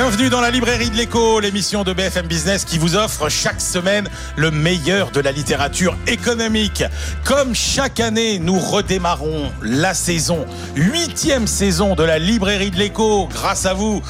Bienvenue 0.00 0.30
dans 0.30 0.40
la 0.40 0.52
librairie 0.52 0.90
de 0.90 0.94
l'écho, 0.94 1.40
l'émission 1.40 1.82
de 1.82 1.92
BFM 1.92 2.28
Business 2.28 2.64
qui 2.64 2.78
vous 2.78 2.94
offre 2.94 3.28
chaque 3.28 3.60
semaine 3.60 4.08
le 4.36 4.52
meilleur 4.52 5.10
de 5.10 5.18
la 5.18 5.32
littérature 5.32 5.96
économique. 6.06 6.84
Comme 7.24 7.52
chaque 7.52 7.98
année, 7.98 8.38
nous 8.38 8.60
redémarrons 8.60 9.50
la 9.60 9.94
saison, 9.94 10.46
huitième 10.76 11.48
saison 11.48 11.96
de 11.96 12.04
la 12.04 12.20
librairie 12.20 12.70
de 12.70 12.76
l'écho, 12.76 13.26
grâce 13.26 13.66
à 13.66 13.74
vous, 13.74 14.00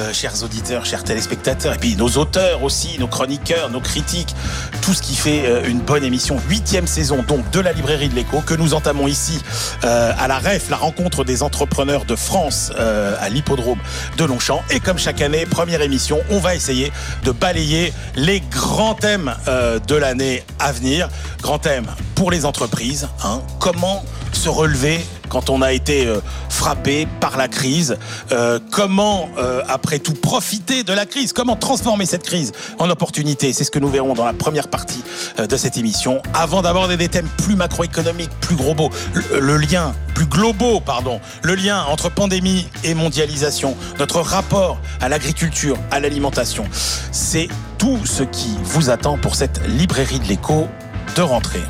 euh, 0.00 0.12
chers 0.12 0.42
auditeurs, 0.44 0.84
chers 0.84 1.02
téléspectateurs, 1.02 1.76
et 1.76 1.78
puis 1.78 1.96
nos 1.96 2.10
auteurs 2.18 2.62
aussi, 2.62 2.98
nos 2.98 3.08
chroniqueurs, 3.08 3.70
nos 3.70 3.80
critiques, 3.80 4.34
tout 4.82 4.92
ce 4.92 5.00
qui 5.00 5.14
fait 5.14 5.46
euh, 5.46 5.66
une 5.66 5.80
bonne 5.80 6.04
émission. 6.04 6.36
Huitième 6.50 6.86
saison 6.86 7.24
donc 7.26 7.50
de 7.52 7.60
la 7.60 7.72
librairie 7.72 8.10
de 8.10 8.14
l'écho 8.14 8.42
que 8.42 8.52
nous 8.52 8.74
entamons 8.74 9.06
ici 9.06 9.40
euh, 9.84 10.12
à 10.18 10.28
la 10.28 10.40
REF, 10.40 10.68
la 10.68 10.76
rencontre 10.76 11.24
des 11.24 11.42
entrepreneurs 11.42 12.04
de 12.04 12.16
France 12.16 12.70
à 12.76 13.28
l'hippodrome 13.30 13.78
de 14.18 14.24
Longchamp. 14.24 14.62
Et 14.68 14.80
comme 14.80 14.98
chaque 14.98 15.22
année, 15.22 15.37
première 15.46 15.82
émission, 15.82 16.20
on 16.30 16.38
va 16.38 16.54
essayer 16.54 16.92
de 17.24 17.32
balayer 17.32 17.92
les 18.16 18.40
grands 18.40 18.94
thèmes 18.94 19.34
euh, 19.48 19.78
de 19.78 19.94
l'année 19.94 20.42
à 20.58 20.72
venir. 20.72 21.08
Grand 21.42 21.58
thème 21.58 21.86
pour 22.14 22.30
les 22.30 22.44
entreprises. 22.44 23.08
hein. 23.24 23.42
Comment 23.60 24.04
se 24.32 24.48
relever 24.48 25.00
quand 25.28 25.50
on 25.50 25.62
a 25.62 25.72
été 25.72 26.06
euh, 26.06 26.20
frappé 26.48 27.06
par 27.20 27.36
la 27.36 27.48
crise 27.48 27.96
Euh, 28.32 28.58
Comment, 28.70 29.28
euh, 29.38 29.62
après 29.68 29.98
tout, 29.98 30.14
profiter 30.14 30.84
de 30.84 30.92
la 30.92 31.06
crise 31.06 31.32
Comment 31.32 31.56
transformer 31.56 32.06
cette 32.06 32.22
crise 32.22 32.52
en 32.78 32.88
opportunité? 32.90 33.52
C'est 33.52 33.64
ce 33.64 33.70
que 33.70 33.78
nous 33.78 33.88
verrons 33.88 34.14
dans 34.14 34.24
la 34.24 34.32
première 34.32 34.68
partie 34.68 35.02
de 35.38 35.56
cette 35.56 35.76
émission. 35.76 36.22
Avant 36.34 36.62
d'aborder 36.62 36.96
des 36.96 37.08
thèmes 37.08 37.28
plus 37.38 37.56
macroéconomiques, 37.56 38.30
plus 38.40 38.56
globaux, 38.56 38.90
le, 39.14 39.40
le 39.40 39.56
lien, 39.56 39.94
plus 40.14 40.26
globaux, 40.26 40.80
pardon, 40.80 41.20
le 41.42 41.54
lien 41.54 41.82
entre 41.84 42.10
pandémie 42.10 42.66
et 42.84 42.94
mondialisation, 42.94 43.76
notre 43.98 44.20
rapport 44.20 44.78
à 45.00 45.08
l'agriculture, 45.08 45.76
à 45.90 46.00
l'alimentation, 46.00 46.64
c'est 47.12 47.48
tout 47.78 47.98
ce 48.04 48.22
qui 48.22 48.56
vous 48.62 48.90
attend 48.90 49.16
pour 49.18 49.34
cette 49.34 49.60
librairie 49.66 50.20
de 50.20 50.26
l'écho 50.26 50.68
de 51.16 51.22
rentrée. 51.22 51.62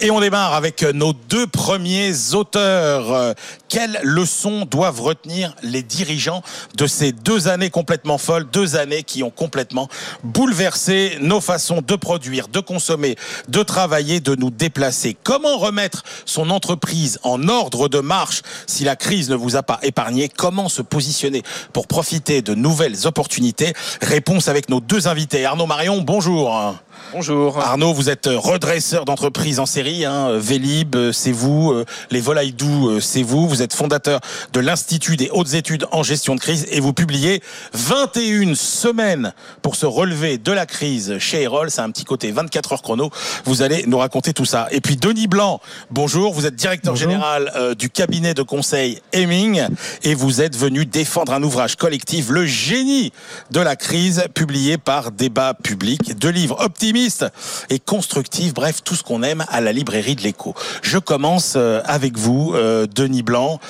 Et 0.00 0.12
on 0.12 0.20
démarre 0.20 0.54
avec 0.54 0.82
nos 0.82 1.12
deux 1.12 1.48
premiers 1.48 2.12
auteurs. 2.32 3.34
Quelles 3.68 3.98
leçons 4.04 4.64
doivent 4.64 5.00
retenir 5.00 5.56
les 5.64 5.82
dirigeants 5.82 6.42
de 6.76 6.86
ces 6.86 7.10
deux 7.10 7.48
années 7.48 7.70
complètement 7.70 8.16
folles, 8.16 8.46
deux 8.48 8.76
années 8.76 9.02
qui 9.02 9.24
ont 9.24 9.30
complètement 9.30 9.88
bouleversé 10.22 11.18
nos 11.20 11.40
façons 11.40 11.82
de 11.84 11.96
produire, 11.96 12.46
de 12.46 12.60
consommer, 12.60 13.16
de 13.48 13.64
travailler, 13.64 14.20
de 14.20 14.36
nous 14.36 14.50
déplacer? 14.50 15.16
Comment 15.24 15.58
remettre 15.58 16.04
son 16.26 16.50
entreprise 16.50 17.18
en 17.24 17.48
ordre 17.48 17.88
de 17.88 17.98
marche 17.98 18.42
si 18.68 18.84
la 18.84 18.94
crise 18.94 19.30
ne 19.30 19.36
vous 19.36 19.56
a 19.56 19.64
pas 19.64 19.80
épargné? 19.82 20.28
Comment 20.28 20.68
se 20.68 20.80
positionner 20.80 21.42
pour 21.72 21.88
profiter 21.88 22.40
de 22.40 22.54
nouvelles 22.54 23.08
opportunités? 23.08 23.72
Réponse 24.00 24.46
avec 24.46 24.68
nos 24.68 24.80
deux 24.80 25.08
invités. 25.08 25.44
Arnaud 25.44 25.66
Marion, 25.66 26.02
bonjour. 26.02 26.78
Bonjour. 27.12 27.58
Arnaud, 27.58 27.94
vous 27.94 28.10
êtes 28.10 28.28
redresseur 28.30 29.04
d'entreprise 29.06 29.60
en 29.60 29.66
série. 29.66 30.04
Hein. 30.04 30.36
Vélib, 30.38 30.94
euh, 30.94 31.10
c'est 31.12 31.32
vous. 31.32 31.72
Euh, 31.72 31.84
Les 32.10 32.20
volailles 32.20 32.52
doux, 32.52 32.88
euh, 32.90 33.00
c'est 33.00 33.22
vous. 33.22 33.48
Vous 33.48 33.62
êtes 33.62 33.72
fondateur 33.72 34.20
de 34.52 34.60
l'Institut 34.60 35.16
des 35.16 35.30
hautes 35.32 35.54
études 35.54 35.86
en 35.90 36.02
gestion 36.02 36.34
de 36.34 36.40
crise 36.40 36.66
et 36.70 36.80
vous 36.80 36.92
publiez 36.92 37.42
21 37.72 38.54
semaines 38.54 39.32
pour 39.62 39.74
se 39.76 39.86
relever 39.86 40.36
de 40.36 40.52
la 40.52 40.66
crise 40.66 41.16
chez 41.18 41.42
Erol. 41.42 41.70
C'est 41.70 41.80
un 41.80 41.90
petit 41.90 42.04
côté 42.04 42.30
24 42.30 42.72
heures 42.74 42.82
chrono. 42.82 43.10
Vous 43.46 43.62
allez 43.62 43.84
nous 43.86 43.98
raconter 43.98 44.34
tout 44.34 44.44
ça. 44.44 44.68
Et 44.70 44.80
puis 44.82 44.96
Denis 44.96 45.28
Blanc, 45.28 45.60
bonjour. 45.90 46.34
Vous 46.34 46.44
êtes 46.46 46.56
directeur 46.56 46.92
Bonjour. 46.92 47.08
général 47.10 47.52
euh, 47.56 47.74
du 47.74 47.88
cabinet 47.88 48.34
de 48.34 48.42
conseil 48.42 49.00
Heming 49.12 49.62
et 50.02 50.14
vous 50.14 50.42
êtes 50.42 50.56
venu 50.56 50.84
défendre 50.84 51.32
un 51.32 51.42
ouvrage 51.42 51.76
collectif, 51.76 52.28
Le 52.28 52.44
génie 52.44 53.12
de 53.50 53.60
la 53.60 53.76
crise, 53.76 54.24
publié 54.34 54.76
par 54.76 55.10
Débat 55.10 55.54
Public. 55.54 56.18
Deux 56.18 56.28
livres 56.30 56.56
et 57.70 57.78
constructifs, 57.78 58.54
bref, 58.54 58.82
tout 58.84 58.94
ce 58.94 59.02
qu'on 59.02 59.22
aime 59.22 59.44
à 59.50 59.60
la 59.60 59.72
librairie 59.72 60.16
de 60.16 60.22
l'écho. 60.22 60.54
Je 60.82 60.98
commence 60.98 61.54
euh, 61.56 61.80
avec 61.84 62.16
vous, 62.16 62.52
euh, 62.54 62.86
Denis 62.92 63.22
Blanc. 63.22 63.60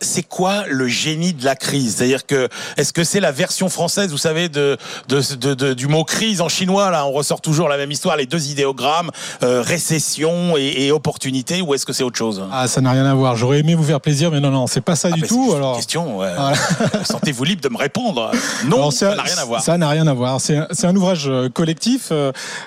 C'est 0.00 0.22
quoi 0.22 0.64
le 0.68 0.88
génie 0.88 1.32
de 1.32 1.44
la 1.44 1.54
crise? 1.54 1.96
C'est-à-dire 1.96 2.26
que, 2.26 2.48
est-ce 2.76 2.92
que 2.92 3.04
c'est 3.04 3.20
la 3.20 3.30
version 3.32 3.68
française, 3.68 4.10
vous 4.10 4.18
savez, 4.18 4.48
de, 4.48 4.76
de, 5.08 5.20
de- 5.36 5.54
de- 5.54 5.74
du 5.74 5.86
mot 5.86 6.04
crise 6.04 6.40
en 6.40 6.48
chinois? 6.48 6.90
Là, 6.90 7.06
on 7.06 7.12
ressort 7.12 7.40
toujours 7.40 7.68
la 7.68 7.76
même 7.76 7.90
histoire, 7.92 8.16
les 8.16 8.26
deux 8.26 8.48
idéogrammes, 8.48 9.10
euh, 9.42 9.62
récession 9.62 10.56
et, 10.56 10.86
et 10.86 10.92
opportunité, 10.92 11.60
ou 11.62 11.74
est-ce 11.74 11.86
que 11.86 11.92
c'est 11.92 12.02
autre 12.02 12.18
chose? 12.18 12.42
Ah, 12.52 12.66
ça 12.68 12.80
n'a 12.80 12.90
rien 12.90 13.06
à 13.06 13.14
voir. 13.14 13.36
J'aurais 13.36 13.60
aimé 13.60 13.74
vous 13.74 13.84
faire 13.84 14.00
plaisir, 14.00 14.30
mais 14.30 14.40
non, 14.40 14.50
non, 14.50 14.66
c'est 14.66 14.80
pas 14.80 14.96
ça 14.96 15.08
Ah, 15.12 15.14
du 15.14 15.20
c'est 15.20 15.26
tout. 15.28 15.48
une 15.50 15.56
Alors, 15.56 15.76
question. 15.76 16.18
ouais. 16.18 16.32
Voilà. 16.34 16.56
Sentez-vous 17.04 17.44
libre 17.44 17.62
de 17.62 17.68
me 17.68 17.76
répondre? 17.78 18.30
Non, 18.66 18.76
Alors, 18.76 18.92
ça 18.92 19.14
n'a 19.14 19.22
rien 19.22 19.38
à 19.38 19.44
voir. 19.44 19.62
Ça 19.62 19.76
n'a 19.78 19.88
rien 19.88 20.06
à 20.06 20.12
voir. 20.14 20.40
C'est 20.40 20.56
un, 20.84 20.96
ouvrage 20.96 21.30
collectif 21.54 22.12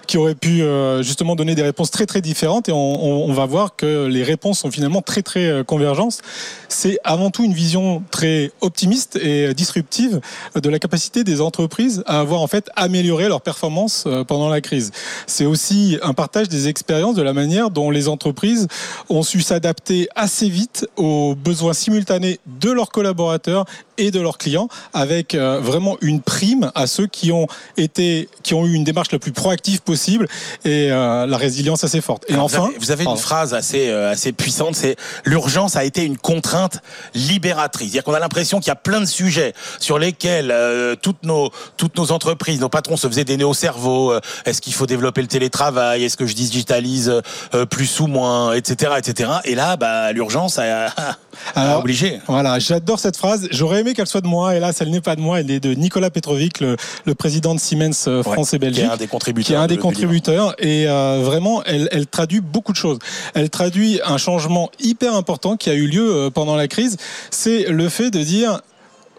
qui 0.07 0.17
aurait 0.17 0.35
pu 0.35 0.61
euh, 0.61 1.03
justement 1.03 1.35
donner 1.35 1.55
des 1.55 1.61
réponses 1.61 1.91
très 1.91 2.05
très 2.05 2.21
différentes 2.21 2.69
et 2.69 2.71
on 2.71 3.33
va 3.33 3.45
voir 3.45 3.75
que 3.75 4.07
les 4.07 4.23
réponses 4.23 4.59
sont 4.59 4.71
finalement 4.71 5.01
très 5.01 5.21
très 5.21 5.47
euh, 5.47 5.63
convergentes. 5.63 6.21
C'est 6.69 6.99
avant 7.03 7.31
tout 7.31 7.43
une 7.43 7.53
vision 7.53 8.03
très 8.11 8.51
optimiste 8.61 9.17
et 9.17 9.53
disruptive 9.53 10.19
de 10.55 10.69
la 10.69 10.79
capacité 10.79 11.23
des 11.23 11.41
entreprises 11.41 12.03
à 12.05 12.19
avoir 12.19 12.41
en 12.41 12.47
fait 12.47 12.69
amélioré 12.75 13.27
leur 13.27 13.41
performance 13.41 14.03
euh, 14.07 14.23
pendant 14.23 14.49
la 14.49 14.61
crise. 14.61 14.91
C'est 15.27 15.45
aussi 15.45 15.97
un 16.01 16.13
partage 16.13 16.49
des 16.49 16.67
expériences 16.67 17.15
de 17.15 17.21
la 17.21 17.33
manière 17.33 17.69
dont 17.69 17.91
les 17.91 18.07
entreprises 18.07 18.67
ont 19.09 19.23
su 19.23 19.41
s'adapter 19.41 20.07
assez 20.15 20.49
vite 20.49 20.87
aux 20.95 21.35
besoins 21.35 21.73
simultanés 21.73 22.39
de 22.45 22.71
leurs 22.71 22.91
collaborateurs 22.91 23.65
et 23.97 24.11
de 24.11 24.19
leurs 24.19 24.37
clients 24.37 24.67
avec 24.93 25.35
euh, 25.35 25.59
vraiment 25.59 25.97
une 26.01 26.21
prime 26.21 26.71
à 26.75 26.87
ceux 26.87 27.07
qui 27.07 27.31
ont 27.31 27.47
été 27.77 28.29
qui 28.43 28.53
ont 28.53 28.65
eu 28.65 28.73
une 28.73 28.83
démarche 28.83 29.11
la 29.11 29.19
plus 29.19 29.31
proactive 29.31 29.81
possible 29.81 30.27
et 30.63 30.91
euh, 30.91 31.25
la 31.25 31.37
résilience 31.37 31.83
assez 31.83 32.01
forte. 32.01 32.25
Et 32.27 32.33
Alors, 32.33 32.45
enfin, 32.45 32.59
vous 32.59 32.65
avez, 32.65 32.77
vous 32.77 32.91
avez 32.91 33.03
une 33.05 33.17
phrase 33.17 33.53
assez 33.53 33.89
euh, 33.89 34.11
assez 34.11 34.31
puissante, 34.31 34.75
c'est 34.75 34.95
l'urgence 35.23 35.75
a 35.75 35.83
été 35.83 36.03
une 36.03 36.17
contrainte 36.17 36.79
libératrice. 37.13 37.91
C'est-à-dire 37.91 38.03
qu'on 38.03 38.13
a 38.13 38.19
l'impression 38.19 38.59
qu'il 38.59 38.67
y 38.67 38.71
a 38.71 38.75
plein 38.75 39.01
de 39.01 39.05
sujets 39.05 39.53
sur 39.79 39.99
lesquels 39.99 40.53
toutes 41.01 41.23
nos 41.23 41.51
toutes 41.77 41.97
nos 41.97 42.11
entreprises, 42.11 42.59
nos 42.59 42.69
patrons 42.69 42.97
se 42.97 43.07
faisaient 43.07 43.23
des 43.23 43.37
nœuds 43.37 43.47
au 43.47 43.53
cerveau. 43.53 44.13
Est-ce 44.45 44.61
qu'il 44.61 44.73
faut 44.73 44.85
développer 44.85 45.21
le 45.21 45.27
télétravail 45.27 46.03
Est-ce 46.03 46.17
que 46.17 46.25
je 46.25 46.33
digitalise 46.33 47.21
plus 47.69 47.99
ou 47.99 48.07
moins, 48.07 48.53
etc., 48.53 48.93
etc. 48.97 49.31
Et 49.45 49.55
là, 49.55 49.77
bah 49.77 50.11
l'urgence 50.11 50.59
a, 50.59 50.87
a 50.97 51.15
Alors, 51.55 51.79
obligé. 51.79 52.19
Voilà, 52.27 52.59
j'adore 52.59 52.99
cette 52.99 53.17
phrase. 53.17 53.47
J'aurais 53.51 53.83
aimé 53.85 53.93
qu'elle 53.93 54.07
soit 54.07 54.21
de 54.21 54.27
moi, 54.27 54.55
hélas, 54.55 54.81
elle 54.81 54.89
n'est 54.89 55.01
pas 55.01 55.15
de 55.15 55.21
moi. 55.21 55.39
Elle 55.39 55.51
est 55.51 55.59
de 55.59 55.73
Nicolas 55.73 56.09
Petrovic, 56.09 56.59
le, 56.59 56.75
le 57.05 57.15
président 57.15 57.53
de 57.53 57.59
Siemens 57.59 58.07
euh, 58.07 58.23
France 58.23 58.51
Ouais, 58.51 58.55
et 58.55 58.59
Belgique. 58.59 58.83
Qui 58.83 58.89
est 58.89 58.93
un 58.93 58.97
des 58.97 59.07
contributeurs. 59.07 59.47
qui 59.47 59.53
est 59.53 59.57
un 59.57 59.67
des 59.67 59.75
de- 59.77 59.81
contributeurs 59.81 60.55
et 60.59 60.87
euh, 60.87 61.21
vraiment 61.23 61.63
elle, 61.65 61.87
elle 61.91 62.07
traduit 62.07 62.41
beaucoup 62.41 62.71
de 62.71 62.77
choses. 62.77 62.99
Elle 63.33 63.49
traduit 63.49 63.99
un 64.03 64.17
changement 64.17 64.71
hyper 64.79 65.13
important 65.15 65.55
qui 65.57 65.69
a 65.69 65.73
eu 65.73 65.87
lieu 65.87 66.09
euh, 66.15 66.29
pendant 66.29 66.55
la 66.55 66.67
crise, 66.67 66.97
c'est 67.29 67.65
le 67.69 67.87
fait 67.89 68.09
de 68.09 68.21
dire 68.23 68.61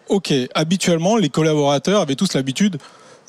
OK, 0.08 0.32
habituellement 0.54 1.16
les 1.16 1.28
collaborateurs 1.28 2.00
avaient 2.00 2.14
tous 2.16 2.34
l'habitude 2.34 2.78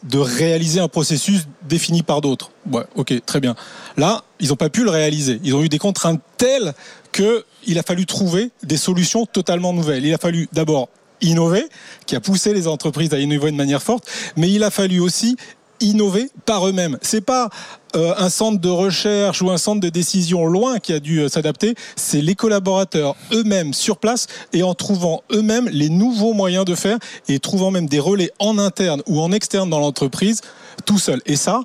de 0.03 0.19
réaliser 0.19 0.79
un 0.79 0.87
processus 0.87 1.47
défini 1.67 2.03
par 2.03 2.21
d'autres. 2.21 2.51
Ouais, 2.71 2.83
OK, 2.95 3.13
très 3.25 3.39
bien. 3.39 3.55
Là, 3.97 4.23
ils 4.39 4.49
n'ont 4.49 4.55
pas 4.55 4.69
pu 4.69 4.83
le 4.83 4.91
réaliser. 4.91 5.39
Ils 5.43 5.55
ont 5.55 5.63
eu 5.63 5.69
des 5.69 5.79
contraintes 5.79 6.21
telles 6.37 6.73
que 7.11 7.43
il 7.65 7.79
a 7.79 7.83
fallu 7.83 8.05
trouver 8.05 8.51
des 8.63 8.77
solutions 8.77 9.25
totalement 9.25 9.73
nouvelles. 9.73 10.05
Il 10.05 10.13
a 10.13 10.19
fallu 10.19 10.47
d'abord 10.53 10.89
innover, 11.21 11.65
qui 12.05 12.15
a 12.15 12.19
poussé 12.19 12.53
les 12.53 12.67
entreprises 12.67 13.13
à 13.13 13.19
innover 13.19 13.51
de 13.51 13.57
manière 13.57 13.81
forte, 13.81 14.07
mais 14.35 14.49
il 14.51 14.63
a 14.63 14.71
fallu 14.71 14.99
aussi 14.99 15.37
innover 15.79 16.29
par 16.45 16.67
eux-mêmes. 16.67 16.97
C'est 17.01 17.21
pas 17.21 17.49
euh, 17.95 18.13
un 18.17 18.29
centre 18.29 18.59
de 18.59 18.69
recherche 18.69 19.41
ou 19.41 19.49
un 19.49 19.57
centre 19.57 19.79
de 19.79 19.89
décision 19.89 20.45
loin 20.45 20.79
qui 20.79 20.93
a 20.93 20.99
dû 20.99 21.19
euh, 21.19 21.29
s'adapter, 21.29 21.75
c'est 21.95 22.21
les 22.21 22.35
collaborateurs 22.35 23.15
eux-mêmes 23.31 23.73
sur 23.73 23.97
place 23.97 24.27
et 24.53 24.63
en 24.63 24.73
trouvant 24.73 25.23
eux-mêmes 25.31 25.69
les 25.69 25.89
nouveaux 25.89 26.33
moyens 26.33 26.65
de 26.65 26.75
faire 26.75 26.97
et 27.27 27.39
trouvant 27.39 27.71
même 27.71 27.87
des 27.87 27.99
relais 27.99 28.31
en 28.39 28.57
interne 28.57 29.01
ou 29.07 29.21
en 29.21 29.31
externe 29.31 29.69
dans 29.69 29.79
l'entreprise 29.79 30.41
tout 30.85 30.99
seul. 30.99 31.21
Et 31.25 31.35
ça, 31.35 31.61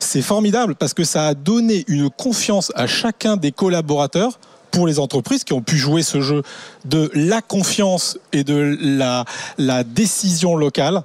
c'est 0.00 0.22
formidable 0.22 0.74
parce 0.74 0.94
que 0.94 1.04
ça 1.04 1.26
a 1.26 1.34
donné 1.34 1.84
une 1.88 2.10
confiance 2.10 2.72
à 2.74 2.86
chacun 2.86 3.36
des 3.36 3.52
collaborateurs 3.52 4.38
pour 4.74 4.88
les 4.88 4.98
entreprises 4.98 5.44
qui 5.44 5.52
ont 5.52 5.62
pu 5.62 5.76
jouer 5.76 6.02
ce 6.02 6.20
jeu 6.20 6.42
de 6.84 7.08
la 7.14 7.40
confiance 7.40 8.18
et 8.32 8.42
de 8.42 8.76
la, 8.80 9.24
décision 9.84 10.56
locale 10.56 11.04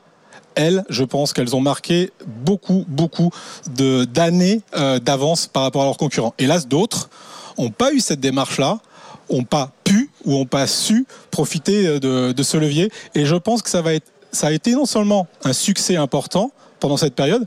elles, 0.56 0.84
je 0.90 1.04
pense 1.04 1.32
qu'elles 1.32 1.56
ont 1.56 1.62
marqué 1.62 2.12
beaucoup, 2.26 2.84
beaucoup 2.88 3.30
d'années 3.68 4.62
euh, 4.76 5.00
d'avance 5.00 5.46
par 5.48 5.64
rapport 5.64 5.84
à 5.84 5.86
leurs 5.86 5.98
concurrents. 5.98 6.34
Hélas, 6.38 6.68
d'autres 6.68 7.10
n'ont 7.58 7.70
pas 7.70 7.94
eu 7.94 8.00
cette 8.00 8.20
démarche-là, 8.20 8.80
n'ont 9.32 9.44
pas 9.44 9.72
pu 9.84 10.10
ou 10.26 10.32
n'ont 10.32 10.46
pas 10.46 10.66
su 10.66 11.06
profiter 11.30 12.00
de, 12.00 12.32
de 12.32 12.44
ce 12.44 12.58
levier. 12.58 12.92
Et 13.14 13.26
je 13.26 13.36
pense 13.36 13.62
que 13.62 13.70
ça 13.70 13.82
va 13.82 13.94
être 13.94 14.08
ça 14.32 14.48
a 14.48 14.52
été 14.52 14.74
non 14.74 14.86
seulement 14.86 15.28
un 15.44 15.54
succès 15.54 15.96
important 15.96 16.52
pendant 16.80 16.98
cette 16.98 17.16
période, 17.16 17.44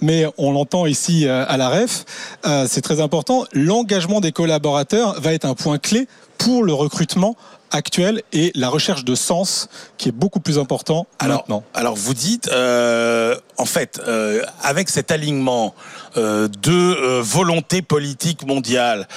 mais 0.00 0.26
on 0.38 0.52
l'entend 0.52 0.86
ici 0.86 1.26
euh, 1.26 1.44
à 1.48 1.56
la 1.56 1.68
REF, 1.68 2.04
euh, 2.46 2.66
c'est 2.68 2.82
très 2.82 3.00
important, 3.00 3.44
l'engagement 3.52 4.20
des 4.20 4.32
collaborateurs 4.32 5.20
va 5.20 5.32
être 5.32 5.44
un 5.44 5.54
point 5.54 5.78
clé 5.78 6.08
pour 6.38 6.64
le 6.64 6.72
recrutement 6.72 7.36
actuel 7.72 8.22
et 8.32 8.52
la 8.54 8.68
recherche 8.68 9.04
de 9.04 9.14
sens 9.14 9.68
qui 9.98 10.08
est 10.08 10.12
beaucoup 10.12 10.40
plus 10.40 10.58
important 10.58 11.06
alors, 11.18 11.38
maintenant. 11.38 11.64
Alors 11.74 11.96
vous 11.96 12.14
dites, 12.14 12.48
euh, 12.48 13.36
en 13.56 13.64
fait, 13.64 14.00
euh, 14.06 14.42
avec 14.62 14.88
cet 14.88 15.10
alignement 15.10 15.74
euh, 16.16 16.48
de 16.62 17.20
volonté 17.20 17.82
politique 17.82 18.46
mondiale, 18.46 19.08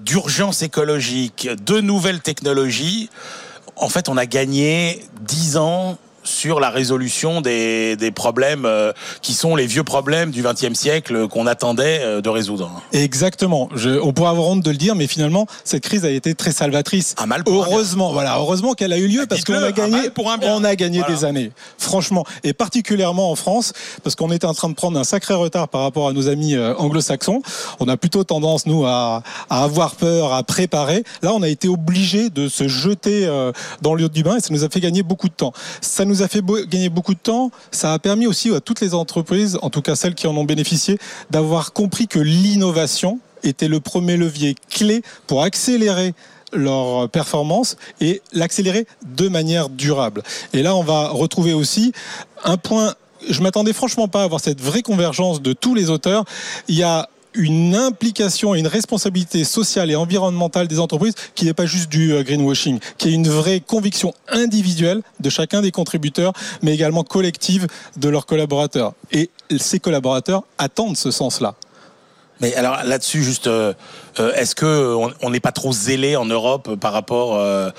d'urgence 0.00 0.62
écologique, 0.62 1.48
de 1.64 1.80
nouvelles 1.80 2.20
technologies, 2.20 3.10
en 3.76 3.88
fait, 3.88 4.08
on 4.08 4.16
a 4.16 4.24
gagné 4.24 5.04
10 5.20 5.58
ans 5.58 5.98
sur 6.26 6.60
la 6.60 6.70
résolution 6.70 7.40
des, 7.40 7.96
des 7.96 8.10
problèmes 8.10 8.66
euh, 8.66 8.92
qui 9.22 9.32
sont 9.32 9.56
les 9.56 9.66
vieux 9.66 9.84
problèmes 9.84 10.30
du 10.30 10.42
XXe 10.42 10.74
siècle 10.74 11.28
qu'on 11.28 11.46
attendait 11.46 12.00
euh, 12.02 12.20
de 12.20 12.28
résoudre. 12.28 12.82
Exactement. 12.92 13.68
Je, 13.74 13.90
on 14.00 14.12
pourrait 14.12 14.30
avoir 14.30 14.48
honte 14.48 14.62
de 14.62 14.70
le 14.70 14.76
dire, 14.76 14.94
mais 14.94 15.06
finalement, 15.06 15.46
cette 15.64 15.82
crise 15.82 16.04
a 16.04 16.10
été 16.10 16.34
très 16.34 16.52
salvatrice. 16.52 17.14
Un 17.18 17.26
mal 17.26 17.44
pour 17.44 17.64
un 17.64 17.66
heureusement, 17.66 18.12
voilà, 18.12 18.36
heureusement 18.36 18.74
qu'elle 18.74 18.92
a 18.92 18.98
eu 18.98 19.06
lieu 19.06 19.26
parce 19.28 19.44
qu'on 19.44 19.54
a 19.54 19.72
gagné, 19.72 19.90
mal 19.92 20.10
pour 20.12 20.30
un 20.30 20.38
bien. 20.38 20.52
on 20.54 20.64
a 20.64 20.74
gagné 20.76 20.98
Voilà. 21.00 21.14
des 21.14 21.24
années, 21.24 21.52
franchement, 21.78 22.24
et 22.44 22.52
particulièrement 22.52 23.30
en 23.30 23.36
France, 23.36 23.72
parce 24.02 24.16
qu'on 24.16 24.30
était 24.32 24.46
en 24.46 24.54
train 24.54 24.68
de 24.68 24.74
prendre 24.74 24.98
un 24.98 25.04
sacré 25.04 25.34
retard 25.34 25.68
par 25.68 25.82
rapport 25.82 26.08
à 26.08 26.12
nos 26.12 26.28
amis 26.28 26.54
euh, 26.54 26.74
anglo-saxons. 26.76 27.42
On 27.80 27.88
a 27.88 27.96
plutôt 27.96 28.24
tendance 28.24 28.66
nous 28.66 28.84
à, 28.84 29.22
à 29.48 29.62
avoir 29.64 29.94
peur, 29.94 30.32
à 30.32 30.42
préparer. 30.42 31.04
Là, 31.22 31.32
on 31.34 31.42
a 31.42 31.48
été 31.48 31.68
obligé 31.68 32.30
de 32.30 32.48
se 32.48 32.68
jeter 32.68 33.26
dans 33.82 33.94
le 33.94 34.02
lieu 34.02 34.08
du 34.08 34.22
bain 34.22 34.36
et 34.36 34.40
ça 34.40 34.48
nous 34.50 34.64
a 34.64 34.68
fait 34.68 34.80
gagner 34.80 35.02
beaucoup 35.02 35.28
de 35.28 35.34
temps. 35.34 35.52
Ça 35.80 36.04
nous 36.04 36.15
a 36.22 36.28
fait 36.28 36.44
gagner 36.68 36.88
beaucoup 36.88 37.14
de 37.14 37.18
temps. 37.18 37.50
Ça 37.70 37.92
a 37.92 37.98
permis 37.98 38.26
aussi 38.26 38.54
à 38.54 38.60
toutes 38.60 38.80
les 38.80 38.94
entreprises, 38.94 39.58
en 39.62 39.70
tout 39.70 39.82
cas 39.82 39.96
celles 39.96 40.14
qui 40.14 40.26
en 40.26 40.36
ont 40.36 40.44
bénéficié, 40.44 40.98
d'avoir 41.30 41.72
compris 41.72 42.08
que 42.08 42.18
l'innovation 42.18 43.18
était 43.42 43.68
le 43.68 43.80
premier 43.80 44.16
levier 44.16 44.54
clé 44.70 45.02
pour 45.26 45.42
accélérer 45.42 46.14
leur 46.52 47.08
performance 47.08 47.76
et 48.00 48.22
l'accélérer 48.32 48.86
de 49.04 49.28
manière 49.28 49.68
durable. 49.68 50.22
Et 50.52 50.62
là, 50.62 50.74
on 50.74 50.82
va 50.82 51.08
retrouver 51.08 51.52
aussi 51.52 51.92
un 52.44 52.56
point. 52.56 52.94
Je 53.28 53.40
m'attendais 53.42 53.72
franchement 53.72 54.08
pas 54.08 54.22
à 54.22 54.24
avoir 54.24 54.40
cette 54.40 54.60
vraie 54.60 54.82
convergence 54.82 55.42
de 55.42 55.52
tous 55.52 55.74
les 55.74 55.90
auteurs. 55.90 56.24
Il 56.68 56.76
y 56.76 56.82
a 56.82 57.08
une 57.36 57.74
implication 57.74 58.54
et 58.54 58.58
une 58.58 58.66
responsabilité 58.66 59.44
sociale 59.44 59.90
et 59.90 59.96
environnementale 59.96 60.68
des 60.68 60.80
entreprises 60.80 61.14
qui 61.34 61.44
n'est 61.44 61.54
pas 61.54 61.66
juste 61.66 61.88
du 61.90 62.12
euh, 62.12 62.22
greenwashing, 62.22 62.78
qui 62.98 63.08
est 63.08 63.12
une 63.12 63.28
vraie 63.28 63.60
conviction 63.60 64.14
individuelle 64.28 65.02
de 65.20 65.30
chacun 65.30 65.62
des 65.62 65.70
contributeurs, 65.70 66.32
mais 66.62 66.74
également 66.74 67.04
collective 67.04 67.66
de 67.96 68.08
leurs 68.08 68.26
collaborateurs. 68.26 68.94
Et 69.12 69.30
ces 69.58 69.78
collaborateurs 69.78 70.42
attendent 70.58 70.96
ce 70.96 71.10
sens-là. 71.10 71.54
Mais 72.40 72.54
alors 72.54 72.78
là-dessus, 72.84 73.22
juste, 73.22 73.46
euh, 73.46 73.72
euh, 74.20 74.32
est-ce 74.34 74.54
que 74.54 74.94
on- 75.22 75.30
n'est 75.30 75.40
pas 75.40 75.52
trop 75.52 75.72
zélé 75.72 76.16
en 76.16 76.26
Europe 76.26 76.76
par 76.76 76.92
rapport 76.92 77.36
euh, 77.36 77.70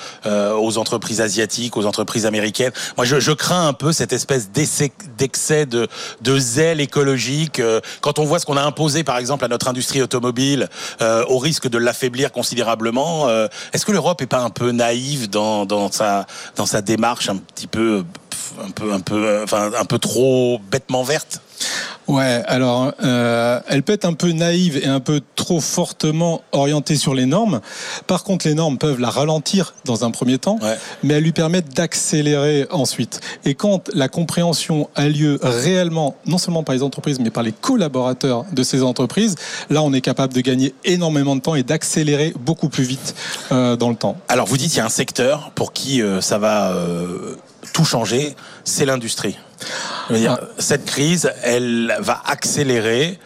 aux 0.56 0.78
entreprises 0.78 1.22
asiatiques, 1.22 1.78
aux 1.78 1.86
entreprises 1.86 2.26
américaines? 2.26 2.72
Moi, 2.98 3.06
je, 3.06 3.32
crains 3.32 3.68
un 3.68 3.74
peu 3.74 3.92
cette 3.92 4.14
espèce 4.14 4.50
d'excès 4.50 5.66
de, 5.66 5.88
zèle 6.40 6.82
écologique. 6.82 7.62
quand 8.02 8.20
on 8.20 8.26
voit 8.26 8.40
ce 8.40 8.46
qu'on 8.46 8.58
a 8.58 8.64
imposé, 8.64 9.04
par 9.04 9.18
exemple, 9.18 9.46
à 9.46 9.48
notre 9.48 9.68
industrie 9.68 10.02
automobile, 10.02 10.70
au 11.02 11.38
risque 11.38 11.68
de 11.68 11.78
l'affaiblir 11.78 12.32
considérablement, 12.32 13.30
est-ce 13.74 13.86
que 13.86 13.92
l'Europe 13.92 14.22
est 14.22 14.28
pas 14.28 14.40
un 14.40 14.50
peu 14.50 14.72
naïve 14.72 15.30
dans, 15.30 15.92
sa 15.92 16.26
dans 16.56 16.66
sa 16.66 16.82
démarche, 16.82 17.30
un 17.30 17.38
petit 17.38 17.68
peu, 17.68 18.04
un 18.64 18.72
peu, 18.72 18.92
un 18.94 19.00
peu, 19.00 19.44
enfin, 19.44 19.72
un 19.80 19.86
peu 19.86 20.00
trop 20.00 20.60
bêtement 20.72 21.04
verte? 21.04 21.42
Ouais, 22.08 22.42
alors 22.48 22.94
euh, 23.04 23.60
elle 23.68 23.84
peut 23.84 23.92
être 23.94 24.06
un 24.06 24.14
peu 24.14 24.32
naïve 24.32 24.78
et 24.78 24.86
un 24.88 25.02
peu 25.02 25.20
trop 25.36 25.60
fortement 25.60 26.42
orientée 26.54 26.96
sur 26.96 27.14
les 27.14 27.26
normes. 27.26 27.60
Par 28.08 28.24
contre, 28.24 28.48
les 28.48 28.54
normes 28.54 28.78
peuvent 28.78 29.00
la 29.00 29.10
ralentir 29.10 29.74
dans 29.84 30.06
un 30.06 30.12
premier 30.12 30.38
temps, 30.38 30.58
Ouais. 30.62 30.78
mais 31.04 31.16
elles 31.16 31.24
lui 31.24 31.34
permettent 31.34 31.74
d'accélérer 31.76 32.66
ensuite. 32.72 33.20
Et 33.44 33.56
quand 33.56 33.90
la 33.94 34.08
compréhension 34.08 34.90
a 34.96 35.10
lieu 35.10 35.38
réellement, 35.42 36.16
non 36.26 36.38
seulement 36.38 36.64
par 36.64 36.76
les 36.76 36.84
entreprises, 36.84 37.20
mais 37.20 37.30
par 37.30 37.44
les 37.44 37.52
collaborateurs 37.52 38.46
de 38.54 38.64
ces 38.64 38.84
entreprises, 38.84 39.36
là, 39.70 39.82
on 39.84 39.92
est 39.92 40.02
capable 40.02 40.34
de 40.34 40.42
gagner 40.42 40.74
énormément 40.86 41.36
de 41.36 41.42
temps 41.42 41.56
et 41.56 41.64
d'accélérer 41.64 42.34
beaucoup 42.40 42.70
plus 42.70 42.84
vite 42.86 43.16
euh, 43.52 43.76
dans 43.76 43.90
le 43.90 43.96
temps. 43.98 44.16
Alors 44.30 44.48
vous 44.48 44.58
dites 44.58 44.74
il 44.74 44.78
y 44.78 44.82
a 44.82 44.86
un 44.86 44.90
secteur 44.90 45.52
pour 45.56 45.74
qui 45.74 46.02
euh, 46.02 46.22
ça 46.22 46.38
va 46.38 46.74
tout 47.74 47.84
changer, 47.86 48.36
c'est 48.64 48.86
l'industrie. 48.86 49.38
Dire, 50.10 50.38
Cette 50.58 50.86
crise, 50.86 51.32
elle 51.44 51.96
va 52.00 52.22
accélérer 52.26 53.20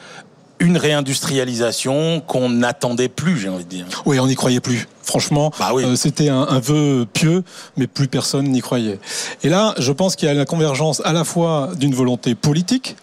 une 0.59 0.77
réindustrialisation 0.77 2.21
qu'on 2.21 2.49
n'attendait 2.49 3.09
plus, 3.09 3.37
j'ai 3.39 3.49
envie 3.49 3.63
de 3.63 3.69
dire. 3.69 3.85
Oui, 4.05 4.19
on 4.19 4.27
n'y 4.27 4.35
croyait 4.35 4.59
plus. 4.59 4.87
Franchement, 5.03 5.51
Bah 5.59 5.71
oui. 5.73 5.83
euh, 5.83 5.95
c'était 5.95 6.29
un, 6.29 6.41
un 6.43 6.59
vœu 6.59 7.05
pieux, 7.11 7.43
mais 7.77 7.87
plus 7.87 8.07
personne 8.07 8.45
n'y 8.47 8.61
croyait. 8.61 8.99
Et 9.43 9.49
là, 9.49 9.73
je 9.79 9.91
pense 9.91 10.15
qu'il 10.15 10.27
y 10.27 10.31
a 10.31 10.35
la 10.35 10.45
convergence 10.45 11.01
à 11.03 11.13
la 11.13 11.23
fois 11.23 11.71
d'une 11.77 11.95
volonté 11.95 12.35
politique, 12.35 12.95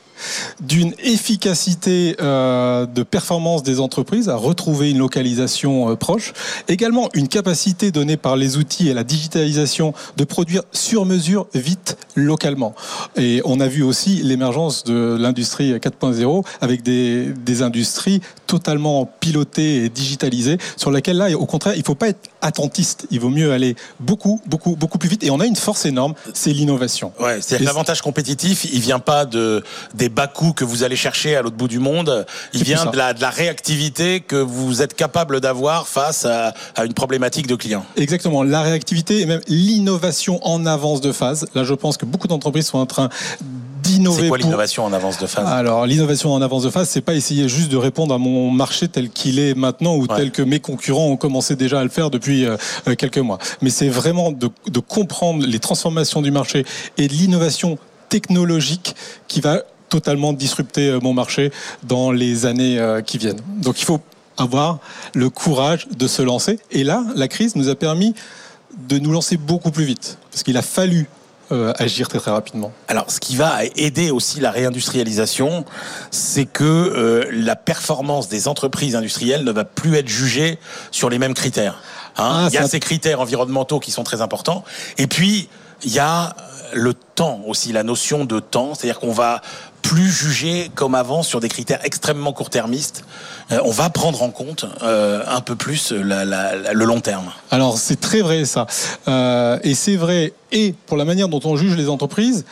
d'une 0.60 0.92
efficacité 1.02 2.16
euh, 2.20 2.86
de 2.86 3.02
performance 3.02 3.62
des 3.62 3.80
entreprises 3.80 4.28
à 4.28 4.36
retrouver 4.36 4.90
une 4.90 4.98
localisation 4.98 5.90
euh, 5.90 5.96
proche, 5.96 6.32
également 6.68 7.08
une 7.14 7.28
capacité 7.28 7.90
donnée 7.90 8.16
par 8.16 8.36
les 8.36 8.56
outils 8.56 8.88
et 8.88 8.94
la 8.94 9.04
digitalisation 9.04 9.92
de 10.16 10.24
produire 10.24 10.62
sur 10.72 11.04
mesure 11.04 11.46
vite 11.54 11.96
localement. 12.14 12.74
Et 13.16 13.40
on 13.44 13.60
a 13.60 13.66
vu 13.68 13.82
aussi 13.82 14.22
l'émergence 14.22 14.84
de 14.84 15.16
l'industrie 15.18 15.72
4.0 15.74 16.44
avec 16.60 16.82
des, 16.82 17.26
des 17.44 17.62
industries 17.62 18.20
totalement 18.46 19.08
pilotées 19.20 19.84
et 19.84 19.88
digitalisées 19.88 20.58
sur 20.76 20.90
laquelle 20.90 21.16
là, 21.18 21.30
au 21.36 21.46
contraire, 21.46 21.74
il 21.74 21.80
ne 21.80 21.84
faut 21.84 21.94
pas 21.94 22.08
être 22.08 22.30
attentiste. 22.40 23.06
Il 23.10 23.20
vaut 23.20 23.28
mieux 23.30 23.52
aller 23.52 23.76
beaucoup, 24.00 24.40
beaucoup, 24.46 24.76
beaucoup 24.76 24.98
plus 24.98 25.08
vite. 25.08 25.22
Et 25.24 25.30
on 25.30 25.40
a 25.40 25.46
une 25.46 25.56
force 25.56 25.84
énorme, 25.86 26.14
c'est 26.34 26.52
l'innovation. 26.52 27.12
Ouais, 27.20 27.38
Et- 27.50 27.58
l'avantage 27.58 28.00
compétitif, 28.02 28.66
il 28.72 28.80
vient 28.80 28.98
pas 28.98 29.24
de 29.26 29.62
des 29.94 30.07
bas 30.08 30.26
coûts 30.26 30.52
que 30.52 30.64
vous 30.64 30.82
allez 30.84 30.96
chercher 30.96 31.36
à 31.36 31.42
l'autre 31.42 31.56
bout 31.56 31.68
du 31.68 31.78
monde, 31.78 32.26
il 32.52 32.64
vient 32.64 32.86
de 32.86 32.96
la, 32.96 33.14
de 33.14 33.20
la 33.20 33.30
réactivité 33.30 34.20
que 34.20 34.36
vous 34.36 34.82
êtes 34.82 34.94
capable 34.94 35.40
d'avoir 35.40 35.88
face 35.88 36.24
à, 36.24 36.54
à 36.76 36.84
une 36.84 36.94
problématique 36.94 37.46
de 37.46 37.54
client. 37.54 37.84
Exactement, 37.96 38.42
la 38.42 38.62
réactivité 38.62 39.20
et 39.20 39.26
même 39.26 39.40
l'innovation 39.48 40.38
en 40.46 40.66
avance 40.66 41.00
de 41.00 41.12
phase. 41.12 41.46
Là, 41.54 41.64
je 41.64 41.74
pense 41.74 41.96
que 41.96 42.06
beaucoup 42.06 42.28
d'entreprises 42.28 42.66
sont 42.66 42.78
en 42.78 42.86
train 42.86 43.08
d'innover. 43.82 44.22
C'est 44.22 44.28
quoi 44.28 44.38
pour- 44.38 44.44
l'innovation 44.46 44.84
en 44.84 44.92
avance 44.92 45.18
de 45.18 45.26
phase? 45.26 45.46
Alors, 45.46 45.86
l'innovation 45.86 46.32
en 46.32 46.42
avance 46.42 46.62
de 46.64 46.70
phase, 46.70 46.88
c'est 46.88 47.00
pas 47.00 47.14
essayer 47.14 47.48
juste 47.48 47.70
de 47.70 47.76
répondre 47.76 48.14
à 48.14 48.18
mon 48.18 48.50
marché 48.50 48.88
tel 48.88 49.08
qu'il 49.10 49.38
est 49.38 49.54
maintenant 49.54 49.94
ou 49.96 50.02
Ouais. 50.02 50.16
tel 50.16 50.30
que 50.32 50.42
mes 50.42 50.60
concurrents 50.60 51.06
ont 51.06 51.16
commencé 51.16 51.56
déjà 51.56 51.80
à 51.80 51.84
le 51.84 51.90
faire 51.90 52.10
depuis 52.10 52.44
euh, 52.44 52.56
euh, 52.88 52.94
quelques 52.96 53.18
mois. 53.18 53.38
Mais 53.62 53.70
c'est 53.70 53.88
vraiment 53.88 54.32
de, 54.32 54.50
de 54.68 54.80
comprendre 54.80 55.44
les 55.46 55.58
transformations 55.58 56.22
du 56.22 56.30
marché 56.30 56.64
et 56.96 57.08
de 57.08 57.12
l'innovation 57.12 57.78
technologique 58.08 58.94
qui 59.28 59.40
va 59.40 59.62
totalement 59.88 60.32
disrupter 60.32 60.88
euh, 60.88 61.00
mon 61.00 61.12
marché 61.12 61.52
dans 61.82 62.10
les 62.12 62.46
années 62.46 62.78
euh, 62.78 63.00
qui 63.02 63.18
viennent. 63.18 63.40
Donc, 63.56 63.80
il 63.80 63.84
faut 63.84 64.00
avoir 64.36 64.78
le 65.14 65.30
courage 65.30 65.88
de 65.88 66.06
se 66.06 66.22
lancer. 66.22 66.58
Et 66.70 66.84
là, 66.84 67.02
la 67.16 67.28
crise 67.28 67.56
nous 67.56 67.68
a 67.68 67.74
permis 67.74 68.14
de 68.88 68.98
nous 68.98 69.10
lancer 69.10 69.36
beaucoup 69.36 69.70
plus 69.70 69.84
vite 69.84 70.18
parce 70.30 70.42
qu'il 70.44 70.56
a 70.56 70.62
fallu 70.62 71.08
euh, 71.50 71.72
agir 71.78 72.08
très 72.08 72.18
très 72.18 72.30
rapidement. 72.30 72.70
Alors, 72.88 73.10
ce 73.10 73.18
qui 73.18 73.34
va 73.34 73.64
aider 73.76 74.10
aussi 74.10 74.38
la 74.38 74.50
réindustrialisation, 74.50 75.64
c'est 76.10 76.44
que 76.44 76.62
euh, 76.64 77.24
la 77.32 77.56
performance 77.56 78.28
des 78.28 78.48
entreprises 78.48 78.94
industrielles 78.94 79.44
ne 79.44 79.50
va 79.52 79.64
plus 79.64 79.96
être 79.96 80.08
jugée 80.08 80.58
sur 80.90 81.08
les 81.10 81.18
mêmes 81.18 81.34
critères. 81.34 81.80
Hein. 82.18 82.42
Ah, 82.44 82.48
il 82.50 82.54
y 82.54 82.58
a 82.58 82.62
ça- 82.62 82.68
ces 82.68 82.80
critères 82.80 83.20
environnementaux 83.20 83.80
qui 83.80 83.90
sont 83.90 84.04
très 84.04 84.20
importants. 84.20 84.62
Et 84.98 85.06
puis, 85.06 85.48
il 85.84 85.92
y 85.92 85.98
a 85.98 86.36
le 86.74 86.92
temps 86.92 87.40
aussi, 87.46 87.72
la 87.72 87.82
notion 87.82 88.26
de 88.26 88.40
temps. 88.40 88.74
C'est-à-dire 88.74 89.00
qu'on 89.00 89.12
va 89.12 89.40
plus 89.82 90.10
juger 90.10 90.70
comme 90.74 90.94
avant 90.94 91.22
sur 91.22 91.40
des 91.40 91.48
critères 91.48 91.80
extrêmement 91.84 92.32
court-termistes. 92.32 93.04
Euh, 93.50 93.60
on 93.64 93.70
va 93.70 93.90
prendre 93.90 94.22
en 94.22 94.30
compte 94.30 94.66
euh, 94.82 95.22
un 95.26 95.40
peu 95.40 95.56
plus 95.56 95.92
le 95.92 96.84
long 96.84 97.00
terme. 97.00 97.30
Alors 97.50 97.78
c'est 97.78 98.00
très 98.00 98.20
vrai 98.20 98.44
ça. 98.44 98.66
Euh, 99.06 99.58
et 99.62 99.74
c'est 99.74 99.96
vrai 99.96 100.32
et 100.52 100.74
pour 100.86 100.96
la 100.96 101.04
manière 101.04 101.28
dont 101.28 101.40
on 101.44 101.56
juge 101.56 101.76
les 101.76 101.88
entreprises 101.88 102.44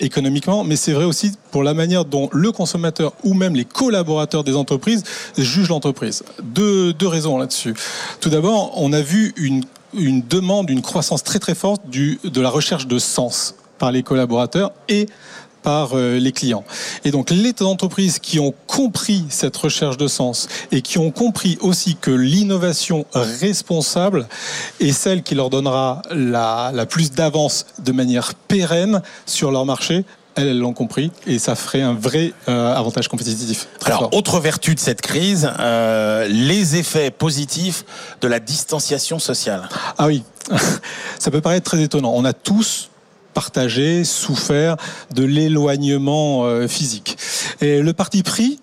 économiquement, 0.00 0.64
mais 0.64 0.76
c'est 0.76 0.92
vrai 0.92 1.04
aussi 1.04 1.32
pour 1.50 1.62
la 1.62 1.72
manière 1.72 2.04
dont 2.04 2.28
le 2.32 2.52
consommateur 2.52 3.12
ou 3.24 3.32
même 3.32 3.54
les 3.54 3.64
collaborateurs 3.64 4.44
des 4.44 4.54
entreprises 4.54 5.02
jugent 5.38 5.70
l'entreprise. 5.70 6.22
Deux, 6.42 6.92
deux 6.92 7.06
raisons 7.06 7.38
là-dessus. 7.38 7.74
Tout 8.20 8.28
d'abord, 8.28 8.72
on 8.76 8.92
a 8.92 9.00
vu 9.00 9.32
une, 9.36 9.64
une 9.94 10.20
demande, 10.26 10.68
une 10.68 10.82
croissance 10.82 11.24
très 11.24 11.38
très 11.38 11.54
forte 11.54 11.82
de 11.88 12.40
la 12.40 12.50
recherche 12.50 12.86
de 12.86 12.98
sens 12.98 13.54
par 13.80 13.90
les 13.90 14.04
collaborateurs 14.04 14.72
et 14.88 15.06
par 15.62 15.90
euh, 15.94 16.18
les 16.18 16.32
clients. 16.32 16.64
Et 17.04 17.10
donc 17.10 17.30
les 17.30 17.54
entreprises 17.62 18.18
qui 18.18 18.38
ont 18.38 18.54
compris 18.66 19.24
cette 19.28 19.56
recherche 19.56 19.96
de 19.96 20.06
sens 20.06 20.48
et 20.72 20.82
qui 20.82 20.98
ont 20.98 21.10
compris 21.10 21.58
aussi 21.60 21.96
que 21.96 22.10
l'innovation 22.10 23.06
responsable 23.12 24.28
est 24.80 24.92
celle 24.92 25.22
qui 25.22 25.34
leur 25.34 25.50
donnera 25.50 26.02
la, 26.10 26.70
la 26.74 26.86
plus 26.86 27.12
d'avance 27.12 27.66
de 27.78 27.92
manière 27.92 28.34
pérenne 28.34 29.02
sur 29.26 29.50
leur 29.50 29.64
marché, 29.66 30.04
elles 30.34 30.58
l'ont 30.58 30.72
compris 30.72 31.10
et 31.26 31.38
ça 31.38 31.54
ferait 31.54 31.82
un 31.82 31.94
vrai 31.94 32.32
euh, 32.48 32.74
avantage 32.74 33.08
compétitif. 33.08 33.68
Alors, 33.84 34.00
fort. 34.00 34.14
autre 34.14 34.40
vertu 34.40 34.74
de 34.74 34.80
cette 34.80 35.00
crise, 35.00 35.50
euh, 35.58 36.26
les 36.28 36.76
effets 36.76 37.10
positifs 37.10 37.84
de 38.20 38.28
la 38.28 38.40
distanciation 38.40 39.18
sociale. 39.18 39.68
Ah 39.98 40.06
oui, 40.06 40.22
ça 41.18 41.30
peut 41.30 41.40
paraître 41.40 41.70
très 41.70 41.82
étonnant. 41.82 42.12
On 42.14 42.24
a 42.24 42.32
tous 42.32 42.89
partagé, 43.32 44.04
souffert 44.04 44.76
de 45.14 45.24
l'éloignement 45.24 46.44
euh, 46.44 46.68
physique. 46.68 47.16
Et 47.60 47.82
le 47.82 47.92
parti 47.92 48.22
pris, 48.22 48.60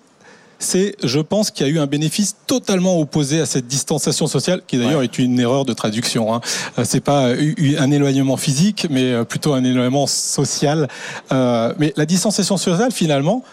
c'est, 0.60 0.96
je 1.04 1.20
pense, 1.20 1.52
qu'il 1.52 1.68
y 1.68 1.70
a 1.70 1.74
eu 1.74 1.80
un 1.80 1.86
bénéfice 1.86 2.36
totalement 2.48 3.00
opposé 3.00 3.40
à 3.40 3.46
cette 3.46 3.68
distanciation 3.68 4.28
sociale, 4.28 4.62
qui 4.66 4.78
d'ailleurs 4.78 5.00
ouais. 5.00 5.06
est 5.06 5.20
une 5.20 5.40
erreur 5.40 5.66
de 5.66 5.74
traduction. 5.74 6.34
Hein. 6.34 6.42
Euh, 6.78 6.84
c'est 6.86 7.02
pas 7.02 7.28
un 7.28 7.92
éloignement 7.92 8.38
physique, 8.38 8.88
mais 8.90 9.12
euh, 9.12 9.24
plutôt 9.24 9.54
un 9.54 9.64
éloignement 9.64 10.08
social. 10.08 10.88
Euh, 11.32 11.74
mais 11.78 11.94
la 11.96 12.06
distanciation 12.06 12.58
sociale, 12.58 12.92
finalement, 12.92 13.44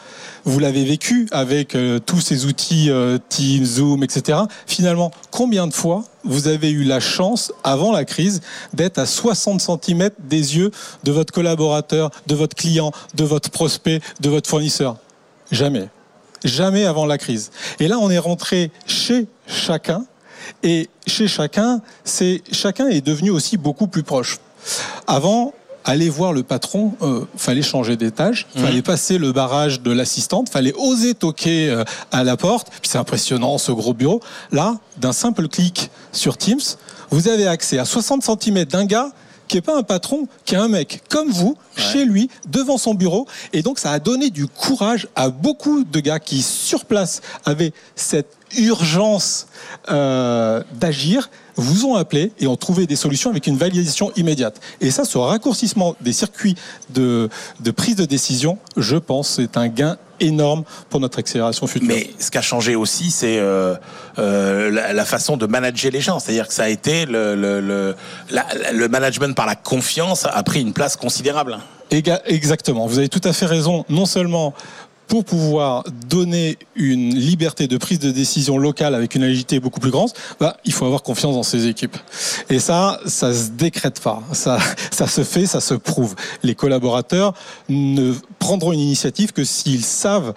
vous 0.44 0.58
l'avez 0.58 0.84
vécu 0.84 1.26
avec 1.30 1.74
euh, 1.74 1.98
tous 1.98 2.20
ces 2.20 2.46
outils 2.46 2.90
euh, 2.90 3.18
Teams, 3.28 3.64
Zoom, 3.64 4.02
etc. 4.02 4.38
Finalement, 4.66 5.10
combien 5.30 5.66
de 5.66 5.72
fois 5.72 6.04
vous 6.24 6.48
avez 6.48 6.70
eu 6.70 6.84
la 6.84 7.00
chance, 7.00 7.52
avant 7.62 7.92
la 7.92 8.04
crise, 8.04 8.40
d'être 8.72 8.98
à 8.98 9.06
60 9.06 9.60
cm 9.60 10.10
des 10.18 10.56
yeux 10.56 10.70
de 11.04 11.12
votre 11.12 11.32
collaborateur, 11.32 12.10
de 12.26 12.34
votre 12.34 12.56
client, 12.56 12.92
de 13.14 13.24
votre 13.24 13.50
prospect, 13.50 14.00
de 14.20 14.28
votre 14.28 14.48
fournisseur? 14.48 14.96
Jamais 15.50 15.88
jamais 16.44 16.84
avant 16.84 17.06
la 17.06 17.18
crise. 17.18 17.50
Et 17.80 17.88
là, 17.88 17.98
on 17.98 18.10
est 18.10 18.18
rentré 18.18 18.70
chez 18.86 19.26
chacun. 19.46 20.04
Et 20.62 20.90
chez 21.06 21.26
chacun, 21.26 21.80
c'est 22.04 22.42
chacun 22.52 22.88
est 22.88 23.00
devenu 23.00 23.30
aussi 23.30 23.56
beaucoup 23.56 23.86
plus 23.86 24.02
proche. 24.02 24.38
Avant, 25.06 25.54
aller 25.84 26.08
voir 26.08 26.32
le 26.32 26.42
patron, 26.42 26.94
euh, 27.02 27.24
fallait 27.36 27.62
changer 27.62 27.96
d'étage, 27.96 28.46
mmh. 28.54 28.60
fallait 28.60 28.82
passer 28.82 29.18
le 29.18 29.32
barrage 29.32 29.80
de 29.80 29.92
l'assistante, 29.92 30.48
fallait 30.48 30.74
oser 30.76 31.14
toquer 31.14 31.70
euh, 31.70 31.84
à 32.10 32.24
la 32.24 32.36
porte. 32.36 32.68
Puis 32.70 32.90
c'est 32.90 32.98
impressionnant 32.98 33.58
ce 33.58 33.72
gros 33.72 33.94
bureau. 33.94 34.20
Là, 34.50 34.76
d'un 34.96 35.12
simple 35.12 35.48
clic 35.48 35.90
sur 36.12 36.36
Teams, 36.36 36.60
vous 37.10 37.28
avez 37.28 37.46
accès 37.46 37.78
à 37.78 37.84
60 37.84 38.22
cm 38.22 38.64
d'un 38.64 38.86
gars 38.86 39.10
qui 39.48 39.56
n'est 39.56 39.62
pas 39.62 39.76
un 39.76 39.82
patron, 39.82 40.26
qui 40.44 40.54
est 40.54 40.58
un 40.58 40.68
mec 40.68 41.02
comme 41.10 41.30
vous, 41.30 41.56
ouais. 41.76 41.82
chez 41.82 42.04
lui, 42.04 42.30
devant 42.48 42.78
son 42.78 42.94
bureau. 42.94 43.26
Et 43.52 43.62
donc, 43.62 43.78
ça 43.78 43.90
a 43.90 43.98
donné 43.98 44.30
du 44.30 44.46
courage 44.46 45.06
à 45.14 45.28
beaucoup 45.28 45.84
de 45.84 46.00
gars 46.00 46.18
qui, 46.18 46.42
sur 46.42 46.86
place, 46.86 47.20
avaient 47.44 47.72
cette 47.94 48.34
urgence 48.56 49.46
euh, 49.90 50.62
d'agir, 50.72 51.30
vous 51.56 51.86
ont 51.86 51.94
appelé 51.94 52.32
et 52.38 52.46
ont 52.46 52.56
trouvé 52.56 52.86
des 52.86 52.96
solutions 52.96 53.30
avec 53.30 53.46
une 53.46 53.56
validation 53.56 54.12
immédiate. 54.16 54.60
Et 54.80 54.90
ça, 54.90 55.04
ce 55.04 55.18
raccourcissement 55.18 55.96
des 56.00 56.12
circuits 56.12 56.54
de, 56.90 57.28
de 57.60 57.70
prise 57.70 57.96
de 57.96 58.04
décision, 58.04 58.58
je 58.76 58.96
pense, 58.96 59.34
c'est 59.36 59.56
un 59.56 59.68
gain 59.68 59.96
énorme 60.20 60.64
pour 60.90 61.00
notre 61.00 61.18
accélération 61.18 61.66
future. 61.66 61.88
Mais 61.88 62.10
ce 62.18 62.30
qui 62.30 62.38
a 62.38 62.42
changé 62.42 62.76
aussi, 62.76 63.10
c'est 63.10 63.38
euh, 63.38 63.74
euh, 64.18 64.70
la, 64.70 64.92
la, 64.92 65.04
façon 65.04 65.36
de 65.36 65.46
manager 65.46 65.90
les 65.90 66.00
gens. 66.00 66.18
C'est-à-dire 66.18 66.48
que 66.48 66.54
ça 66.54 66.64
a 66.64 66.68
été 66.68 67.04
le, 67.04 67.34
le, 67.34 67.60
le, 67.60 67.96
la, 68.30 68.46
le, 68.72 68.88
management 68.88 69.34
par 69.34 69.46
la 69.46 69.56
confiance 69.56 70.26
a 70.26 70.42
pris 70.42 70.60
une 70.60 70.72
place 70.72 70.96
considérable. 70.96 71.58
Exactement. 71.90 72.86
Vous 72.86 72.98
avez 72.98 73.08
tout 73.08 73.20
à 73.24 73.32
fait 73.32 73.46
raison. 73.46 73.84
Non 73.88 74.06
seulement 74.06 74.54
pour 75.06 75.24
pouvoir 75.24 75.84
donner 76.08 76.58
une 76.74 77.14
liberté 77.14 77.66
de 77.68 77.76
prise 77.76 77.98
de 77.98 78.10
décision 78.10 78.58
locale 78.58 78.94
avec 78.94 79.14
une 79.14 79.22
agilité 79.22 79.60
beaucoup 79.60 79.80
plus 79.80 79.90
grande, 79.90 80.10
bah, 80.40 80.56
il 80.64 80.72
faut 80.72 80.86
avoir 80.86 81.02
confiance 81.02 81.34
dans 81.34 81.42
ses 81.42 81.66
équipes. 81.66 81.96
Et 82.50 82.58
ça, 82.58 83.00
ça 83.06 83.32
se 83.34 83.50
décrète 83.50 84.00
pas. 84.00 84.22
Ça, 84.32 84.58
ça 84.90 85.06
se 85.06 85.22
fait, 85.22 85.46
ça 85.46 85.60
se 85.60 85.74
prouve. 85.74 86.14
Les 86.42 86.54
collaborateurs 86.54 87.34
ne 87.68 88.12
prendront 88.38 88.72
une 88.72 88.80
initiative 88.80 89.32
que 89.32 89.44
s'ils 89.44 89.84
savent 89.84 90.34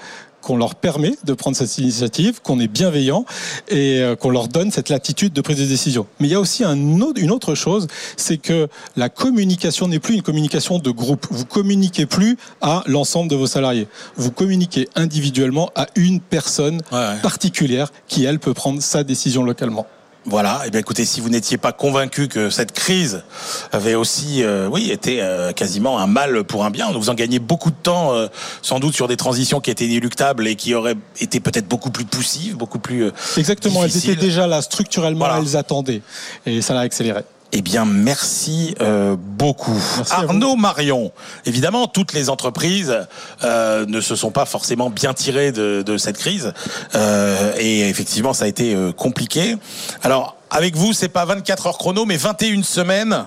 qu'on 0.47 0.55
leur 0.55 0.75
permet 0.75 1.13
de 1.25 1.33
prendre 1.33 1.57
cette 1.57 1.77
initiative, 1.77 2.39
qu'on 2.41 2.57
est 2.61 2.69
bienveillant 2.69 3.25
et 3.67 3.99
euh, 3.99 4.15
qu'on 4.15 4.29
leur 4.29 4.47
donne 4.47 4.71
cette 4.71 4.87
latitude 4.87 5.33
de 5.33 5.41
prise 5.41 5.57
de 5.57 5.65
décision. 5.65 6.07
Mais 6.21 6.29
il 6.29 6.31
y 6.31 6.35
a 6.35 6.39
aussi 6.39 6.63
un 6.63 7.01
autre, 7.01 7.19
une 7.21 7.31
autre 7.31 7.53
chose, 7.53 7.87
c'est 8.15 8.37
que 8.37 8.69
la 8.95 9.09
communication 9.09 9.89
n'est 9.89 9.99
plus 9.99 10.13
une 10.13 10.21
communication 10.21 10.79
de 10.79 10.89
groupe. 10.89 11.27
Vous 11.31 11.43
communiquez 11.43 12.05
plus 12.05 12.37
à 12.61 12.81
l'ensemble 12.87 13.29
de 13.29 13.35
vos 13.35 13.45
salariés. 13.45 13.89
Vous 14.15 14.31
communiquez 14.31 14.87
individuellement 14.95 15.69
à 15.75 15.87
une 15.97 16.21
personne 16.21 16.81
ouais, 16.93 16.97
ouais. 16.97 17.21
particulière 17.21 17.91
qui, 18.07 18.23
elle, 18.23 18.39
peut 18.39 18.53
prendre 18.53 18.81
sa 18.81 19.03
décision 19.03 19.43
localement. 19.43 19.85
Voilà. 20.29 20.59
Et 20.63 20.67
eh 20.67 20.71
bien, 20.71 20.81
écoutez, 20.81 21.05
si 21.05 21.21
vous 21.21 21.29
n'étiez 21.29 21.57
pas 21.57 21.71
convaincu 21.71 22.27
que 22.27 22.49
cette 22.49 22.73
crise 22.73 23.23
avait 23.71 23.95
aussi, 23.95 24.43
euh, 24.43 24.67
oui, 24.69 24.91
été 24.91 25.21
euh, 25.21 25.53
quasiment 25.53 25.99
un 25.99 26.07
mal 26.07 26.43
pour 26.43 26.65
un 26.65 26.69
bien, 26.69 26.91
vous 26.91 27.09
en 27.09 27.13
gagnez 27.13 27.39
beaucoup 27.39 27.69
de 27.71 27.75
temps, 27.81 28.13
euh, 28.13 28.27
sans 28.61 28.79
doute 28.81 28.93
sur 28.93 29.07
des 29.07 29.15
transitions 29.15 29.61
qui 29.61 29.71
étaient 29.71 29.85
inéluctables 29.85 30.45
et 30.45 30.55
qui 30.55 30.73
auraient 30.73 30.97
été 31.21 31.39
peut-être 31.39 31.67
beaucoup 31.69 31.91
plus 31.91 32.03
poussives, 32.03 32.57
beaucoup 32.57 32.79
plus. 32.79 33.05
euh, 33.05 33.11
Exactement. 33.37 33.83
difficiles. 33.85 34.09
Elles 34.09 34.15
étaient 34.17 34.25
déjà 34.25 34.47
là 34.47 34.61
structurellement, 34.61 35.19
Voilà. 35.19 35.39
elles 35.39 35.55
attendaient 35.55 36.01
et 36.45 36.61
ça 36.61 36.73
l'a 36.73 36.81
accéléré. 36.81 37.21
Eh 37.59 37.63
bien, 37.63 37.85
merci 37.85 38.75
euh, 38.81 39.15
beaucoup. 39.17 39.81
Merci. 39.97 40.13
Arnaud 40.13 40.55
Marion, 40.55 41.11
évidemment, 41.47 41.87
toutes 41.87 42.13
les 42.13 42.29
entreprises 42.29 42.95
euh, 43.43 43.83
ne 43.87 43.99
se 43.99 44.15
sont 44.15 44.29
pas 44.29 44.45
forcément 44.45 44.91
bien 44.91 45.15
tirées 45.15 45.51
de, 45.51 45.81
de 45.81 45.97
cette 45.97 46.19
crise. 46.19 46.53
Euh, 46.93 47.53
et 47.57 47.89
effectivement, 47.89 48.33
ça 48.33 48.45
a 48.45 48.47
été 48.47 48.75
euh, 48.75 48.91
compliqué. 48.91 49.57
Alors, 50.03 50.35
avec 50.51 50.75
vous, 50.75 50.93
c'est 50.93 51.09
pas 51.09 51.25
24 51.25 51.65
heures 51.65 51.77
chrono, 51.79 52.05
mais 52.05 52.15
21 52.15 52.61
semaines 52.61 53.25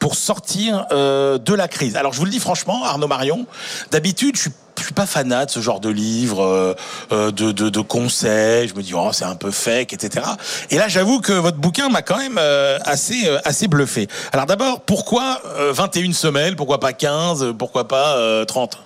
pour 0.00 0.16
sortir 0.16 0.86
euh, 0.90 1.38
de 1.38 1.54
la 1.54 1.68
crise. 1.68 1.94
Alors, 1.94 2.12
je 2.12 2.18
vous 2.18 2.24
le 2.24 2.32
dis 2.32 2.40
franchement, 2.40 2.84
Arnaud 2.84 3.06
Marion, 3.06 3.46
d'habitude, 3.92 4.34
je 4.34 4.40
suis 4.40 4.50
suis 4.90 4.94
pas 4.94 5.06
fanat 5.06 5.46
de 5.46 5.50
ce 5.50 5.60
genre 5.60 5.80
de 5.80 5.88
livre, 5.88 6.42
euh, 6.42 6.74
euh, 7.12 7.30
de, 7.30 7.52
de, 7.52 7.68
de, 7.68 7.80
conseils. 7.80 8.68
Je 8.68 8.74
me 8.74 8.82
dis, 8.82 8.92
oh, 8.94 9.10
c'est 9.12 9.24
un 9.24 9.36
peu 9.36 9.50
fake, 9.50 9.92
etc. 9.92 10.26
Et 10.70 10.78
là, 10.78 10.88
j'avoue 10.88 11.20
que 11.20 11.32
votre 11.32 11.58
bouquin 11.58 11.88
m'a 11.88 12.02
quand 12.02 12.18
même 12.18 12.38
euh, 12.38 12.78
assez, 12.84 13.26
euh, 13.26 13.38
assez 13.44 13.68
bluffé. 13.68 14.08
Alors 14.32 14.46
d'abord, 14.46 14.80
pourquoi 14.80 15.40
21 15.70 16.12
semaines? 16.12 16.56
Pourquoi 16.56 16.80
pas 16.80 16.92
15 16.92 17.54
Pourquoi 17.58 17.86
pas 17.86 18.44
30 18.46 18.78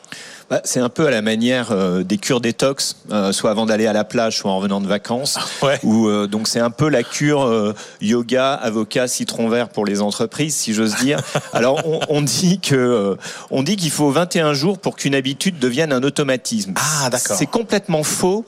bah, 0.51 0.61
c'est 0.65 0.81
un 0.81 0.89
peu 0.89 1.07
à 1.07 1.11
la 1.11 1.23
manière 1.23 1.73
euh, 1.73 2.03
des 2.03 2.19
cures 2.19 2.41
détox, 2.41 2.97
euh, 3.11 3.33
soit 3.33 3.51
avant 3.51 3.67
d'aller 3.67 3.87
à 3.87 3.93
la 3.93 4.05
plage, 4.05 4.39
soit 4.39 4.51
en 4.51 4.59
revenant 4.59 4.81
de 4.81 4.87
vacances. 4.87 5.39
Ouais. 5.63 5.79
Où, 5.83 6.09
euh, 6.09 6.27
donc 6.27 6.47
c'est 6.47 6.61
un 6.61 6.71
peu 6.71 6.91
la 6.91 7.03
cure 7.03 7.75
yoga, 8.03 8.53
avocat, 8.53 9.09
citron 9.09 9.49
vert 9.49 9.71
pour 9.71 9.87
les 9.87 10.03
entreprises, 10.03 10.55
si 10.55 10.75
j'ose 10.75 10.97
dire. 10.97 11.21
Alors 11.55 11.87
on, 11.87 12.01
on 12.09 12.21
dit 12.21 12.61
que 12.61 13.17
on 13.51 13.63
dit 13.63 13.77
qu'il 13.77 13.91
faut 13.91 14.11
21 14.11 14.53
jours 14.53 14.79
pour 14.79 14.97
qu'une 14.97 15.15
habitude 15.15 15.59
devienne 15.59 15.91
un 15.93 16.03
automatisme. 16.03 16.75
Ah 16.77 17.09
d'accord. 17.09 17.37
C'est 17.37 17.47
complètement 17.47 18.03
faux 18.03 18.45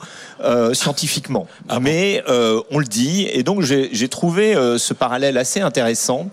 scientifiquement, 0.75 1.47
Ah 1.71 1.81
mais 1.81 2.23
on 2.71 2.79
le 2.79 2.85
dit. 2.85 3.29
Et 3.33 3.43
donc 3.43 3.62
j'ai 3.62 4.09
trouvé 4.09 4.55
ce 4.76 4.93
parallèle 4.93 5.38
assez 5.38 5.61
intéressant. 5.61 6.29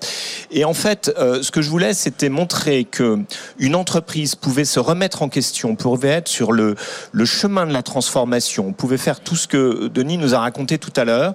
Et 0.51 0.65
en 0.65 0.74
fait, 0.74 1.13
ce 1.15 1.50
que 1.50 1.62
je 1.62 1.70
voulais, 1.70 1.93
c'était 1.93 2.29
montrer 2.29 2.84
que 2.84 3.20
une 3.58 3.75
entreprise 3.75 4.36
pouvait 4.36 4.65
se 4.65 4.79
remettre 4.79 5.22
en 5.22 5.29
question, 5.29 5.52
pouvait 5.75 6.10
être 6.10 6.27
sur 6.27 6.51
le, 6.51 6.75
le 7.12 7.25
chemin 7.25 7.65
de 7.65 7.74
la 7.74 7.83
transformation, 7.83 8.74
pouvait 8.74 8.98
faire 8.98 9.19
tout 9.19 9.36
ce 9.36 9.48
que 9.48 9.88
Denis 9.88 10.17
nous 10.17 10.33
a 10.36 10.39
raconté 10.39 10.77
tout 10.77 10.93
à 10.95 11.05
l'heure, 11.05 11.33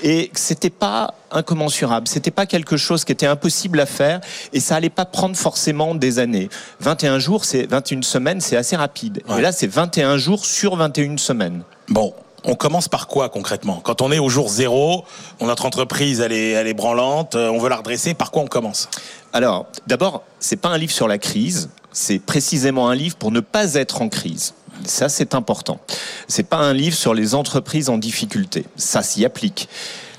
et 0.00 0.30
c'était 0.34 0.70
pas 0.70 1.14
incommensurable, 1.30 2.08
c'était 2.08 2.30
pas 2.30 2.46
quelque 2.46 2.76
chose 2.76 3.04
qui 3.04 3.12
était 3.12 3.26
impossible 3.26 3.80
à 3.80 3.86
faire, 3.86 4.20
et 4.52 4.60
ça 4.60 4.76
allait 4.76 4.90
pas 4.90 5.04
prendre 5.04 5.36
forcément 5.36 5.94
des 5.94 6.18
années. 6.18 6.48
21 6.80 7.18
jours, 7.18 7.44
c'est 7.44 7.66
21 7.66 8.02
semaines, 8.02 8.40
c'est 8.40 8.56
assez 8.56 8.76
rapide. 8.76 9.22
Ouais. 9.28 9.38
Et 9.38 9.42
là, 9.42 9.52
c'est 9.52 9.66
21 9.66 10.16
jours 10.16 10.44
sur 10.44 10.76
21 10.76 11.16
semaines. 11.18 11.62
Bon, 11.88 12.14
on 12.44 12.54
commence 12.54 12.88
par 12.88 13.06
quoi 13.06 13.28
concrètement? 13.28 13.80
Quand 13.82 14.02
on 14.02 14.12
est 14.12 14.18
au 14.18 14.28
jour 14.28 14.48
zéro, 14.48 15.04
notre 15.40 15.66
entreprise 15.66 16.20
elle 16.20 16.32
est, 16.32 16.50
elle 16.50 16.66
est 16.66 16.74
branlante, 16.74 17.34
euh, 17.34 17.48
on 17.50 17.58
veut 17.58 17.68
la 17.68 17.76
redresser, 17.76 18.14
par 18.14 18.30
quoi 18.30 18.42
on 18.42 18.46
commence? 18.46 18.88
Alors, 19.32 19.66
d'abord, 19.86 20.22
c'est 20.38 20.56
pas 20.56 20.68
un 20.68 20.78
livre 20.78 20.92
sur 20.92 21.08
la 21.08 21.18
crise, 21.18 21.70
c'est 21.92 22.18
précisément 22.18 22.88
un 22.88 22.94
livre 22.94 23.16
pour 23.16 23.30
ne 23.30 23.40
pas 23.40 23.74
être 23.74 24.02
en 24.02 24.08
crise. 24.08 24.54
Ça, 24.84 25.08
c'est 25.08 25.34
important. 25.34 25.78
C'est 26.26 26.44
pas 26.44 26.56
un 26.56 26.72
livre 26.72 26.96
sur 26.96 27.12
les 27.12 27.34
entreprises 27.34 27.88
en 27.90 27.98
difficulté. 27.98 28.64
Ça 28.76 29.02
s'y 29.02 29.24
applique. 29.24 29.68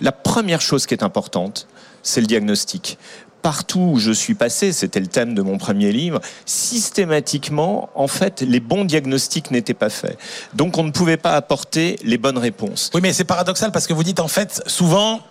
La 0.01 0.12
première 0.12 0.62
chose 0.62 0.86
qui 0.86 0.94
est 0.94 1.04
importante, 1.04 1.68
c'est 2.04 2.22
le 2.22 2.28
diagnostic. 2.28 2.98
Partout 3.41 3.91
où 3.93 4.00
je 4.00 4.12
suis 4.12 4.36
passé, 4.36 4.71
c'était 4.71 5.00
le 5.00 5.07
thème 5.07 5.33
de 5.33 5.41
mon 5.41 5.57
premier 5.57 5.91
livre, 5.91 6.19
systématiquement, 6.45 7.89
en 7.95 8.07
fait, 8.07 8.41
les 8.41 8.60
bons 8.60 8.86
diagnostics 8.86 9.50
n'étaient 9.51 9.74
pas 9.74 9.89
faits. 9.89 10.17
Donc, 10.53 10.77
on 10.77 10.83
ne 10.83 10.91
pouvait 10.91 11.17
pas 11.17 11.31
apporter 11.36 11.98
les 12.03 12.17
bonnes 12.17 12.38
réponses. 12.38 12.91
Oui, 12.93 13.01
mais 13.01 13.13
c'est 13.13 13.24
paradoxal 13.24 13.71
parce 13.71 13.88
que 13.88 13.93
vous 13.93 14.03
dites 14.03 14.19
en 14.19 14.27
fait, 14.27 14.62
souvent, 14.67 15.21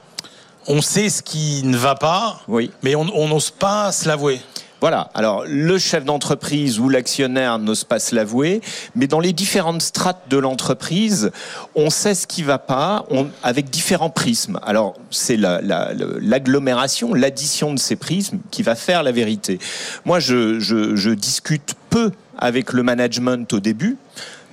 on 0.66 0.80
sait 0.82 1.08
ce 1.08 1.22
qui 1.22 1.62
ne 1.64 1.76
va 1.76 1.94
pas, 1.94 2.40
Oui. 2.48 2.70
mais 2.82 2.94
on 2.94 3.06
on 3.14 3.28
n'ose 3.28 3.50
pas 3.50 3.92
se 3.92 4.08
l'avouer. 4.08 4.40
Voilà. 4.80 5.10
Alors, 5.14 5.44
le 5.46 5.78
chef 5.78 6.04
d'entreprise 6.04 6.78
ou 6.78 6.88
l'actionnaire 6.88 7.58
n'ose 7.58 7.84
pas 7.84 7.98
se 7.98 8.14
l'avouer, 8.14 8.60
mais 8.94 9.06
dans 9.06 9.20
les 9.20 9.32
différentes 9.32 9.82
strates 9.82 10.28
de 10.30 10.38
l'entreprise, 10.38 11.30
on 11.74 11.90
sait 11.90 12.14
ce 12.14 12.26
qui 12.26 12.42
va 12.42 12.58
pas 12.58 13.06
avec 13.42 13.68
différents 13.70 14.10
prismes. 14.10 14.58
Alors, 14.62 14.94
c'est 15.10 15.36
l'agglomération, 15.36 17.12
la, 17.14 17.20
l'addition 17.20 17.74
de 17.74 17.78
ces 17.78 17.96
prismes 17.96 18.38
qui 18.50 18.62
va 18.62 18.74
faire 18.74 19.02
la 19.02 19.12
vérité. 19.12 19.58
Moi, 20.04 20.18
je 20.18 21.12
discute 21.12 21.74
peu 21.90 22.10
avec 22.38 22.72
le 22.72 22.82
management 22.82 23.52
au 23.52 23.60
début 23.60 23.98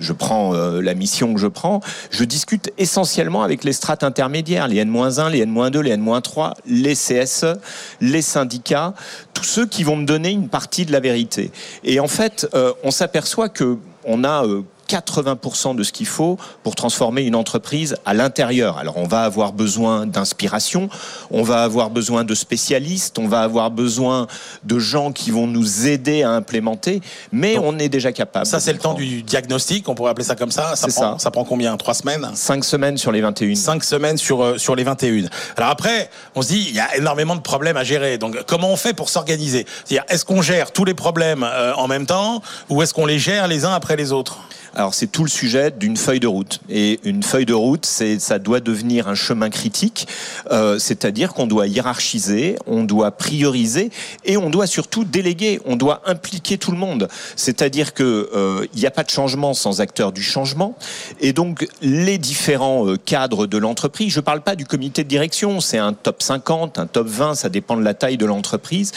je 0.00 0.12
prends 0.12 0.54
euh, 0.54 0.80
la 0.80 0.94
mission 0.94 1.34
que 1.34 1.40
je 1.40 1.46
prends, 1.46 1.80
je 2.10 2.24
discute 2.24 2.72
essentiellement 2.78 3.42
avec 3.42 3.64
les 3.64 3.72
strates 3.72 4.04
intermédiaires, 4.04 4.68
les 4.68 4.78
N-1, 4.78 5.30
les 5.30 5.40
N-2, 5.40 5.80
les 5.80 5.90
N-3, 5.92 6.54
les 6.66 6.94
CSE, 6.94 7.58
les 8.00 8.22
syndicats, 8.22 8.94
tous 9.34 9.44
ceux 9.44 9.66
qui 9.66 9.84
vont 9.84 9.96
me 9.96 10.06
donner 10.06 10.30
une 10.30 10.48
partie 10.48 10.84
de 10.84 10.92
la 10.92 11.00
vérité. 11.00 11.50
Et 11.84 12.00
en 12.00 12.08
fait, 12.08 12.48
euh, 12.54 12.72
on 12.84 12.90
s'aperçoit 12.90 13.48
que 13.48 13.78
on 14.04 14.24
a 14.24 14.44
euh, 14.44 14.62
80% 14.88 15.76
de 15.76 15.82
ce 15.82 15.92
qu'il 15.92 16.06
faut 16.06 16.38
pour 16.62 16.74
transformer 16.74 17.22
une 17.22 17.34
entreprise 17.34 17.96
à 18.04 18.14
l'intérieur. 18.14 18.78
Alors 18.78 18.96
on 18.96 19.06
va 19.06 19.22
avoir 19.22 19.52
besoin 19.52 20.06
d'inspiration, 20.06 20.88
on 21.30 21.42
va 21.42 21.62
avoir 21.62 21.90
besoin 21.90 22.24
de 22.24 22.34
spécialistes, 22.34 23.18
on 23.18 23.28
va 23.28 23.40
avoir 23.42 23.70
besoin 23.70 24.26
de 24.64 24.78
gens 24.78 25.12
qui 25.12 25.30
vont 25.30 25.46
nous 25.46 25.86
aider 25.86 26.22
à 26.22 26.30
implémenter, 26.30 27.00
mais 27.32 27.58
on 27.58 27.78
est 27.78 27.88
déjà 27.88 28.12
capable. 28.12 28.46
Ça 28.46 28.60
c'est 28.60 28.72
le 28.72 28.78
temps 28.78 28.94
du 28.94 29.22
diagnostic, 29.22 29.88
on 29.88 29.94
pourrait 29.94 30.10
appeler 30.10 30.26
ça 30.26 30.36
comme 30.36 30.50
ça. 30.50 30.76
Ça 30.76 30.88
prend, 30.88 31.12
ça. 31.12 31.16
ça 31.18 31.30
prend 31.30 31.44
combien? 31.44 31.76
Trois 31.76 31.94
semaines? 31.94 32.28
Cinq 32.34 32.64
semaines 32.64 32.96
sur 32.96 33.12
les 33.12 33.20
21. 33.20 33.54
Cinq 33.54 33.84
semaines 33.84 34.18
sur, 34.18 34.42
euh, 34.42 34.58
sur 34.58 34.74
les 34.74 34.84
21. 34.84 35.26
Alors 35.56 35.70
après, 35.70 36.10
on 36.34 36.42
se 36.42 36.48
dit, 36.48 36.66
il 36.68 36.74
y 36.74 36.80
a 36.80 36.96
énormément 36.96 37.36
de 37.36 37.40
problèmes 37.40 37.76
à 37.76 37.84
gérer. 37.84 38.18
Donc 38.18 38.36
comment 38.46 38.70
on 38.70 38.76
fait 38.76 38.94
pour 38.94 39.08
s'organiser? 39.08 39.66
C'est-à-dire, 39.84 40.04
est-ce 40.08 40.24
qu'on 40.24 40.42
gère 40.42 40.72
tous 40.72 40.84
les 40.84 40.94
problèmes 40.94 41.42
euh, 41.42 41.74
en 41.74 41.88
même 41.88 42.06
temps 42.06 42.42
ou 42.68 42.82
est-ce 42.82 42.94
qu'on 42.94 43.06
les 43.06 43.18
gère 43.18 43.48
les 43.48 43.64
uns 43.64 43.72
après 43.72 43.96
les 43.96 44.12
autres? 44.12 44.38
Alors 44.74 44.94
c'est 44.94 45.06
tout 45.06 45.24
le 45.24 45.30
sujet 45.30 45.70
d'une 45.70 45.96
feuille 45.96 46.20
de 46.20 46.26
route. 46.26 46.60
Et 46.68 47.00
une 47.04 47.22
feuille 47.22 47.46
de 47.46 47.54
route, 47.54 47.86
ça 47.86 48.38
doit 48.38 48.60
devenir 48.60 49.08
un 49.08 49.14
chemin 49.14 49.50
critique, 49.50 50.08
euh, 50.50 50.78
c'est-à-dire 50.78 51.34
qu'on 51.34 51.46
doit 51.46 51.66
hiérarchiser, 51.66 52.56
on 52.66 52.84
doit 52.84 53.10
prioriser 53.10 53.90
et 54.24 54.36
on 54.36 54.50
doit 54.50 54.66
surtout 54.66 55.04
déléguer. 55.04 55.60
On 55.64 55.76
doit 55.76 56.02
impliquer 56.06 56.58
tout 56.58 56.70
le 56.72 56.78
monde. 56.78 57.08
C'est-à-dire 57.36 57.94
que 57.94 58.30
euh, 58.34 58.66
il 58.74 58.80
n'y 58.80 58.86
a 58.86 58.90
pas 58.90 59.04
de 59.04 59.10
changement 59.10 59.54
sans 59.54 59.80
acteur 59.80 60.12
du 60.12 60.22
changement. 60.22 60.76
Et 61.20 61.32
donc 61.32 61.66
les 61.82 62.18
différents 62.18 62.86
euh, 62.86 62.96
cadres 62.96 63.46
de 63.46 63.58
l'entreprise, 63.58 64.12
je 64.12 64.20
ne 64.20 64.24
parle 64.24 64.40
pas 64.40 64.56
du 64.56 64.64
comité 64.64 65.04
de 65.04 65.08
direction, 65.08 65.60
c'est 65.60 65.78
un 65.78 65.92
top 65.92 66.22
50, 66.22 66.78
un 66.78 66.86
top 66.86 67.06
20, 67.06 67.34
ça 67.34 67.48
dépend 67.48 67.76
de 67.76 67.82
la 67.82 67.94
taille 67.94 68.16
de 68.16 68.26
l'entreprise, 68.26 68.92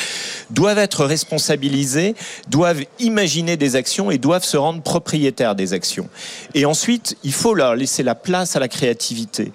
doivent 0.50 0.80
être 0.80 1.06
responsabilisés, 1.06 2.16
doivent 2.50 2.84
imaginer 3.00 3.58
des 3.58 3.76
actions 3.76 4.12
et 4.12 4.18
doivent 4.18 4.44
se 4.44 4.58
rendre 4.58 4.82
propriétaires 4.82 5.56
des 5.56 5.71
Et 6.54 6.66
ensuite, 6.66 7.18
il 7.24 7.34
faut 7.34 7.54
leur 7.54 7.76
laisser 7.76 8.04
la 8.04 8.16
place 8.16 8.56
à 8.56 8.60
la 8.60 8.68
créativité. 8.68 9.52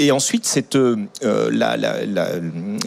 Et 0.00 0.12
ensuite, 0.12 0.46
c'est 0.46 0.76
euh, 0.76 0.96
euh, 1.24 1.50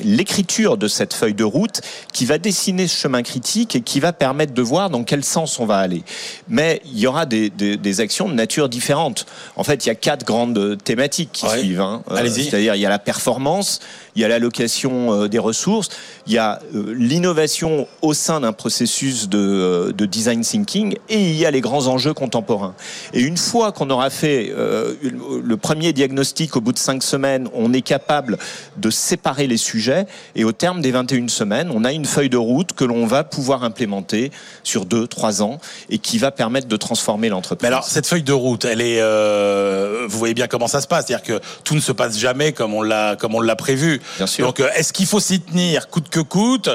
l'écriture 0.04 0.78
de 0.78 0.88
cette 0.88 1.14
feuille 1.14 1.36
de 1.36 1.44
route 1.44 1.82
qui 2.12 2.26
va 2.26 2.40
dessiner 2.40 2.88
ce 2.88 2.98
chemin 2.98 3.22
critique 3.22 3.76
et 3.76 3.82
qui 3.82 4.00
va 4.00 4.14
permettre 4.14 4.56
de 4.56 4.62
voir 4.64 4.90
dans 4.90 5.04
quel 5.04 5.24
sens 5.24 5.60
on 5.60 5.68
va 5.68 5.78
aller. 5.78 6.02
Mais 6.50 6.82
il 6.86 6.98
y 6.98 7.06
aura 7.06 7.28
des, 7.28 8.00
actions 8.00 8.28
de 8.28 8.34
nature 8.34 8.68
différente. 8.68 9.28
En 9.56 9.64
fait, 9.64 9.86
il 9.86 9.90
y 9.90 9.92
a 9.92 9.96
quatre 9.96 10.26
grandes 10.26 10.80
thématiques 10.84 11.30
qui 11.34 11.48
suivent. 11.48 11.82
Hein. 11.82 12.02
Euh, 12.10 12.28
c'est-à-dire, 12.28 12.74
il 12.74 12.82
y 12.82 12.86
a 12.88 12.90
la 12.90 12.98
performance, 12.98 13.80
il 14.16 14.24
y 14.24 14.26
a 14.26 14.28
l'allocation 14.28 15.28
des 15.28 15.40
ressources, 15.40 15.90
il 16.26 16.34
y 16.34 16.40
a 16.40 16.62
l'innovation 16.74 17.88
au 18.02 18.16
sein 18.16 18.40
d'un 18.40 18.54
processus 18.54 19.30
de, 19.30 19.94
de, 19.96 20.06
design 20.08 20.42
thinking 20.42 20.96
et 21.10 21.22
il 21.22 21.36
y 21.36 21.46
a 21.46 21.52
les 21.52 21.62
grands 21.62 21.86
enjeux 21.86 22.16
contemporains. 22.16 22.74
Et 23.14 23.22
une 23.22 23.38
fois 23.38 23.72
qu'on 23.72 23.92
aura 23.92 24.10
fait 24.10 24.52
le 24.52 25.58
premier 25.58 25.94
diagnostic 25.94 26.56
au 26.56 26.62
bout 26.62 26.74
de 26.74 26.80
cinq 26.80 27.03
semaines, 27.04 27.48
on 27.54 27.74
est 27.74 27.82
capable 27.82 28.38
de 28.78 28.90
séparer 28.90 29.48
les 29.48 29.58
sujets 29.58 30.08
et 30.36 30.44
au 30.44 30.52
terme 30.52 30.82
des 30.82 30.92
21 30.92 31.28
semaines, 31.28 31.72
on 31.74 31.84
a 31.84 31.92
une 31.92 32.06
feuille 32.06 32.30
de 32.30 32.38
route 32.38 32.74
que 32.74 32.84
l'on 32.84 33.06
va 33.06 33.24
pouvoir 33.24 33.64
implémenter 33.64 34.32
sur 34.64 34.86
2 34.86 35.08
trois 35.08 35.42
ans 35.42 35.60
et 35.90 35.98
qui 35.98 36.18
va 36.18 36.32
permettre 36.32 36.68
de 36.68 36.78
transformer 36.78 37.30
l'entreprise. 37.30 37.64
Mais 37.64 37.68
alors, 37.68 37.86
cette 37.86 38.08
feuille 38.08 38.24
de 38.24 38.34
route, 38.34 38.66
elle 38.66 38.82
est, 38.82 39.00
euh, 39.02 40.06
vous 40.08 40.18
voyez 40.18 40.34
bien 40.34 40.48
comment 40.48 40.68
ça 40.68 40.82
se 40.82 40.88
passe, 40.88 41.08
c'est-à-dire 41.08 41.26
que 41.26 41.42
tout 41.64 41.76
ne 41.76 41.80
se 41.80 41.92
passe 41.92 42.18
jamais 42.18 42.52
comme 42.52 42.74
on 42.74 42.82
l'a, 42.82 43.16
comme 43.16 43.36
on 43.36 43.42
l'a 43.42 43.56
prévu. 43.56 44.02
Bien 44.18 44.28
sûr. 44.28 44.46
Donc, 44.46 44.60
euh, 44.60 44.70
est-ce 44.76 44.94
qu'il 44.94 45.06
faut 45.06 45.20
s'y 45.20 45.40
tenir 45.40 45.90
coûte 45.90 46.10
que 46.10 46.20
coûte, 46.20 46.70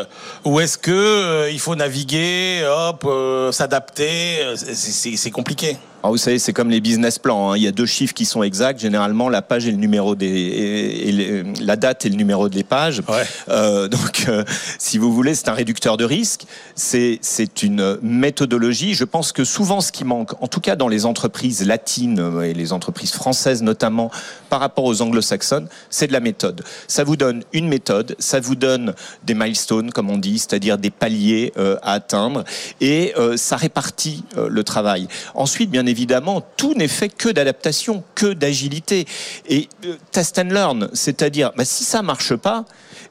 ou 0.45 0.61
est-ce 0.61 0.79
que 0.79 0.91
euh, 0.91 1.51
il 1.51 1.61
faut 1.61 1.75
naviguer, 1.75 2.65
hop, 2.67 3.07
s'adapter? 3.53 4.39
C'est 4.55 5.31
compliqué. 5.31 5.77
Alors 6.01 6.13
vous 6.13 6.19
savez, 6.19 6.39
c'est 6.39 6.53
comme 6.53 6.71
les 6.71 6.81
business 6.81 7.19
plans. 7.19 7.51
Hein. 7.51 7.57
Il 7.57 7.65
y 7.65 7.67
a 7.67 7.73
deux 7.73 7.87
chiffres 7.87 8.15
qui 8.15 8.25
sont 8.25 8.45
exacts. 8.45 8.79
Généralement, 8.79 9.29
la 9.29 9.43
page 9.43 9.67
et 9.67 9.73
le 9.73 9.79
numéro 9.79 10.15
des, 10.15 10.29
et, 10.29 11.45
la 11.61 11.75
date 11.75 12.07
et 12.07 12.09
le 12.09 12.15
numéro 12.15 12.49
des 12.49 12.63
pages. 12.63 13.03
Euh, 13.49 13.89
donc, 13.89 14.27
euh, 14.29 14.45
si 14.79 14.97
vous 14.97 15.13
voulez, 15.13 15.35
c'est 15.35 15.49
un 15.49 15.55
réducteur 15.55 15.97
de 15.97 16.05
risque. 16.05 16.45
C'est 16.77 17.19
c'est 17.21 17.65
une 17.65 17.99
méthodologie. 18.01 18.95
Je 18.95 19.03
pense 19.03 19.33
que 19.33 19.43
souvent, 19.43 19.81
ce 19.81 19.91
qui 19.91 20.05
manque, 20.05 20.41
en 20.41 20.47
tout 20.47 20.61
cas 20.61 20.77
dans 20.77 20.87
les 20.87 21.05
entreprises 21.05 21.67
latines 21.67 22.21
euh, 22.21 22.43
et 22.43 22.55
les 22.55 22.73
entreprises 22.73 23.13
françaises 23.13 23.63
notamment, 23.63 24.13
par 24.51 24.61
rapport 24.61 24.85
aux 24.85 25.03
anglo-saxonnes, 25.03 25.69
c'est 25.91 26.07
de 26.07 26.13
la 26.13 26.21
méthode. 26.21 26.63
Ça 26.87 27.03
vous 27.03 27.17
donne 27.17 27.43
une 27.53 27.69
méthode, 27.69 28.15
ça 28.21 28.39
vous 28.39 28.55
donne 28.55 28.95
des 29.25 29.35
milestones, 29.35 29.91
comme 29.91 30.11
on 30.11 30.19
dit, 30.19 30.39
c'est-à-dire 30.39 30.79
des 30.79 30.91
paliers 30.91 31.53
euh, 31.57 31.77
à 31.83 31.95
atteindre, 31.95 32.45
et 32.81 33.15
euh, 33.19 33.37
ça 33.37 33.57
répartit 33.57 34.23
le 34.37 34.63
travail. 34.63 35.09
Ensuite, 35.35 35.71
bien 35.71 35.88
évidemment, 35.89 36.43
tout 36.57 36.75
n'est 36.75 36.89
fait 36.89 37.09
que 37.09 37.29
d'adaptation, 37.29 38.03
que 38.15 38.33
d'agilité. 38.33 39.07
Et 39.49 39.69
euh, 39.85 39.97
test 40.13 40.39
and 40.39 40.51
learn, 40.51 40.89
c'est-à-dire, 40.93 41.53
bah, 41.57 41.65
si 41.65 41.85
ça 41.85 42.03
marche 42.03 42.37
pas, 42.37 42.65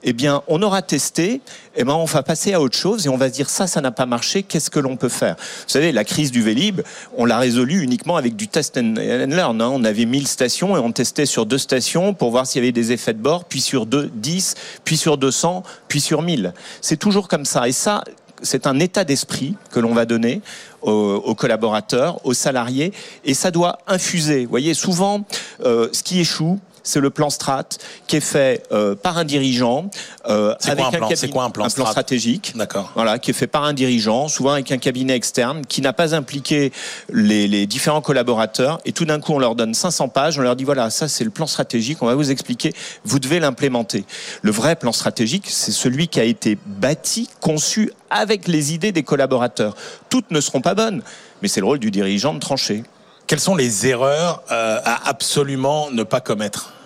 eh 0.04 0.14
bien, 0.14 0.44
on 0.48 0.62
aura 0.62 0.82
testé, 0.82 1.42
eh 1.76 1.84
ben, 1.84 1.94
on 1.94 2.06
va 2.06 2.24
passer 2.24 2.54
à 2.54 2.62
autre 2.62 2.78
chose 2.78 3.06
et 3.06 3.10
on 3.10 3.18
va 3.18 3.30
se 3.30 3.34
dire 3.34 3.50
ça, 3.50 3.68
ça 3.68 3.82
n'a 3.82 3.92
pas 3.92 4.06
marché, 4.06 4.44
qu'est-ce 4.44 4.70
que 4.70 4.80
l'on 4.80 4.96
peut 4.96 5.10
faire? 5.10 5.36
Vous 5.38 5.72
savez, 5.72 5.92
la 5.92 6.04
crise 6.04 6.32
du 6.32 6.42
Vélib, 6.42 6.82
on 7.18 7.26
l'a 7.26 7.38
résolue 7.38 7.82
uniquement 7.82 8.18
avec 8.18 8.36
du 8.36 8.48
test 8.48 8.78
and, 8.78 8.94
learn. 8.98 9.62
Hein. 9.62 9.70
On 9.74 9.84
avait 9.84 10.06
1000 10.06 10.28
stations 10.28 10.78
et 10.78 10.80
on 10.80 10.92
testait 10.92 11.26
sur 11.26 11.46
deux 11.46 11.58
stations 11.58 12.14
pour 12.14 12.32
voir 12.32 12.46
s'il 12.48 12.62
y 12.62 12.66
avait 12.66 12.72
des 12.72 12.92
effets 12.92 13.14
de 13.14 13.22
bord, 13.22 13.46
puis 13.46 13.62
sur 13.62 13.86
deux, 13.86 14.10
10, 14.14 14.56
puis 14.84 14.98
sur 14.98 15.18
200, 15.18 15.64
puis 15.88 16.00
sur 16.00 16.22
1000. 16.22 16.54
C'est 16.82 16.98
toujours 16.98 17.28
comme 17.28 17.46
ça. 17.46 17.68
Et 17.68 17.72
ça, 17.72 18.04
c'est 18.42 18.68
un 18.68 18.80
état 18.80 19.04
d'esprit 19.04 19.56
que 19.72 19.80
l'on 19.80 19.94
va 19.94 20.06
donner 20.06 20.42
aux, 20.92 21.36
collaborateurs, 21.36 22.26
aux 22.26 22.34
salariés, 22.34 22.92
et 23.26 23.34
ça 23.34 23.52
doit 23.52 23.80
infuser. 23.88 24.46
Vous 24.46 24.50
voyez, 24.50 24.74
souvent, 24.74 25.26
euh, 25.64 25.90
ce 25.92 26.04
qui 26.04 26.20
échoue, 26.20 26.60
c'est 26.88 27.02
le 27.02 27.10
plan 27.10 27.30
strat 27.30 27.68
qui 28.08 28.16
est 28.16 28.22
fait 28.22 28.64
euh, 28.72 28.96
par 28.96 29.18
un 29.18 29.26
dirigeant 29.26 29.90
euh, 30.30 30.56
avec 30.64 30.86
un, 30.86 30.90
plan, 30.92 31.10
quoi 31.32 31.44
un, 31.44 31.50
plan, 31.50 31.66
un 31.66 31.70
plan 31.70 31.86
stratégique. 31.86 32.54
D'accord. 32.56 32.92
Voilà, 32.96 33.20
qui 33.20 33.32
est 33.32 33.34
fait 33.34 33.46
par 33.48 33.66
un 33.66 33.74
dirigeant, 33.74 34.30
souvent 34.30 34.54
avec 34.54 34.72
un 34.72 34.78
cabinet 34.78 35.14
externe, 35.14 35.66
qui 35.66 35.82
n'a 35.82 35.92
pas 35.92 36.16
impliqué 36.16 36.72
les, 37.12 37.48
les, 37.48 37.68
différents 37.68 38.00
collaborateurs. 38.00 38.80
Et 38.86 38.94
tout 38.94 39.04
d'un 39.04 39.20
coup, 39.20 39.34
on 39.34 39.40
leur 39.40 39.56
donne 39.56 39.74
500 39.74 40.08
pages, 40.08 40.40
on 40.40 40.42
leur 40.42 40.56
dit 40.56 40.64
voilà, 40.64 40.90
ça 40.90 41.10
c'est 41.10 41.26
le 41.26 41.30
plan 41.30 41.46
stratégique, 41.46 42.02
on 42.02 42.06
va 42.06 42.16
vous 42.16 42.32
expliquer, 42.32 42.74
vous 43.04 43.20
devez 43.20 43.42
l'implémenter. 43.42 44.06
Le 44.42 44.52
vrai 44.52 44.78
plan 44.78 44.94
stratégique, 44.94 45.48
c'est 45.50 45.74
celui 45.74 46.08
qui 46.08 46.22
a 46.22 46.24
été 46.24 46.58
bâti, 46.66 47.30
conçu 47.42 47.92
avec 48.10 48.48
les 48.48 48.74
idées 48.74 48.94
des 48.94 49.04
collaborateurs. 49.04 49.76
Toutes 50.10 50.32
ne 50.32 50.40
seront 50.40 50.62
pas 50.62 50.74
bonnes, 50.74 51.02
mais 51.42 51.50
c'est 51.50 51.60
le 51.60 51.66
rôle 51.66 51.80
du 51.80 51.92
dirigeant 51.92 52.34
de 52.34 52.40
trancher. 52.40 52.84
Quelles 53.28 53.42
sont 53.42 53.56
les 53.56 53.88
erreurs 53.88 54.42
euh, 54.52 54.80
à 54.86 55.10
absolument 55.10 55.92
ne 55.92 56.04
pas 56.04 56.22
commettre? 56.22 56.77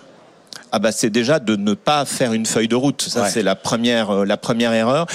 Ah 0.72 0.78
bah 0.78 0.90
c'est 0.90 1.10
déjà 1.10 1.38
de 1.38 1.54
ne 1.54 1.74
pas 1.74 2.06
faire 2.06 2.32
une 2.32 2.46
feuille 2.46 2.66
de 2.66 2.74
route. 2.74 3.02
Ça 3.02 3.28
c'est 3.28 3.42
la 3.42 3.54
première 3.54 4.10
euh, 4.10 4.24
la 4.24 4.38
première 4.38 4.72
erreur 4.72 5.06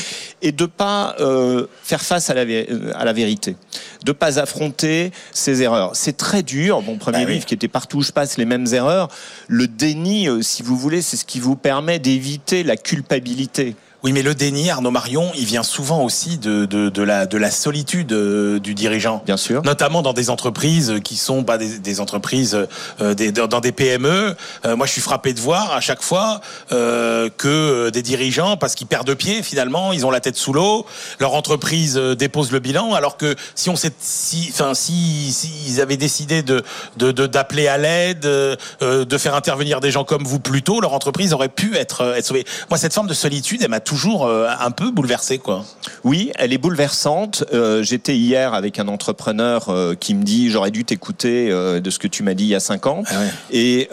et 0.44 0.52
de 0.52 0.66
pas 0.66 1.16
euh, 1.20 1.66
faire 1.84 2.02
face 2.02 2.30
à 2.30 2.36
la 2.36 2.46
à 2.94 3.04
la 3.04 3.14
vérité, 3.14 3.58
de 4.06 4.12
pas 4.12 4.40
affronter 4.40 5.12
ces 5.32 5.64
erreurs. 5.64 5.96
C'est 5.96 6.16
très 6.16 6.44
dur. 6.44 6.84
Mon 6.84 6.98
premier 6.98 7.26
bah 7.26 7.32
livre 7.32 7.46
qui 7.46 7.56
était 7.56 7.68
partout 7.68 7.98
où 7.98 8.04
je 8.04 8.12
passe 8.12 8.38
les 8.38 8.46
mêmes 8.46 8.68
erreurs, 8.72 9.10
le 9.48 9.68
déni, 9.68 10.28
si 10.42 10.62
vous 10.62 10.78
voulez, 10.78 11.02
c'est 11.02 11.18
ce 11.18 11.26
qui 11.26 11.40
vous 11.40 11.56
permet 11.56 11.98
d'éviter 11.98 12.64
la 12.64 12.78
culpabilité. 12.78 13.76
Oui, 14.08 14.14
mais 14.14 14.22
le 14.22 14.36
déni, 14.36 14.70
Arnaud 14.70 14.90
Marion, 14.90 15.34
il 15.36 15.44
vient 15.44 15.64
souvent 15.64 16.02
aussi 16.02 16.38
de, 16.38 16.64
de, 16.64 16.88
de 16.88 17.04
la, 17.04 17.26
de 17.26 17.38
la 17.38 17.52
solitude 17.52 18.14
euh, 18.14 18.58
du 18.58 18.74
dirigeant. 18.74 19.22
Bien 19.26 19.36
sûr. 19.36 19.62
Notamment 19.64 20.02
dans 20.02 20.14
des 20.14 20.30
entreprises 20.30 21.02
qui 21.04 21.18
sont 21.18 21.44
pas 21.44 21.58
des, 21.58 21.78
des 21.80 22.00
entreprises, 22.00 22.58
euh, 23.02 23.14
des, 23.16 23.34
dans 23.34 23.60
des 23.60 23.74
PME. 23.74 24.38
Euh, 24.66 24.78
moi, 24.78 24.88
je 24.88 24.94
suis 24.94 25.02
frappé 25.02 25.34
de 25.34 25.42
voir 25.42 25.74
à 25.74 25.82
chaque 25.82 26.02
fois 26.02 26.40
euh, 26.72 27.28
que 27.38 27.90
des 27.90 28.02
dirigeants, 28.02 28.56
parce 28.56 28.76
qu'ils 28.76 28.88
perdent 28.88 29.14
pied 29.14 29.44
finalement, 29.44 29.92
ils 29.92 30.06
ont 30.06 30.10
la 30.10 30.22
tête 30.22 30.38
sous 30.38 30.54
l'eau, 30.54 30.86
leur 31.20 31.34
entreprise 31.34 31.96
dépose 31.98 32.54
le 32.54 32.60
bilan, 32.60 32.94
alors 32.94 33.18
que 33.18 33.36
si 33.56 33.70
on 33.70 33.76
s'est, 33.76 33.92
si, 34.00 34.48
enfin, 34.54 34.74
si, 34.74 35.34
si 35.34 35.52
ils 35.68 35.82
avaient 35.82 35.98
décidé 35.98 36.44
de 36.44 36.64
d'appeler 36.96 37.64
de, 37.64 37.68
à 37.68 37.78
l'aide, 37.78 38.20
de 38.22 39.18
faire 39.18 39.36
intervenir 39.36 39.82
des 39.82 39.92
gens 39.92 40.06
comme 40.06 40.24
vous 40.24 40.40
plus 40.40 40.62
tôt, 40.62 40.80
leur 40.80 40.94
entreprise 40.94 41.34
aurait 41.34 41.50
pu 41.50 41.76
être, 41.76 42.16
être 42.16 42.26
sauvée. 42.26 42.46
Moi, 42.70 42.78
cette 42.78 42.94
forme 42.94 43.08
de 43.08 43.14
solitude, 43.14 43.62
elle 43.62 43.70
m'a 43.70 43.82
toujours 43.82 43.97
toujours 43.98 44.28
euh, 44.28 44.48
un 44.60 44.70
peu 44.70 44.92
bouleversée, 44.92 45.40
quoi. 45.40 45.66
Oui, 46.04 46.32
elle 46.36 46.54
est 46.54 46.60
bouleversante. 46.60 47.44
Euh, 47.52 47.82
J'étais 47.82 48.16
hier 48.16 48.54
avec 48.54 48.78
un 48.78 48.88
entrepreneur 48.90 49.70
euh, 49.70 49.96
qui 49.96 50.14
me 50.14 50.24
dit 50.24 50.52
j'aurais 50.52 50.70
dû 50.70 50.86
t'écouter 50.86 51.50
euh, 51.50 51.80
de 51.80 51.90
ce 51.90 51.98
que 51.98 52.08
tu 52.08 52.22
m'as 52.22 52.36
dit 52.36 52.44
il 52.44 52.50
y 52.50 52.56
a 52.56 52.60
cinq 52.60 52.86
ans. 52.86 53.02
Ah 53.08 53.20
ouais. 53.20 53.30
Et 53.52 53.90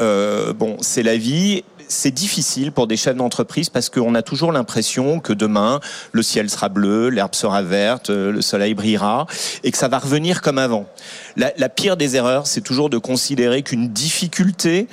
bon, 0.59 0.77
c'est 0.81 1.03
la 1.03 1.17
vie. 1.17 1.65
C'est 1.89 2.11
difficile 2.11 2.73
pour 2.73 2.87
des 2.87 2.97
chefs 2.99 3.17
d'entreprise 3.17 3.71
parce 3.71 3.89
qu'on 3.89 4.15
a 4.15 4.23
toujours 4.23 4.53
l'impression 4.53 5.21
que 5.21 5.33
demain, 5.33 5.81
le 6.13 6.23
ciel 6.23 6.51
sera 6.51 6.69
bleu, 6.69 7.09
l'herbe 7.09 7.35
sera 7.35 7.63
verte, 7.63 8.09
le 8.11 8.41
soleil 8.43 8.75
brillera 8.75 9.27
et 9.63 9.71
que 9.71 9.79
ça 9.79 9.89
va 9.89 9.99
revenir 9.99 10.41
comme 10.41 10.59
avant. 10.59 10.87
La, 11.37 11.53
la 11.57 11.69
pire 11.69 11.97
des 11.97 12.17
erreurs, 12.17 12.47
c'est 12.47 12.63
toujours 12.63 12.89
de 12.89 12.97
considérer 12.99 13.63
qu'une 13.63 13.89
difficulté, 13.89 14.89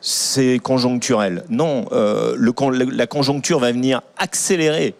c'est 0.00 0.58
conjoncturel. 0.58 1.44
Non, 1.48 1.86
euh, 1.92 2.36
la 2.92 3.06
conjoncture 3.06 3.58
va 3.58 3.72
venir 3.72 4.00
accélérer 4.16 4.94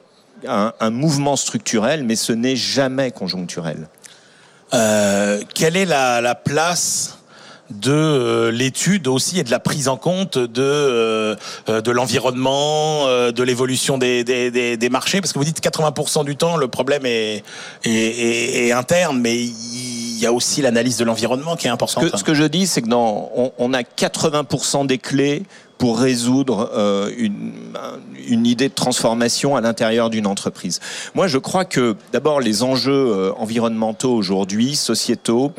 un, 0.47 0.91
mouvement 0.91 1.37
structurel, 1.37 2.05
mais 2.05 2.17
ce 2.17 2.33
n'est 2.33 2.57
jamais 2.57 3.11
conjoncturel. 3.11 3.89
Euh, 4.73 5.41
quelle 5.55 5.77
est 5.77 5.85
la, 5.85 6.21
la 6.21 6.35
place 6.35 7.19
de 7.71 7.93
euh, 7.93 8.51
l'étude 8.51 9.07
aussi 9.07 9.39
et 9.39 9.45
de 9.45 9.51
la 9.51 9.61
prise 9.61 9.87
en 9.89 9.97
compte 9.97 10.39
de 10.39 11.37
de 11.69 11.91
l'environnement, 11.91 13.07
de 13.07 13.43
l'évolution 13.43 13.99
des, 13.99 14.25
des, 14.25 14.89
marchés? 14.91 15.21
Parce 15.21 15.33
que 15.33 15.39
vous 15.39 15.45
dites 15.45 15.63
80% 15.63 16.25
du 16.25 16.37
temps, 16.37 16.57
le 16.57 16.69
problème 16.69 17.05
est, 17.07 17.45
est, 17.85 17.91
est- 17.91 18.67
est 18.69 18.73
interne, 18.73 19.19
mais 19.21 19.37
il 19.45 20.00
y 20.23 20.27
a 20.27 20.33
aussi 20.33 20.63
l'analyse 20.63 20.97
de 20.97 21.05
l'environnement 21.05 21.57
qui 21.57 21.67
est 21.67 21.71
Ce 21.71 21.75
importante. 21.75 22.11
que, 22.11 22.17
ce 22.17 22.25
que 22.25 22.35
je 22.35 22.45
dis, 22.45 22.67
c'est 22.67 22.83
que 22.83 22.89
dans, 22.89 23.31
on, 23.35 23.53
on 23.59 23.73
a 23.75 23.83
80% 23.83 24.87
des 24.87 24.99
clés 24.99 25.43
pour 25.79 25.99
résoudre 25.99 26.71
euh, 26.75 27.11
une, 27.17 27.53
une 28.29 28.47
idée 28.47 28.69
de 28.69 28.75
transformation 28.75 29.57
à 29.57 29.61
l'intérieur 29.61 30.11
d'une 30.11 30.27
entreprise. 30.27 30.79
Moi, 31.15 31.27
je 31.27 31.39
crois 31.39 31.65
que 31.65 31.97
d'abord 32.13 32.41
les 32.41 32.63
enjeux 32.63 32.93
euh, 32.93 33.33
environnementaux 33.37 34.13
aujourd'hui, 34.13 34.77
sociétaux, 34.77 35.53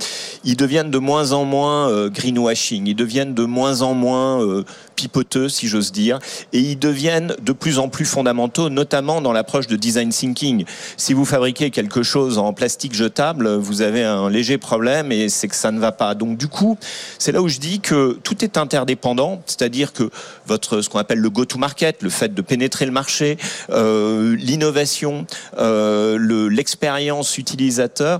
ils 0.43 0.55
deviennent 0.55 0.91
de 0.91 0.99
moins 0.99 1.31
en 1.31 1.43
moins 1.43 1.89
euh, 1.89 2.09
greenwashing, 2.09 2.87
ils 2.87 2.95
deviennent 2.95 3.33
de 3.33 3.45
moins 3.45 3.81
en 3.81 3.93
moins 3.93 4.41
euh, 4.41 4.63
pipoteux, 4.95 5.49
si 5.49 5.67
j'ose 5.67 5.91
dire, 5.91 6.19
et 6.53 6.59
ils 6.59 6.77
deviennent 6.77 7.35
de 7.41 7.51
plus 7.51 7.79
en 7.79 7.89
plus 7.89 8.05
fondamentaux, 8.05 8.69
notamment 8.69 9.21
dans 9.21 9.33
l'approche 9.33 9.67
de 9.67 9.75
design 9.75 10.09
thinking. 10.09 10.65
Si 10.97 11.13
vous 11.13 11.25
fabriquez 11.25 11.69
quelque 11.71 12.03
chose 12.03 12.37
en 12.37 12.53
plastique 12.53 12.93
jetable, 12.93 13.55
vous 13.55 13.81
avez 13.81 14.03
un 14.03 14.29
léger 14.29 14.57
problème 14.57 15.11
et 15.11 15.29
c'est 15.29 15.47
que 15.47 15.55
ça 15.55 15.71
ne 15.71 15.79
va 15.79 15.91
pas. 15.91 16.15
Donc 16.15 16.37
du 16.37 16.47
coup, 16.47 16.77
c'est 17.17 17.31
là 17.31 17.41
où 17.41 17.47
je 17.47 17.59
dis 17.59 17.79
que 17.79 18.19
tout 18.23 18.43
est 18.43 18.57
interdépendant, 18.57 19.41
c'est-à-dire 19.45 19.93
que 19.93 20.09
votre 20.45 20.81
ce 20.81 20.89
qu'on 20.89 20.99
appelle 20.99 21.19
le 21.19 21.29
go-to-market, 21.29 22.01
le 22.01 22.09
fait 22.09 22.33
de 22.33 22.41
pénétrer 22.41 22.85
le 22.85 22.91
marché, 22.91 23.37
euh, 23.69 24.35
l'innovation, 24.35 25.25
euh, 25.57 26.17
le- 26.17 26.47
l'expérience 26.49 27.37
utilisateur. 27.37 28.19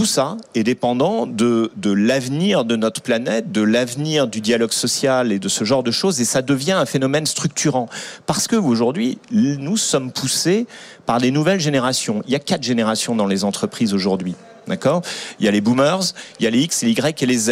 Tout 0.00 0.06
ça 0.06 0.38
est 0.54 0.62
dépendant 0.62 1.26
de, 1.26 1.70
l'avenir 1.84 2.64
de 2.64 2.74
notre 2.74 3.02
planète, 3.02 3.52
de 3.52 3.60
l'avenir 3.60 4.28
du 4.28 4.40
dialogue 4.40 4.72
social 4.72 5.30
et 5.30 5.38
de 5.38 5.48
ce 5.50 5.62
genre 5.64 5.82
de 5.82 5.90
choses, 5.90 6.22
et 6.22 6.24
ça 6.24 6.40
devient 6.40 6.72
un 6.72 6.86
phénomène 6.86 7.26
structurant. 7.26 7.86
Parce 8.24 8.48
que 8.48 8.56
aujourd'hui, 8.56 9.18
nous 9.30 9.76
sommes 9.76 10.10
poussés 10.10 10.66
par 11.04 11.18
des 11.18 11.30
nouvelles 11.30 11.60
générations. 11.60 12.22
Il 12.26 12.32
y 12.32 12.34
a 12.34 12.38
quatre 12.38 12.62
générations 12.62 13.14
dans 13.14 13.26
les 13.26 13.44
entreprises 13.44 13.92
aujourd'hui. 13.92 14.36
D'accord 14.66 15.02
Il 15.38 15.46
y 15.46 15.48
a 15.48 15.50
les 15.50 15.60
boomers, 15.60 16.00
il 16.38 16.44
y 16.44 16.46
a 16.46 16.50
les 16.50 16.60
X, 16.60 16.82
les 16.82 16.90
Y 16.90 17.22
et 17.22 17.26
les 17.26 17.38
Z. 17.38 17.50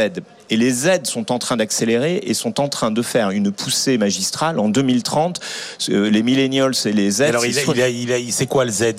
Et 0.51 0.57
les 0.57 0.71
Z 0.71 1.01
sont 1.05 1.31
en 1.31 1.39
train 1.39 1.57
d'accélérer 1.59 2.21
et 2.23 2.33
sont 2.33 2.59
en 2.59 2.69
train 2.69 2.91
de 2.91 3.03
faire 3.03 3.31
une 3.31 3.53
poussée 3.53 3.99
magistrale. 3.99 4.59
En 4.59 4.69
2030, 4.71 5.41
euh, 5.91 6.09
les 6.09 6.23
millennials 6.23 6.73
et 6.87 6.93
les 6.93 7.11
Z. 7.11 7.21
Alors, 7.23 7.43
c'est 7.43 7.49
il, 7.49 7.55
soit- 7.55 7.75
il, 7.77 8.01
il, 8.05 8.11
il- 8.11 8.33
c'est 8.33 8.47
quoi 8.47 8.65
le 8.65 8.71
Z? 8.71 8.95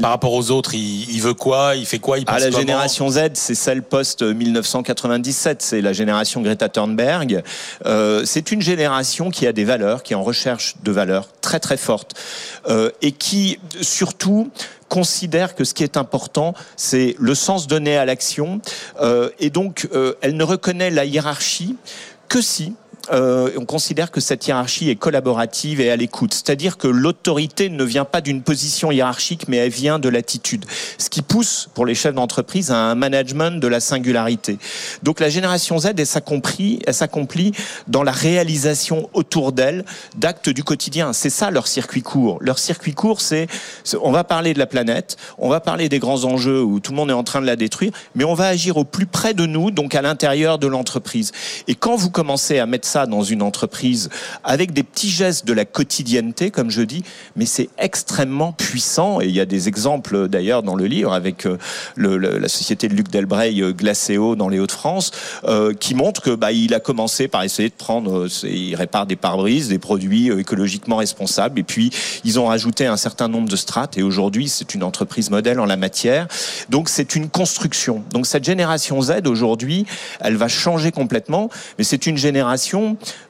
Par 0.00 0.10
rapport 0.10 0.32
aux 0.32 0.50
autres, 0.52 0.74
il, 0.74 1.20
veut 1.20 1.34
quoi? 1.34 1.74
Il 1.74 1.86
fait 1.86 1.98
quoi? 1.98 2.18
Il 2.18 2.24
Ah, 2.28 2.34
pense 2.34 2.40
la 2.42 2.46
comment? 2.50 2.60
génération 2.60 3.08
Z, 3.10 3.18
c'est 3.34 3.56
celle 3.56 3.82
post-1997, 3.82 5.56
c'est 5.58 5.80
la 5.80 5.92
génération 5.92 6.40
Greta 6.40 6.68
Thunberg. 6.68 7.42
Euh, 7.86 8.22
c'est 8.24 8.52
une 8.52 8.62
génération 8.62 9.30
qui 9.30 9.46
a 9.46 9.52
des 9.52 9.64
valeurs, 9.64 10.02
qui 10.02 10.12
est 10.12 10.16
en 10.16 10.22
recherche 10.22 10.74
de 10.84 10.92
valeurs 10.92 11.28
très 11.40 11.58
très 11.60 11.76
fortes, 11.76 12.14
euh, 12.68 12.90
et 13.02 13.12
qui 13.12 13.58
surtout 13.80 14.50
considère 14.90 15.54
que 15.54 15.64
ce 15.64 15.72
qui 15.72 15.84
est 15.84 15.96
important, 15.96 16.52
c'est 16.76 17.14
le 17.18 17.34
sens 17.34 17.66
donné 17.66 17.96
à 17.96 18.04
l'action, 18.04 18.60
euh, 19.00 19.30
et 19.38 19.48
donc 19.48 19.88
euh, 19.94 20.14
elle 20.20 20.36
ne 20.36 20.44
reconnaît 20.44 20.90
la 20.90 21.06
hiérarchie 21.06 21.76
que 22.28 22.42
si 22.42 22.74
euh, 23.12 23.50
on 23.56 23.64
considère 23.64 24.10
que 24.10 24.20
cette 24.20 24.46
hiérarchie 24.46 24.90
est 24.90 24.96
collaborative 24.96 25.80
et 25.80 25.90
à 25.90 25.96
l'écoute. 25.96 26.34
C'est-à-dire 26.34 26.76
que 26.78 26.88
l'autorité 26.88 27.68
ne 27.68 27.84
vient 27.84 28.04
pas 28.04 28.20
d'une 28.20 28.42
position 28.42 28.92
hiérarchique, 28.92 29.48
mais 29.48 29.56
elle 29.58 29.70
vient 29.70 29.98
de 29.98 30.08
l'attitude. 30.08 30.64
Ce 30.98 31.10
qui 31.10 31.22
pousse 31.22 31.68
pour 31.74 31.86
les 31.86 31.94
chefs 31.94 32.14
d'entreprise 32.14 32.70
à 32.70 32.76
un 32.76 32.94
management 32.94 33.60
de 33.60 33.66
la 33.66 33.80
singularité. 33.80 34.58
Donc 35.02 35.20
la 35.20 35.28
génération 35.28 35.78
Z, 35.78 35.92
elle 35.96 36.06
s'accomplit, 36.06 37.52
dans 37.88 38.02
la 38.02 38.12
réalisation 38.12 39.08
autour 39.12 39.52
d'elle 39.52 39.84
d'actes 40.16 40.48
du 40.48 40.64
quotidien. 40.64 41.12
C'est 41.12 41.30
ça 41.30 41.50
leur 41.50 41.66
circuit 41.66 42.02
court. 42.02 42.38
Leur 42.40 42.58
circuit 42.58 42.94
court, 42.94 43.20
c'est- 43.20 43.48
on 44.00 44.12
va 44.12 44.24
parler 44.24 44.54
de 44.54 44.58
la 44.58 44.66
planète, 44.66 45.16
on 45.38 45.48
va 45.48 45.60
parler 45.60 45.88
des 45.88 45.98
grands 45.98 46.24
enjeux 46.24 46.62
où 46.62 46.80
tout 46.80 46.92
le 46.92 46.96
monde 46.96 47.10
est 47.10 47.14
en 47.14 47.24
train 47.24 47.40
de 47.40 47.46
la 47.46 47.56
détruire, 47.56 47.92
mais 48.14 48.24
on 48.24 48.34
va 48.34 48.46
agir 48.46 48.76
au 48.76 48.84
plus 48.84 49.06
près 49.06 49.34
de 49.34 49.46
nous, 49.46 49.70
donc 49.70 49.94
à 49.94 50.02
l'intérieur 50.02 50.58
de 50.58 50.66
l'entreprise. 50.66 51.32
Et 51.68 51.74
quand 51.74 51.96
vous 51.96 52.10
commencez 52.10 52.58
à 52.58 52.66
mettre 52.66 52.86
ça 52.86 52.99
dans 53.06 53.22
une 53.22 53.42
entreprise 53.42 54.08
avec 54.44 54.72
des 54.72 54.82
petits 54.82 55.10
gestes 55.10 55.46
de 55.46 55.52
la 55.52 55.64
quotidienneté, 55.64 56.50
comme 56.50 56.70
je 56.70 56.82
dis, 56.82 57.02
mais 57.36 57.46
c'est 57.46 57.68
extrêmement 57.78 58.52
puissant. 58.52 59.20
Et 59.20 59.26
il 59.26 59.34
y 59.34 59.40
a 59.40 59.46
des 59.46 59.68
exemples 59.68 60.28
d'ailleurs 60.28 60.62
dans 60.62 60.74
le 60.74 60.86
livre 60.86 61.12
avec 61.12 61.46
euh, 61.46 61.58
la 61.96 62.48
société 62.48 62.88
de 62.88 62.94
Luc 62.94 63.08
Delbreil, 63.08 63.62
euh, 63.62 63.72
Glacéo, 63.72 64.36
dans 64.36 64.48
les 64.48 64.58
Hauts-de-France, 64.58 65.10
euh, 65.44 65.74
qui 65.74 65.94
montre 65.94 66.22
que 66.22 66.34
bah, 66.34 66.52
il 66.52 66.74
a 66.74 66.80
commencé 66.80 67.28
par 67.28 67.42
essayer 67.42 67.68
de 67.68 67.74
prendre, 67.74 68.26
euh, 68.26 68.46
il 68.46 68.74
répare 68.74 69.06
des 69.06 69.16
pare-brises, 69.16 69.68
des 69.68 69.78
produits 69.78 70.30
euh, 70.30 70.40
écologiquement 70.40 70.96
responsables, 70.96 71.58
et 71.58 71.62
puis 71.62 71.90
ils 72.24 72.38
ont 72.38 72.46
rajouté 72.46 72.86
un 72.86 72.96
certain 72.96 73.28
nombre 73.28 73.48
de 73.48 73.56
strates. 73.56 73.98
Et 73.98 74.02
aujourd'hui, 74.02 74.48
c'est 74.48 74.74
une 74.74 74.82
entreprise 74.82 75.30
modèle 75.30 75.60
en 75.60 75.66
la 75.66 75.76
matière. 75.76 76.28
Donc 76.68 76.88
c'est 76.88 77.14
une 77.14 77.28
construction. 77.28 78.02
Donc 78.12 78.26
cette 78.26 78.44
génération 78.44 79.00
Z 79.02 79.26
aujourd'hui, 79.26 79.86
elle 80.20 80.36
va 80.36 80.48
changer 80.48 80.92
complètement, 80.92 81.50
mais 81.78 81.84
c'est 81.84 82.06
une 82.06 82.16
génération 82.16 82.79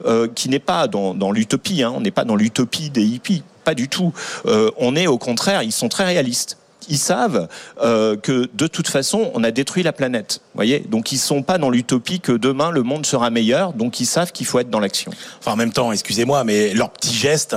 euh, 0.05 0.27
qui 0.33 0.49
n'est 0.49 0.59
pas 0.59 0.87
dans, 0.87 1.31
l'utopie. 1.31 1.83
Hein. 1.83 1.93
On 1.95 2.01
n'est 2.01 2.11
pas 2.11 2.25
dans 2.25 2.35
l'utopie 2.35 2.89
des 2.89 3.03
hippies, 3.03 3.43
pas 3.63 3.73
du 3.73 3.87
tout. 3.87 4.13
Euh, 4.45 4.71
on 4.77 4.95
est 4.95 5.07
au 5.07 5.17
contraire, 5.17 5.63
ils 5.63 5.71
sont 5.71 5.89
très 5.89 6.05
réalistes. 6.05 6.57
Ils 6.89 6.97
savent 6.97 7.47
euh, 7.81 8.17
que 8.17 8.49
de 8.53 8.67
toute 8.67 8.87
façon, 8.87 9.31
on 9.33 9.43
a 9.43 9.51
détruit 9.51 9.83
la 9.83 9.93
planète. 9.93 10.41
Voyez, 10.55 10.79
donc 10.79 11.11
ils 11.11 11.17
sont 11.17 11.43
pas 11.43 11.57
dans 11.57 11.69
l'utopie 11.69 12.19
que 12.19 12.31
demain 12.31 12.71
le 12.71 12.83
monde 12.83 13.05
sera 13.05 13.29
meilleur. 13.29 13.73
Donc 13.73 13.99
ils 13.99 14.05
savent 14.05 14.31
qu'il 14.31 14.45
faut 14.45 14.59
être 14.59 14.69
dans 14.69 14.79
l'action. 14.79 15.11
En 15.45 15.55
même 15.55 15.71
temps, 15.71 15.91
excusez-moi, 15.91 16.43
mais 16.43 16.73
leurs 16.73 16.89
petits 16.89 17.13
gestes, 17.13 17.55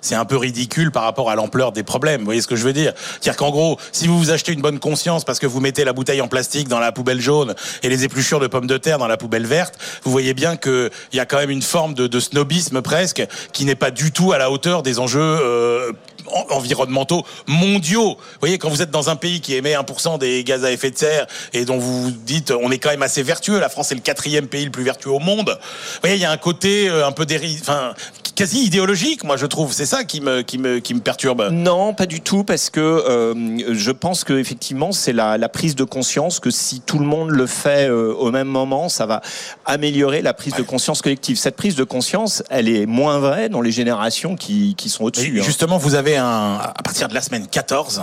c'est 0.00 0.14
un 0.14 0.24
peu 0.24 0.36
ridicule 0.36 0.90
par 0.90 1.02
rapport 1.02 1.30
à 1.30 1.34
l'ampleur 1.34 1.72
des 1.72 1.82
problèmes. 1.82 2.20
Vous 2.20 2.26
voyez 2.26 2.42
ce 2.42 2.46
que 2.46 2.56
je 2.56 2.64
veux 2.64 2.72
dire? 2.72 2.92
C'est-à-dire 3.20 3.36
qu'en 3.36 3.50
gros, 3.50 3.78
si 3.92 4.06
vous 4.06 4.18
vous 4.18 4.30
achetez 4.30 4.52
une 4.52 4.60
bonne 4.62 4.78
conscience 4.78 5.24
parce 5.24 5.38
que 5.38 5.46
vous 5.46 5.60
mettez 5.60 5.84
la 5.84 5.92
bouteille 5.92 6.20
en 6.20 6.28
plastique 6.28 6.68
dans 6.68 6.80
la 6.80 6.92
poubelle 6.92 7.20
jaune 7.20 7.54
et 7.82 7.88
les 7.88 8.04
épluchures 8.04 8.40
de 8.40 8.46
pommes 8.46 8.66
de 8.66 8.76
terre 8.78 8.98
dans 8.98 9.08
la 9.08 9.16
poubelle 9.16 9.46
verte, 9.46 9.74
vous 10.04 10.10
voyez 10.10 10.34
bien 10.34 10.56
qu'il 10.56 10.90
y 11.12 11.20
a 11.20 11.26
quand 11.26 11.38
même 11.38 11.50
une 11.50 11.62
forme 11.62 11.94
de, 11.94 12.20
snobisme 12.20 12.82
presque 12.82 13.26
qui 13.52 13.64
n'est 13.64 13.74
pas 13.74 13.90
du 13.90 14.12
tout 14.12 14.32
à 14.32 14.38
la 14.38 14.50
hauteur 14.50 14.82
des 14.82 14.98
enjeux 14.98 15.20
euh, 15.20 15.92
en- 16.26 16.54
environnementaux 16.54 17.24
mondiaux. 17.46 18.16
Vous 18.18 18.40
voyez, 18.40 18.58
quand 18.58 18.68
vous 18.68 18.82
êtes 18.82 18.90
dans 18.90 19.10
un 19.10 19.16
pays 19.16 19.40
qui 19.40 19.54
émet 19.54 19.74
1% 19.74 20.18
des 20.18 20.44
gaz 20.44 20.64
à 20.64 20.70
effet 20.72 20.90
de 20.90 20.98
serre 20.98 21.26
et 21.52 21.64
dont 21.64 21.78
vous 21.78 22.04
vous 22.04 22.10
dites 22.10 22.52
on 22.52 22.70
est 22.70 22.78
quand 22.78 22.90
même 22.90 23.02
assez 23.02 23.22
vertueux, 23.22 23.58
la 23.58 23.68
France 23.68 23.92
est 23.92 23.94
le 23.94 24.00
quatrième 24.00 24.46
pays 24.46 24.64
le 24.64 24.70
plus 24.70 24.84
vertueux 24.84 25.10
au 25.10 25.18
monde. 25.18 25.58
Vous 25.60 25.98
voyez, 26.02 26.16
il 26.16 26.20
y 26.22 26.24
a 26.24 26.30
un 26.30 26.36
côté 26.36 26.88
euh, 26.88 27.06
un 27.06 27.12
peu 27.12 27.26
déri... 27.26 27.58
enfin, 27.60 27.94
quasi 28.40 28.64
idéologique, 28.64 29.22
moi 29.22 29.36
je 29.36 29.44
trouve. 29.44 29.70
C'est 29.74 29.84
ça 29.84 30.02
qui 30.02 30.22
me, 30.22 30.40
qui 30.40 30.56
me, 30.56 30.78
qui 30.78 30.94
me 30.94 31.00
perturbe. 31.00 31.50
Non, 31.52 31.92
pas 31.92 32.06
du 32.06 32.22
tout, 32.22 32.42
parce 32.42 32.70
que 32.70 32.80
euh, 32.80 33.34
je 33.74 33.90
pense 33.90 34.24
que 34.24 34.32
effectivement 34.32 34.92
c'est 34.92 35.12
la, 35.12 35.36
la 35.36 35.50
prise 35.50 35.74
de 35.74 35.84
conscience 35.84 36.40
que 36.40 36.50
si 36.50 36.80
tout 36.80 36.98
le 36.98 37.04
monde 37.04 37.28
le 37.28 37.46
fait 37.46 37.90
euh, 37.90 38.14
au 38.14 38.30
même 38.30 38.48
moment, 38.48 38.88
ça 38.88 39.04
va 39.04 39.20
améliorer 39.66 40.22
la 40.22 40.32
prise 40.32 40.54
de 40.54 40.62
conscience 40.62 41.02
collective. 41.02 41.36
Cette 41.36 41.54
prise 41.54 41.74
de 41.74 41.84
conscience, 41.84 42.42
elle 42.48 42.70
est 42.70 42.86
moins 42.86 43.18
vraie 43.18 43.50
dans 43.50 43.60
les 43.60 43.72
générations 43.72 44.36
qui, 44.36 44.74
qui 44.74 44.88
sont 44.88 45.04
au-dessus. 45.04 45.38
hein. 45.38 45.42
Justement, 45.44 45.76
vous 45.76 45.94
avez 45.94 46.16
un 46.16 46.54
à 46.54 46.82
partir 46.82 47.08
de 47.08 47.14
la 47.14 47.20
semaine 47.20 47.46
14, 47.46 48.00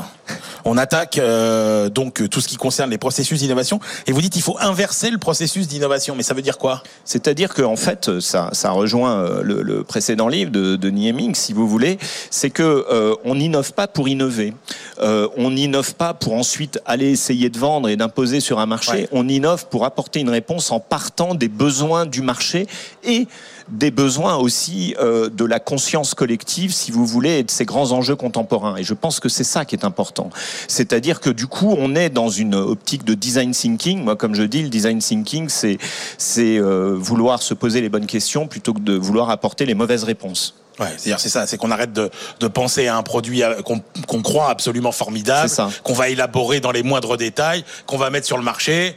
on 0.66 0.78
attaque 0.78 1.18
euh, 1.18 1.90
donc 1.90 2.30
tout 2.30 2.42
ce 2.42 2.48
qui 2.48 2.58
concerne 2.58 2.92
les 2.92 3.00
processus 3.00 3.40
d'innovation 3.40 3.80
et 4.06 4.12
vous 4.12 4.22
dites 4.22 4.36
il 4.36 4.44
faut 4.44 4.58
inverser 4.60 5.10
le 5.10 5.18
processus 5.18 5.68
d'innovation. 5.68 6.14
Mais 6.16 6.22
ça 6.22 6.36
veut 6.36 6.44
dire 6.44 6.60
quoi? 6.60 6.84
C'est-à-dire 7.06 7.56
que 7.56 7.64
en 7.64 7.76
fait, 7.76 8.20
ça, 8.20 8.50
ça 8.52 8.70
rejoint 8.70 9.42
le, 9.42 9.64
le 9.64 9.84
précédent 9.84 10.27
livre 10.30 10.52
de, 10.52 10.76
de 10.76 10.90
Nieming, 10.90 11.36
si 11.36 11.54
vous 11.54 11.68
voulez, 11.68 11.98
c'est 12.30 12.50
que 12.50 12.86
euh, 12.92 13.16
on 13.24 13.36
n'innove 13.36 13.74
pas 13.74 13.88
pour 13.88 14.08
innover. 14.08 14.54
Euh, 15.00 15.28
on 15.38 15.52
n'innove 15.52 15.96
pas 15.96 16.14
pour 16.14 16.34
ensuite 16.34 16.80
aller 16.86 17.12
essayer 17.12 17.50
de 17.50 17.58
vendre 17.58 17.90
et 17.90 17.96
d'imposer 17.96 18.40
sur 18.40 18.60
un 18.60 18.66
marché. 18.66 18.92
Ouais. 18.92 19.10
On 19.12 19.28
innove 19.28 19.68
pour 19.70 19.86
apporter 19.86 20.20
une 20.20 20.30
réponse 20.30 20.72
en 20.72 20.80
partant 20.80 21.36
des 21.36 21.48
besoins 21.48 22.06
du 22.06 22.22
marché 22.22 22.68
et 23.04 23.28
des 23.70 23.92
besoins 23.92 24.38
aussi 24.38 24.96
euh, 25.00 25.30
de 25.30 25.46
la 25.46 25.60
conscience 25.60 26.14
collective, 26.14 26.74
si 26.74 26.92
vous 26.92 27.06
voulez, 27.06 27.40
et 27.40 27.44
de 27.44 27.52
ces 27.52 27.66
grands 27.66 27.92
enjeux 27.92 28.16
contemporains. 28.16 28.78
Et 28.78 28.84
je 28.84 28.94
pense 28.94 29.20
que 29.20 29.30
c'est 29.30 29.44
ça 29.44 29.66
qui 29.66 29.76
est 29.76 29.86
important. 29.86 30.30
C'est-à-dire 30.68 31.20
que 31.20 31.30
du 31.30 31.48
coup, 31.48 31.76
on 31.78 31.96
est 31.96 32.10
dans 32.10 32.30
une 32.30 32.56
optique 32.56 33.04
de 33.04 33.14
design 33.14 33.52
thinking. 33.52 34.04
Moi, 34.04 34.16
comme 34.16 34.36
je 34.36 34.44
dis, 34.44 34.64
le 34.64 34.70
design 34.70 35.00
thinking, 35.00 35.50
c'est 35.50 35.78
c'est 36.18 36.58
euh, 36.58 36.96
vouloir 36.98 37.42
se 37.42 37.54
poser 37.54 37.82
les 37.82 37.90
bonnes 37.90 38.08
questions 38.08 38.48
plutôt 38.48 38.74
que 38.74 38.80
de 38.80 38.94
vouloir 38.94 39.30
apporter 39.30 39.66
les 39.66 39.74
mauvaises 39.74 40.04
réponses. 40.04 40.56
Ouais, 40.80 40.88
c'est-à-dire 40.96 41.20
c'est 41.20 41.30
ça, 41.30 41.48
c'est 41.48 41.58
qu'on 41.58 41.72
arrête 41.72 41.92
de, 41.92 42.12
de 42.40 42.48
penser 42.48 42.88
à 42.88 42.98
un 42.98 43.04
produit 43.04 43.42
euh, 43.44 43.62
qu'on 43.64 44.22
croit 44.22 44.50
absolument 44.50 44.92
formidable, 44.92 45.50
qu'on 45.84 45.94
va 45.94 46.10
élaborer 46.10 46.60
dans 46.60 46.72
les 46.72 46.84
moindres 46.84 47.18
détails, 47.18 47.66
qu'on 47.88 47.98
va 47.98 48.12
mettre 48.12 48.28
sur 48.28 48.38
le 48.38 48.44
marché 48.44 48.96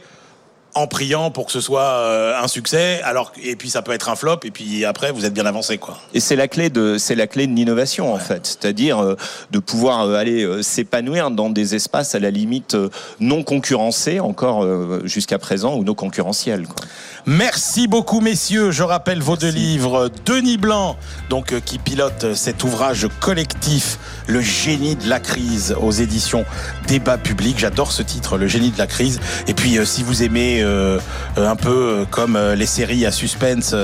en 0.73 0.87
priant 0.87 1.31
pour 1.31 1.45
que 1.45 1.51
ce 1.51 1.59
soit 1.59 1.81
euh, 1.81 2.41
un 2.41 2.47
succès, 2.47 3.01
alors 3.03 3.31
et 3.43 3.55
puis 3.55 3.69
ça 3.69 3.81
peut 3.81 3.91
être 3.91 4.09
un 4.09 4.15
flop 4.15 4.39
et 4.43 4.51
puis 4.51 4.85
après 4.85 5.11
vous 5.11 5.25
êtes 5.25 5.33
bien 5.33 5.45
avancé 5.45 5.77
quoi. 5.77 5.97
Et 6.13 6.19
c'est 6.19 6.35
la 6.35 6.47
clé 6.47 6.69
de 6.69 6.97
c'est 6.97 7.15
la 7.15 7.27
clé 7.27 7.47
de 7.47 7.53
l'innovation 7.53 8.13
en 8.13 8.17
fait, 8.17 8.45
c'est-à-dire 8.47 8.99
euh, 8.99 9.15
de 9.51 9.59
pouvoir 9.59 10.05
euh, 10.05 10.15
aller 10.15 10.43
euh, 10.43 10.61
s'épanouir 10.61 11.31
dans 11.31 11.49
des 11.49 11.75
espaces 11.75 12.15
à 12.15 12.19
la 12.19 12.31
limite 12.31 12.75
euh, 12.75 12.89
non 13.19 13.43
concurrencés 13.43 14.19
encore 14.19 14.63
euh, 14.63 15.01
jusqu'à 15.05 15.39
présent 15.39 15.75
ou 15.75 15.83
non 15.83 15.93
concurrentiels. 15.93 16.67
Quoi. 16.67 16.85
Merci 17.25 17.87
beaucoup 17.87 18.19
messieurs. 18.19 18.71
Je 18.71 18.83
rappelle 18.83 19.21
vos 19.21 19.37
deux 19.37 19.51
livres. 19.51 20.09
Denis 20.25 20.57
Blanc, 20.57 20.97
donc 21.29 21.53
euh, 21.53 21.59
qui 21.59 21.77
pilote 21.77 22.33
cet 22.33 22.63
ouvrage 22.63 23.07
collectif, 23.19 23.99
Le 24.27 24.41
génie 24.41 24.95
de 24.95 25.07
la 25.09 25.19
crise, 25.19 25.75
aux 25.79 25.91
éditions 25.91 26.45
Débat 26.87 27.17
public. 27.17 27.59
J'adore 27.59 27.91
ce 27.91 28.01
titre, 28.01 28.37
Le 28.37 28.47
génie 28.47 28.71
de 28.71 28.77
la 28.77 28.87
crise. 28.87 29.19
Et 29.47 29.53
puis 29.53 29.77
euh, 29.77 29.85
si 29.85 30.03
vous 30.03 30.23
aimez 30.23 30.60
euh, 30.63 30.99
euh, 31.37 31.49
un 31.49 31.55
peu 31.55 31.69
euh, 31.69 32.05
comme 32.05 32.37
les 32.37 32.65
séries 32.65 33.05
à 33.05 33.11
suspense, 33.11 33.75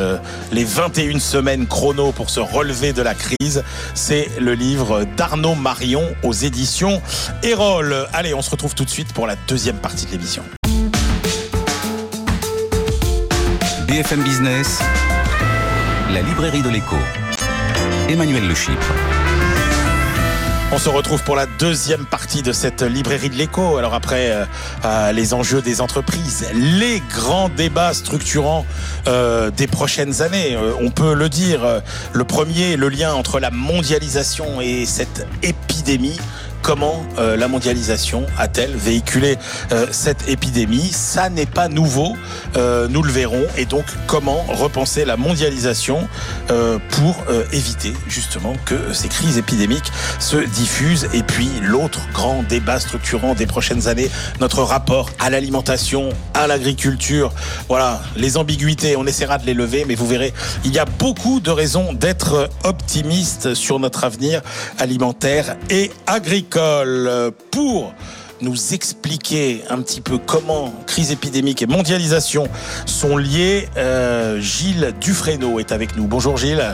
les 0.51 0.63
21 0.63 1.19
semaines 1.19 1.67
chrono 1.67 2.11
pour 2.11 2.29
se 2.29 2.39
relever 2.39 2.93
de 2.93 3.01
la 3.01 3.13
crise, 3.13 3.63
c'est 3.93 4.29
le 4.39 4.53
livre 4.53 5.05
d'Arnaud 5.17 5.55
Marion 5.55 6.03
aux 6.23 6.33
éditions 6.33 7.01
Erol. 7.43 8.07
Allez, 8.13 8.33
on 8.33 8.41
se 8.41 8.49
retrouve 8.49 8.75
tout 8.75 8.85
de 8.85 8.89
suite 8.89 9.13
pour 9.13 9.27
la 9.27 9.35
deuxième 9.47 9.77
partie 9.77 10.05
de 10.05 10.11
l'émission. 10.11 10.43
BFM 13.87 14.21
Business, 14.21 14.79
la 16.13 16.21
librairie 16.21 16.61
de 16.61 16.69
l'écho. 16.69 16.97
Emmanuel 18.09 18.47
Le 18.47 18.55
Chypre. 18.55 18.93
On 20.69 20.77
se 20.77 20.89
retrouve 20.89 21.23
pour 21.23 21.37
la 21.37 21.45
deuxième 21.45 22.05
partie 22.05 22.41
de 22.41 22.51
cette 22.51 22.81
librairie 22.81 23.29
de 23.29 23.35
l'écho. 23.35 23.77
Alors 23.77 23.93
après 23.93 24.31
euh, 24.31 24.45
euh, 24.83 25.13
les 25.13 25.33
enjeux 25.33 25.61
des 25.61 25.79
entreprises, 25.79 26.45
les 26.53 27.01
grands 27.09 27.47
débats 27.47 27.93
structurants 27.93 28.65
euh, 29.07 29.49
des 29.49 29.67
prochaines 29.67 30.21
années, 30.21 30.57
on 30.81 30.91
peut 30.91 31.13
le 31.13 31.29
dire. 31.29 31.81
Le 32.11 32.23
premier, 32.25 32.75
le 32.75 32.89
lien 32.89 33.13
entre 33.13 33.39
la 33.39 33.49
mondialisation 33.49 34.59
et 34.59 34.85
cette 34.85 35.25
épidémie. 35.41 36.19
Comment 36.67 37.05
euh, 37.17 37.37
la 37.37 37.47
mondialisation 37.47 38.25
a-t-elle 38.37 38.75
véhiculé 38.75 39.37
euh, 39.71 39.87
cette 39.91 40.27
épidémie? 40.27 40.91
Ça 40.91 41.29
n'est 41.29 41.45
pas 41.45 41.69
nouveau, 41.69 42.17
euh, 42.57 42.89
nous 42.89 43.03
le 43.03 43.09
verrons. 43.09 43.45
Et 43.55 43.63
donc, 43.63 43.85
comment 44.05 44.43
repenser 44.49 45.05
la 45.05 45.15
mondialisation 45.15 46.09
pour 46.91 47.15
éviter 47.53 47.93
justement 48.07 48.53
que 48.65 48.75
ces 48.91 49.07
crises 49.07 49.37
épidémiques 49.37 49.91
se 50.19 50.35
diffusent? 50.35 51.07
Et 51.13 51.23
puis, 51.23 51.49
l'autre 51.61 52.01
grand 52.13 52.43
débat 52.43 52.81
structurant 52.81 53.33
des 53.33 53.45
prochaines 53.45 53.87
années, 53.87 54.09
notre 54.41 54.61
rapport 54.61 55.09
à 55.19 55.29
l'alimentation, 55.29 56.09
à 56.33 56.47
l'agriculture. 56.47 57.31
Voilà, 57.69 58.01
les 58.17 58.35
ambiguïtés, 58.35 58.97
on 58.97 59.05
essaiera 59.07 59.37
de 59.37 59.45
les 59.45 59.53
lever, 59.53 59.85
mais 59.87 59.95
vous 59.95 60.07
verrez, 60.07 60.33
il 60.65 60.73
y 60.73 60.79
a 60.79 60.85
beaucoup 60.85 61.39
de 61.39 61.51
raisons 61.51 61.93
d'être 61.93 62.49
optimiste 62.65 63.53
sur 63.53 63.79
notre 63.79 64.03
avenir 64.03 64.41
alimentaire 64.79 65.55
et 65.69 65.91
agricole. 66.07 66.56
Pour 67.51 67.93
nous 68.41 68.73
expliquer 68.73 69.61
un 69.69 69.79
petit 69.81 70.01
peu 70.01 70.17
comment 70.17 70.73
crise 70.87 71.11
épidémique 71.11 71.61
et 71.61 71.67
mondialisation 71.67 72.47
sont 72.87 73.15
liées, 73.15 73.67
euh, 73.77 74.39
Gilles 74.39 74.95
Dufresneau 74.99 75.59
est 75.59 75.71
avec 75.71 75.95
nous. 75.95 76.07
Bonjour 76.07 76.35
Gilles. 76.35 76.65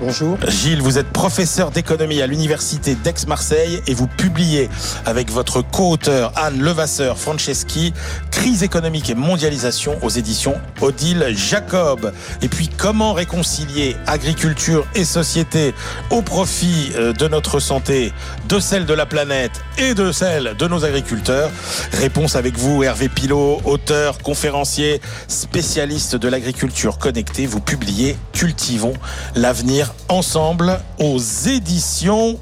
Bonjour. 0.00 0.38
Gilles, 0.46 0.80
vous 0.80 0.96
êtes 0.96 1.08
professeur 1.08 1.72
d'économie 1.72 2.22
à 2.22 2.28
l'université 2.28 2.94
d'Aix-Marseille 2.94 3.82
et 3.88 3.94
vous 3.94 4.06
publiez 4.06 4.70
avec 5.04 5.28
votre 5.32 5.60
co-auteur 5.60 6.32
Anne 6.36 6.60
Levasseur 6.60 7.18
Franceschi 7.18 7.92
Crise 8.30 8.62
économique 8.62 9.10
et 9.10 9.16
mondialisation 9.16 9.98
aux 10.02 10.08
éditions 10.08 10.54
Odile 10.80 11.32
Jacob. 11.34 12.12
Et 12.42 12.48
puis 12.48 12.68
comment 12.68 13.12
réconcilier 13.12 13.96
agriculture 14.06 14.86
et 14.94 15.04
société 15.04 15.74
au 16.10 16.22
profit 16.22 16.92
euh, 16.94 17.12
de 17.12 17.26
notre 17.26 17.58
santé, 17.58 18.12
de 18.48 18.60
celle 18.60 18.86
de 18.86 18.94
la 18.94 19.04
planète 19.04 19.64
et 19.78 19.94
de 19.94 20.12
celle 20.12 20.54
de 20.56 20.68
nos 20.68 20.84
agriculteurs? 20.84 21.50
Réponse 21.92 22.36
avec 22.36 22.56
vous 22.56 22.84
Hervé 22.84 23.08
Pilot, 23.08 23.62
auteur, 23.64 24.18
conférencier, 24.18 25.00
spécialiste 25.26 26.14
de 26.14 26.28
l'agriculture 26.28 26.98
connectée. 26.98 27.46
Vous 27.46 27.60
publiez 27.60 28.16
Cultivons 28.32 28.94
l'avenir 29.34 29.87
ensemble 30.08 30.78
aux 30.98 31.18
éditions 31.18 32.38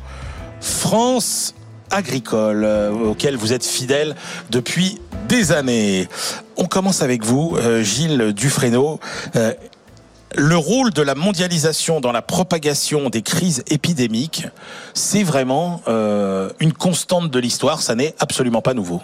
France 0.61 1.55
agricole, 1.91 2.65
euh, 2.65 2.91
auquel 2.93 3.37
vous 3.37 3.53
êtes 3.53 3.65
fidèle 3.65 4.15
depuis 4.51 4.99
des 5.29 5.53
années. 5.53 6.09
On 6.57 6.67
commence 6.67 7.03
avec 7.03 7.25
vous, 7.25 7.57
euh, 7.57 7.83
Gilles 7.83 8.33
Dufresneau. 8.33 9.01
Euh, 9.37 9.53
le 10.35 10.57
rôle 10.57 10.93
de 10.93 11.03
la 11.03 11.15
mondialisation 11.15 12.01
dans 12.01 12.13
la 12.13 12.23
propagation 12.23 13.09
des 13.09 13.23
crises 13.23 13.63
épidémiques, 13.69 14.47
c'est 14.93 15.23
vraiment 15.23 15.81
une 16.61 16.75
constante 16.75 17.31
de 17.31 17.39
l'histoire, 17.39 17.81
ça 17.81 17.95
n'est 17.95 18.15
absolument 18.19 18.61
pas 18.61 18.75
nouveau. 18.75 19.01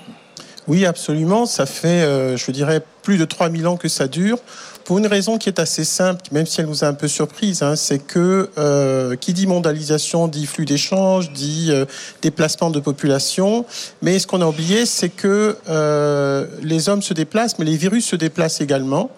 Oui, 0.68 0.86
absolument. 0.86 1.46
Ça 1.46 1.66
fait, 1.66 2.02
euh, 2.02 2.36
je 2.36 2.50
dirais, 2.50 2.82
plus 3.02 3.18
de 3.18 3.24
3000 3.24 3.66
ans 3.66 3.76
que 3.76 3.88
ça 3.88 4.06
dure. 4.06 4.38
Pour 4.84 4.98
une 4.98 5.06
raison 5.06 5.38
qui 5.38 5.48
est 5.48 5.60
assez 5.60 5.84
simple, 5.84 6.22
même 6.32 6.46
si 6.46 6.60
elle 6.60 6.66
nous 6.66 6.82
a 6.82 6.88
un 6.88 6.94
peu 6.94 7.06
surprise, 7.06 7.62
hein, 7.62 7.76
c'est 7.76 8.00
que 8.00 8.50
euh, 8.58 9.14
qui 9.16 9.32
dit 9.32 9.46
mondialisation 9.46 10.26
dit 10.26 10.46
flux 10.46 10.64
d'échange, 10.64 11.32
dit 11.32 11.68
euh, 11.70 11.84
déplacement 12.20 12.70
de 12.70 12.80
population. 12.80 13.64
Mais 14.00 14.18
ce 14.18 14.26
qu'on 14.26 14.40
a 14.40 14.46
oublié, 14.46 14.84
c'est 14.86 15.08
que 15.08 15.56
euh, 15.68 16.46
les 16.62 16.88
hommes 16.88 17.02
se 17.02 17.14
déplacent, 17.14 17.58
mais 17.58 17.64
les 17.64 17.76
virus 17.76 18.06
se 18.06 18.16
déplacent 18.16 18.60
également. 18.60 19.10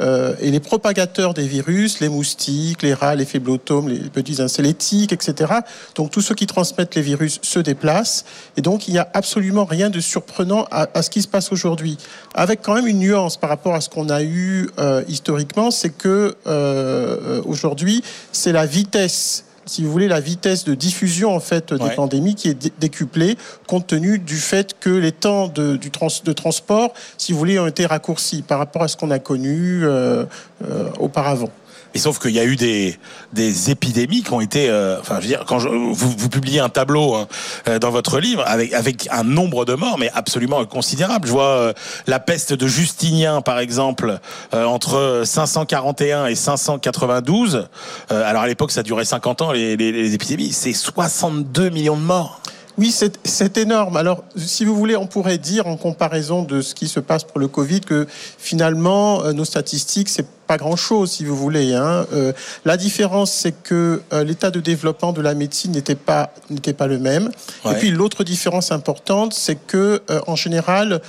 Euh, 0.00 0.34
et 0.40 0.50
les 0.50 0.60
propagateurs 0.60 1.34
des 1.34 1.46
virus, 1.46 2.00
les 2.00 2.08
moustiques, 2.08 2.82
les 2.82 2.94
rats, 2.94 3.14
les 3.14 3.24
féblotomes, 3.24 3.88
les 3.88 3.98
petits 3.98 4.40
insectes, 4.40 4.66
les 4.66 4.74
tiques, 4.74 5.12
etc. 5.12 5.52
Donc 5.94 6.10
tous 6.10 6.20
ceux 6.20 6.34
qui 6.34 6.46
transmettent 6.46 6.94
les 6.94 7.02
virus 7.02 7.38
se 7.42 7.58
déplacent. 7.58 8.24
Et 8.56 8.62
donc 8.62 8.88
il 8.88 8.92
n'y 8.92 8.98
a 8.98 9.08
absolument 9.14 9.64
rien 9.64 9.90
de 9.90 10.00
surprenant 10.00 10.66
à, 10.70 10.88
à 10.94 11.02
ce 11.02 11.10
qui 11.10 11.22
se 11.22 11.28
passe 11.28 11.52
aujourd'hui. 11.52 11.98
Avec 12.34 12.62
quand 12.62 12.74
même 12.74 12.86
une 12.86 12.98
nuance 12.98 13.36
par 13.36 13.50
rapport 13.50 13.74
à 13.74 13.80
ce 13.80 13.88
qu'on 13.88 14.08
a 14.08 14.22
eu 14.22 14.68
euh, 14.78 15.02
historiquement, 15.08 15.70
c'est 15.70 15.90
que 15.90 16.36
euh, 16.46 17.42
aujourd'hui 17.44 18.02
c'est 18.32 18.52
la 18.52 18.66
vitesse 18.66 19.44
si 19.68 19.84
vous 19.84 19.90
voulez, 19.92 20.08
la 20.08 20.20
vitesse 20.20 20.64
de 20.64 20.74
diffusion 20.74 21.34
en 21.34 21.40
fait 21.40 21.72
des 21.72 21.82
Ouais. 21.84 21.94
pandémies 21.94 22.34
qui 22.34 22.48
est 22.48 22.54
dé- 22.54 22.72
décuplée 22.80 23.36
compte 23.66 23.86
tenu 23.86 24.18
du 24.18 24.36
fait 24.36 24.74
que 24.80 24.90
les 24.90 25.12
temps 25.12 25.48
de, 25.48 25.76
du 25.76 25.90
trans, 25.90 26.08
de 26.24 26.32
transport, 26.32 26.92
si 27.16 27.32
vous 27.32 27.38
voulez, 27.38 27.58
ont 27.58 27.66
été 27.66 27.86
raccourcis 27.86 28.42
par 28.42 28.58
rapport 28.58 28.82
à 28.82 28.88
ce 28.88 28.96
qu'on 28.96 29.10
a 29.10 29.18
connu 29.18 29.84
euh, 29.84 30.24
euh, 30.68 30.88
auparavant. 30.98 31.50
Et 31.94 31.98
sauf 31.98 32.18
qu'il 32.18 32.32
y 32.32 32.38
a 32.38 32.44
eu 32.44 32.56
des, 32.56 32.98
des 33.32 33.70
épidémies 33.70 34.22
qui 34.22 34.32
ont 34.32 34.40
été, 34.40 34.68
euh, 34.68 35.00
enfin, 35.00 35.16
je 35.16 35.22
veux 35.22 35.26
dire, 35.28 35.44
quand 35.46 35.58
vous, 35.58 36.28
publiez 36.28 36.60
un 36.60 36.68
tableau 36.68 37.14
hein, 37.14 37.26
euh, 37.66 37.78
dans 37.78 37.90
votre 37.90 38.20
livre 38.20 38.44
avec, 38.46 38.72
avec 38.74 39.08
un 39.10 39.24
nombre 39.24 39.64
de 39.64 39.74
morts, 39.74 39.96
mais 39.98 40.10
absolument 40.14 40.64
considérable. 40.66 41.26
Je 41.26 41.32
vois 41.32 41.44
euh, 41.44 41.72
la 42.06 42.20
peste 42.20 42.52
de 42.52 42.66
Justinien, 42.66 43.40
par 43.40 43.58
exemple, 43.58 44.18
entre 44.52 45.22
541 45.24 46.26
et 46.26 46.34
592. 46.34 47.68
Euh, 48.12 48.22
alors 48.30 48.42
à 48.42 48.46
l'époque, 48.46 48.70
ça 48.70 48.82
durait 48.82 49.04
50 49.06 49.42
ans, 49.42 49.52
les- 49.52 49.76
les 49.76 50.14
épidémies. 50.14 50.52
C'est 50.52 50.72
62 50.72 51.70
millions 51.70 51.96
de 51.96 52.02
morts. 52.02 52.40
Oui, 52.78 52.94
c'est 53.24 53.58
énorme. 53.58 53.96
Alors, 53.96 54.24
si 54.36 54.64
vous 54.64 54.76
voulez, 54.76 54.96
on 54.96 55.06
pourrait 55.06 55.38
dire 55.38 55.66
en 55.66 55.76
comparaison 55.76 56.42
de 56.42 56.62
ce 56.62 56.74
qui 56.74 56.88
se 56.88 57.00
passe 57.00 57.24
pour 57.24 57.40
le 57.40 57.48
Covid 57.48 57.80
que 57.80 58.06
finalement, 58.38 59.24
euh, 59.24 59.32
nos 59.32 59.44
statistiques, 59.44 60.08
c'est 60.08 60.26
pas 60.48 60.56
grand-chose, 60.56 61.12
si 61.12 61.24
vous 61.24 61.36
voulez. 61.36 61.74
Hein. 61.74 62.06
Euh, 62.12 62.32
la 62.64 62.76
différence, 62.76 63.30
c'est 63.30 63.52
que 63.52 64.02
euh, 64.12 64.24
l'état 64.24 64.50
de 64.50 64.58
développement 64.58 65.12
de 65.12 65.20
la 65.20 65.34
médecine 65.34 65.72
n'était 65.72 65.94
pas 65.94 66.32
n'était 66.50 66.72
pas 66.72 66.88
le 66.88 66.98
même. 66.98 67.30
Ouais. 67.64 67.72
Et 67.72 67.74
puis 67.76 67.90
l'autre 67.90 68.24
différence 68.24 68.72
importante, 68.72 69.34
c'est 69.34 69.58
que 69.66 70.00
euh, 70.10 70.20
en 70.26 70.34
général, 70.34 71.00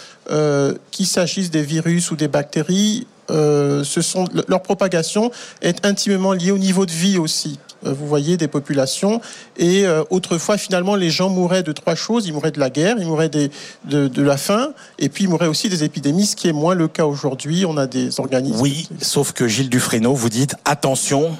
qu'il 0.91 1.08
s'agisse 1.08 1.49
des 1.49 1.63
virus 1.63 2.12
ou 2.12 2.15
des 2.15 2.27
bactéries, 2.27 3.08
ce 3.29 4.01
sont 4.03 4.25
leur 4.47 4.62
propagation 4.62 5.32
est 5.63 5.84
intimement 5.88 6.34
liée 6.34 6.51
au 6.51 6.60
niveau 6.60 6.86
de 6.86 6.91
vie 6.91 7.17
aussi 7.17 7.58
vous 7.84 8.08
voyez, 8.08 8.38
des 8.38 8.48
populations. 8.48 9.22
Et 9.58 9.86
euh, 9.86 10.04
autrefois, 10.10 10.58
finalement, 10.58 10.96
les 10.96 11.10
gens 11.10 11.30
mouraient 11.30 11.63
de 11.63 11.72
trois 11.72 11.96
choses. 11.96 12.28
Ils 12.28 12.34
mouraient 12.34 12.52
de 12.52 12.60
la 12.60 12.70
guerre, 12.70 12.96
ils 13.00 13.08
mouraient 13.08 13.30
de, 13.30 13.50
de, 13.86 14.22
la 14.22 14.38
faim, 14.38 14.74
et 14.98 15.10
puis 15.10 15.26
ils 15.26 15.30
mouraient 15.30 15.48
aussi 15.48 15.70
des 15.70 15.84
épidémies, 15.84 16.26
ce 16.26 16.36
qui 16.36 16.48
est 16.48 16.54
moins 16.54 16.76
le 16.76 16.88
cas 16.88 17.06
aujourd'hui. 17.06 17.65
On 17.65 17.78
a 17.78 17.88
des 17.88 18.20
organismes. 18.20 18.62
Oui, 18.62 18.88
sauf 19.02 19.32
que 19.32 19.48
Gilles 19.48 19.70
Dufresneau, 19.70 20.13
vous 20.13 20.30
dites 20.30 20.56
attention 20.65 21.38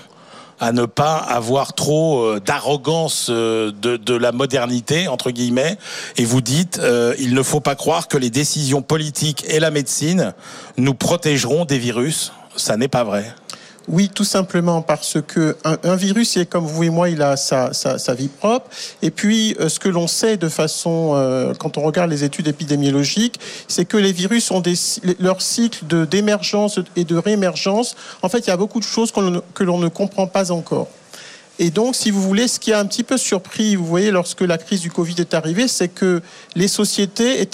à 0.60 0.72
ne 0.72 0.86
pas 0.86 1.16
avoir 1.16 1.74
trop 1.74 2.24
euh, 2.24 2.40
d'arrogance 2.40 3.30
de, 3.30 4.14
la 4.14 4.32
modernité, 4.32 5.08
entre 5.08 5.32
guillemets, 5.32 5.78
et 6.18 6.26
vous 6.26 6.42
dites 6.42 6.80
euh, 6.80 7.16
il 7.20 7.34
ne 7.34 7.44
faut 7.44 7.62
pas 7.62 7.76
croire 7.76 8.08
que 8.08 8.18
les 8.18 8.30
décisions 8.30 8.82
politiques 8.82 9.46
et 9.48 9.60
la 9.60 9.72
médecine 9.72 10.34
nous 10.78 10.94
protégeront 10.94 11.64
des 11.66 11.78
virus. 11.78 12.34
Ça 12.58 12.76
n'est 12.76 12.90
pas 12.90 13.06
vrai. 13.06 13.34
Oui, 13.92 14.08
tout 14.14 14.24
simplement 14.24 14.84
parce 14.84 15.18
que 15.26 15.58
un, 15.64 15.96
virus, 15.96 16.38
comme 16.48 16.66
vous 16.66 16.84
et 16.84 16.90
moi, 16.92 17.10
il 17.10 17.24
a 17.24 17.36
sa, 17.36 18.14
vie 18.14 18.28
propre. 18.28 18.70
Et 19.02 19.10
puis, 19.10 19.56
euh, 19.60 19.68
ce 19.68 19.80
que 19.80 19.90
l'on 19.90 20.08
sait 20.08 20.38
de 20.38 20.48
façon, 20.48 21.14
euh, 21.16 21.56
quand 21.56 21.80
on 21.80 21.82
regarde 21.82 22.12
les 22.12 22.24
études 22.24 22.48
épidémiologiques, 22.48 23.40
c'est 23.68 23.86
que 23.86 23.98
les 23.98 24.12
virus 24.12 24.52
ont 24.52 24.62
leur 25.20 25.42
cycle 25.42 26.06
d'émergence 26.06 26.80
et 26.96 27.04
de 27.04 27.16
réémergence. 27.16 27.96
En 28.22 28.30
fait, 28.30 28.40
il 28.40 28.48
y 28.48 28.54
a 28.54 28.58
beaucoup 28.58 28.80
de 28.80 28.86
choses 28.86 29.12
que 29.12 29.64
l'on 29.64 29.80
ne 29.80 29.88
comprend 29.88 30.28
pas 30.28 30.52
encore. 30.52 30.88
Et 31.58 31.72
donc, 31.72 31.96
si 31.96 32.12
vous 32.12 32.22
voulez, 32.22 32.48
ce 32.48 32.60
qui 32.60 32.72
a 32.72 32.80
un 32.80 32.86
petit 32.86 33.04
peu 33.04 33.18
surpris, 33.18 33.76
vous 33.76 33.86
voyez, 33.86 34.12
lorsque 34.12 34.42
la 34.42 34.58
crise 34.60 34.82
du 34.82 34.92
Covid 34.92 35.16
est 35.18 35.34
arrivée, 35.34 35.68
c'est 35.68 35.90
que 35.90 36.22
les 36.56 36.68
sociétés 36.68 37.46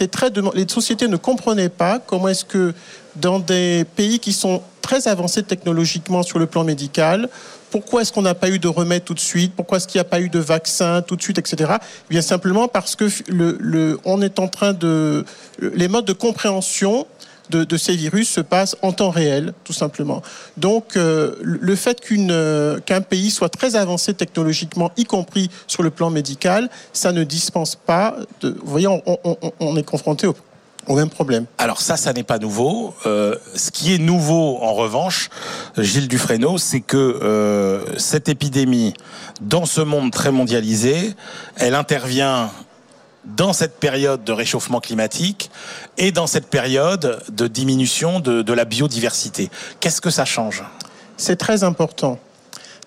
les 0.53 0.67
sociétés 0.67 1.07
ne 1.07 1.17
comprenaient 1.17 1.69
pas 1.69 1.99
comment 1.99 2.27
est-ce 2.27 2.45
que 2.45 2.73
dans 3.15 3.39
des 3.39 3.85
pays 3.95 4.19
qui 4.19 4.33
sont 4.33 4.61
très 4.85 5.07
avancés 5.07 5.41
technologiquement 5.41 6.21
sur 6.21 6.37
le 6.37 6.45
plan 6.45 6.63
médical. 6.63 7.27
Pourquoi 7.71 8.03
est-ce 8.03 8.13
qu'on 8.13 8.21
n'a 8.21 8.35
pas 8.35 8.49
eu 8.49 8.59
de 8.59 8.67
remède 8.67 9.03
tout 9.03 9.15
de 9.15 9.19
suite? 9.19 9.53
Pourquoi 9.55 9.79
est-ce 9.79 9.87
qu'il 9.87 9.97
n'y 9.97 10.05
a 10.05 10.09
pas 10.09 10.21
eu 10.21 10.29
de 10.29 10.37
vaccin 10.37 11.01
tout 11.01 11.15
de 11.15 11.23
suite, 11.23 11.39
etc. 11.39 11.77
Eh 11.79 12.09
bien 12.11 12.21
simplement 12.21 12.67
parce 12.67 12.95
que 12.95 13.07
le, 13.27 13.99
on 14.05 14.21
est 14.21 14.37
en 14.37 14.47
train 14.47 14.73
de 14.73 15.25
les 15.59 15.87
modes 15.87 16.05
de 16.05 16.13
compréhension 16.13 17.07
de, 17.49 17.77
ces 17.77 17.95
virus 17.95 18.29
se 18.29 18.41
passent 18.41 18.75
en 18.81 18.91
temps 18.91 19.09
réel, 19.09 19.53
tout 19.63 19.73
simplement. 19.73 20.21
Donc, 20.57 20.97
euh, 20.97 21.35
le 21.41 21.75
fait 21.75 21.99
euh, 22.11 22.79
qu'un 22.79 23.01
pays 23.01 23.29
soit 23.29 23.49
très 23.49 23.75
avancé 23.75 24.15
technologiquement, 24.15 24.91
y 24.97 25.05
compris 25.05 25.51
sur 25.67 25.83
le 25.83 25.91
plan 25.91 26.09
médical, 26.09 26.69
ça 26.91 27.11
ne 27.11 27.23
dispense 27.23 27.75
pas. 27.75 28.15
De, 28.41 28.49
vous 28.49 28.71
voyez, 28.71 28.87
on, 28.87 29.01
on 29.59 29.77
est 29.77 29.83
confronté 29.83 30.25
au 30.25 30.35
problème. 30.85 31.45
Alors 31.57 31.81
ça, 31.81 31.97
ça 31.97 32.13
n'est 32.13 32.23
pas 32.23 32.39
nouveau. 32.39 32.93
Euh, 33.05 33.35
ce 33.55 33.71
qui 33.71 33.93
est 33.93 33.97
nouveau, 33.97 34.57
en 34.61 34.73
revanche, 34.73 35.29
Gilles 35.77 36.07
Dufresneau, 36.07 36.57
c'est 36.57 36.81
que 36.81 36.97
euh, 36.97 37.97
cette 37.97 38.29
épidémie, 38.29 38.93
dans 39.41 39.65
ce 39.65 39.81
monde 39.81 40.11
très 40.11 40.31
mondialisé, 40.31 41.13
elle 41.57 41.75
intervient 41.75 42.51
dans 43.25 43.53
cette 43.53 43.79
période 43.79 44.23
de 44.23 44.31
réchauffement 44.31 44.79
climatique 44.79 45.49
et 45.97 46.11
dans 46.11 46.27
cette 46.27 46.47
période 46.47 47.23
de 47.29 47.47
diminution 47.47 48.19
de, 48.19 48.43
de 48.43 48.53
la 48.53 48.65
biodiversité. 48.65 49.49
Qu'est-ce 49.79 50.01
que 50.01 50.11
ça 50.11 50.25
change? 50.25 50.63
C'est 51.17 51.35
très 51.37 51.63
important. 51.63 52.19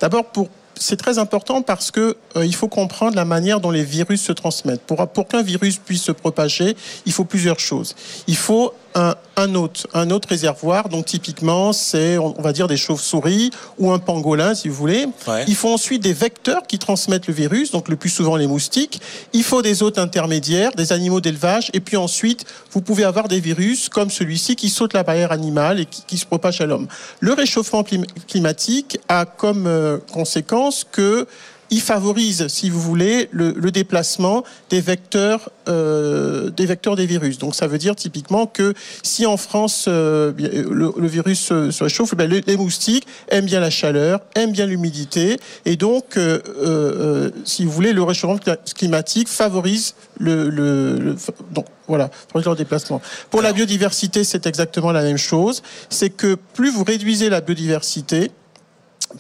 D'abord, 0.01 0.27
pour 0.27 0.49
c'est 0.79 0.97
très 0.97 1.19
important 1.19 1.63
parce 1.63 1.91
que 1.91 2.17
euh, 2.37 2.47
il 2.47 2.55
faut 2.55 2.69
comprendre 2.69 3.17
la 3.17 3.25
manière 3.25 3.61
dont 3.61 3.71
les 3.71 3.85
virus 3.85 4.23
se 4.23 4.33
transmettent. 4.33 4.83
Pour, 4.83 5.07
pour 5.09 5.29
qu'un 5.29 5.43
virus 5.43 5.79
puisse 5.79 6.03
se 6.03 6.13
propager, 6.13 6.77
il 7.07 7.13
faut 7.13 7.25
plusieurs 7.25 7.61
choses. 7.61 7.95
Il 8.27 8.37
faut 8.37 8.73
un, 8.95 9.15
un 9.37 9.55
hôte, 9.55 9.87
un 9.95 10.11
autre 10.11 10.29
réservoir. 10.29 10.89
Donc 10.89 11.07
typiquement, 11.07 11.73
c'est 11.73 12.19
on 12.19 12.41
va 12.41 12.53
dire 12.53 12.67
des 12.67 12.77
chauves-souris 12.77 13.51
ou 13.79 13.93
un 13.93 13.99
pangolin, 13.99 14.55
si 14.55 14.69
vous 14.69 14.75
voulez. 14.75 15.07
Il 15.47 15.55
faut 15.55 15.71
ensuite 15.71 16.03
des 16.03 16.13
vecteurs 16.13 16.63
qui 16.67 16.79
transmettent 16.79 17.27
le 17.27 17.35
virus, 17.35 17.71
donc 17.71 17.89
le 17.89 17.97
plus 17.97 18.11
souvent 18.11 18.37
les 18.37 18.47
moustiques. 18.47 19.01
Il 19.33 19.45
faut 19.45 19.63
des 19.63 19.83
hôtes 19.83 19.99
intermédiaires, 19.99 20.73
des 20.73 20.93
animaux 20.93 21.21
d'élevage, 21.21 21.71
et 21.73 21.81
puis 21.81 21.97
ensuite 21.97 22.45
vous 22.73 22.81
pouvez 22.81 23.05
avoir 23.05 23.29
des 23.29 23.41
virus 23.41 23.89
comme 23.89 24.11
celui-ci 24.11 24.57
qui 24.57 24.69
saute 24.69 24.93
la 24.93 25.03
barrière 25.03 25.33
animale 25.33 25.81
et 25.81 25.87
qui, 25.87 26.03
qui 26.07 26.19
se 26.19 26.27
propage 26.27 26.61
à 26.61 26.67
l'homme. 26.67 26.89
Le 27.21 27.33
réchauffement 27.33 27.85
climatique 28.27 28.99
a 29.09 29.25
comme 29.25 29.67
euh, 29.67 29.99
conséquence 30.13 30.87
que 30.91 31.27
il 31.71 31.81
favorise, 31.81 32.49
si 32.49 32.71
vous 32.71 32.81
voulez, 32.81 33.29
le, 33.33 33.53
déplacement 33.71 34.45
des 34.71 34.81
vecteurs, 34.81 35.51
euh, 35.69 36.51
des 36.51 36.65
vecteurs 36.65 36.97
des 36.97 37.07
virus. 37.07 37.39
Donc 37.39 37.55
ça 37.55 37.67
veut 37.67 37.79
dire 37.79 37.95
typiquement 37.95 38.47
que 38.47 38.73
si 39.03 39.27
en 39.27 39.37
France 39.37 39.85
euh, 39.89 40.33
le, 40.37 41.07
virus 41.07 41.41
se, 41.41 41.83
réchauffe, 41.83 42.15
ben, 42.15 42.29
les, 42.29 42.57
moustiques 42.57 43.07
aiment 43.29 43.45
bien 43.45 43.61
la 43.61 43.71
chaleur, 43.71 44.21
aiment 44.35 44.53
bien 44.53 44.67
l'humidité, 44.67 45.39
et 45.65 45.77
donc, 45.77 46.17
euh, 46.17 47.31
si 47.45 47.65
vous 47.65 47.71
voulez, 47.71 47.93
le 47.93 48.03
réchauffement 48.03 48.39
climatique 48.75 49.29
favorise 49.29 49.95
le, 50.19 50.49
le 50.49 51.17
donc 51.53 51.67
voilà, 51.87 52.11
leur 52.35 52.57
déplacement. 52.57 53.01
Pour 53.31 53.43
la 53.43 53.53
biodiversité, 53.53 54.25
c'est 54.25 54.47
exactement 54.47 54.93
la 54.93 55.03
même 55.03 55.17
chose. 55.17 55.63
C'est 55.91 56.11
que 56.11 56.37
plus 56.55 56.71
vous 56.71 56.85
réduisez 56.85 57.31
la 57.31 57.41
biodiversité, 57.41 58.31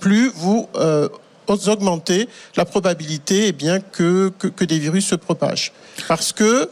plus 0.00 0.30
vous 0.34 0.68
augmenter 1.52 2.28
la 2.56 2.64
probabilité 2.64 3.48
eh 3.48 3.52
bien, 3.52 3.80
que, 3.80 4.30
que, 4.38 4.64
des 4.64 4.78
virus 4.78 5.06
se 5.06 5.14
propagent. 5.14 5.72
Parce 6.06 6.32
que, 6.32 6.70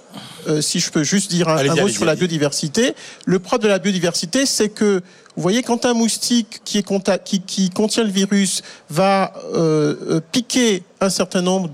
euh, 0.49 0.61
si 0.61 0.81
je 0.81 0.91
peux 0.91 1.03
juste 1.03 1.31
dire 1.31 1.49
un, 1.49 1.75
mot 1.75 1.89
sur 1.89 2.05
la 2.05 2.15
biodiversité, 2.15 2.95
le 3.25 3.39
propre 3.39 3.65
de 3.65 3.69
la 3.69 3.79
biodiversité, 3.79 4.47
c'est 4.47 4.69
que, 4.69 5.03
vous 5.37 5.43
voyez, 5.43 5.63
quand 5.63 5.85
un 5.85 5.93
moustique 5.93 6.61
qui, 6.65 6.79
est 6.79 7.25
qui, 7.25 7.41
qui 7.41 7.71
contient 7.71 8.05
le 8.05 8.11
virus 8.11 8.63
va 8.89 9.35
euh, 9.55 9.95
euh, 10.09 10.21
piquer 10.33 10.83
un 11.01 11.11
certain 11.11 11.43
nombre 11.43 11.69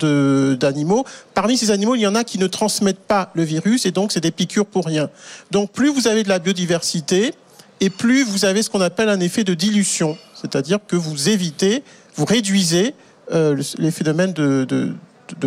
d'animaux, 0.55 1.05
parmi 1.35 1.57
ces 1.57 1.71
animaux, 1.71 1.95
il 1.95 2.01
y 2.01 2.07
en 2.07 2.15
a 2.15 2.25
qui 2.25 2.39
ne 2.39 2.47
transmettent 2.47 2.99
pas 2.99 3.31
le 3.35 3.45
virus, 3.45 3.87
et 3.87 3.93
donc 3.93 4.13
c'est 4.13 4.21
des 4.21 4.33
piqûres 4.33 4.67
pour 4.67 4.87
rien. 4.87 5.11
Donc 5.51 5.71
plus 5.71 5.91
vous 5.91 6.09
avez 6.09 6.25
de 6.25 6.29
la 6.29 6.41
biodiversité, 6.41 7.35
et 7.83 7.91
plus 7.91 8.23
vous 8.23 8.45
avez 8.45 8.63
ce 8.63 8.71
qu'on 8.71 8.81
appelle 8.81 9.09
un 9.09 9.19
effet 9.21 9.43
de 9.43 9.55
dilution, 9.55 10.17
c'est-à-dire 10.41 10.79
que 10.87 10.95
vous 10.95 11.29
évitez 11.29 11.83
vous 12.15 12.25
réduisez 12.25 12.95
euh, 13.33 13.61
les 13.79 13.91
phénomènes 13.91 14.33
de, 14.33 14.95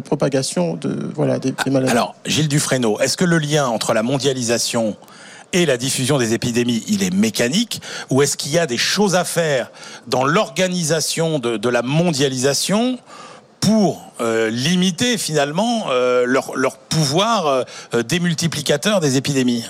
propagation 0.04 0.76
des, 0.76 0.90
maladies. 1.18 1.54
Alors, 1.90 2.16
Gilles 2.26 2.48
Dufresneau, 2.48 3.00
est-ce 3.00 3.18
que 3.18 3.26
le 3.26 3.38
lien 3.38 3.68
entre 3.68 3.94
la 3.94 4.04
mondialisation 4.04 4.96
et 5.54 5.66
la 5.66 5.78
diffusion 5.78 6.18
des 6.18 6.34
épidémies, 6.34 6.84
il 6.88 7.04
est 7.04 7.14
mécanique 7.14 7.82
ou 8.10 8.22
est-ce 8.22 8.36
qu'il 8.36 8.52
y 8.52 8.60
a 8.60 8.66
des 8.66 8.78
choses 8.78 9.16
à 9.16 9.24
faire 9.24 9.72
dans 10.08 10.26
l'organisation 10.26 11.40
de, 11.40 11.70
la 11.70 11.82
mondialisation 11.82 12.98
pour 13.60 14.12
euh, 14.22 14.50
limiter 14.50 15.18
finalement 15.18 15.86
euh, 15.90 16.26
leur, 16.26 16.56
leur, 16.56 16.78
pouvoir 16.78 17.66
démultiplicateur 18.08 19.00
des 19.00 19.18
épidémies? 19.18 19.66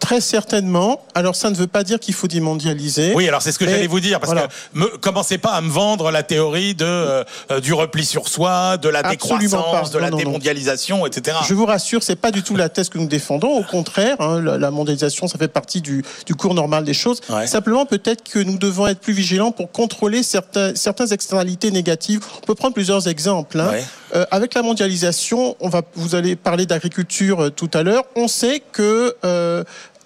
Très 0.00 0.20
certainement. 0.20 1.04
Alors 1.14 1.36
ça 1.36 1.50
ne 1.50 1.54
veut 1.54 1.66
pas 1.66 1.84
dire 1.84 2.00
qu'il 2.00 2.14
faut 2.14 2.26
démondialiser. 2.26 3.12
Oui, 3.14 3.28
alors 3.28 3.42
c'est 3.42 3.52
ce 3.52 3.58
que 3.58 3.66
j'allais 3.66 3.86
vous 3.86 4.00
dire 4.00 4.18
parce 4.18 4.32
que 4.32 4.48
me, 4.72 4.86
commencez 4.98 5.38
pas 5.38 5.50
à 5.50 5.60
me 5.60 5.70
vendre 5.70 6.10
la 6.10 6.22
théorie 6.22 6.74
de 6.74 6.84
euh, 6.86 7.24
du 7.62 7.72
repli 7.72 8.04
sur 8.04 8.28
soi, 8.28 8.76
de 8.76 8.88
la 8.88 9.02
décroissance, 9.02 9.90
de 9.90 9.98
la 9.98 10.10
démondialisation, 10.10 11.06
etc. 11.06 11.36
Je 11.46 11.54
vous 11.54 11.66
rassure, 11.66 12.02
c'est 12.02 12.16
pas 12.16 12.30
du 12.30 12.42
tout 12.42 12.56
la 12.56 12.68
thèse 12.68 12.88
que 12.88 12.98
nous 12.98 13.06
défendons. 13.06 13.50
Au 13.58 13.62
contraire, 13.62 14.16
hein, 14.20 14.40
la, 14.40 14.70
mondialisation, 14.70 15.28
ça 15.28 15.38
fait 15.38 15.48
partie 15.48 15.80
du, 15.80 16.02
du 16.26 16.34
cours 16.34 16.54
normal 16.54 16.84
des 16.84 16.94
choses. 16.94 17.20
Simplement, 17.46 17.86
peut-être 17.86 18.22
que 18.28 18.38
nous 18.38 18.58
devons 18.58 18.86
être 18.86 19.00
plus 19.00 19.12
vigilants 19.12 19.52
pour 19.52 19.70
contrôler 19.70 20.22
certains, 20.22 20.74
certaines 20.74 21.12
externalités 21.12 21.70
négatives. 21.70 22.20
On 22.42 22.46
peut 22.46 22.54
prendre 22.54 22.74
plusieurs 22.74 23.08
exemples. 23.08 23.60
Hein. 23.60 23.72
Euh, 24.14 24.24
avec 24.30 24.54
la 24.54 24.62
mondialisation, 24.62 25.56
on 25.60 25.68
va, 25.68 25.82
vous 25.94 26.14
allez 26.14 26.34
parler 26.34 26.66
d'agriculture 26.66 27.44
euh, 27.44 27.50
tout 27.50 27.70
à 27.74 27.82
l'heure. 27.82 28.04
On 28.16 28.26
sait 28.26 28.62
que 28.72 29.14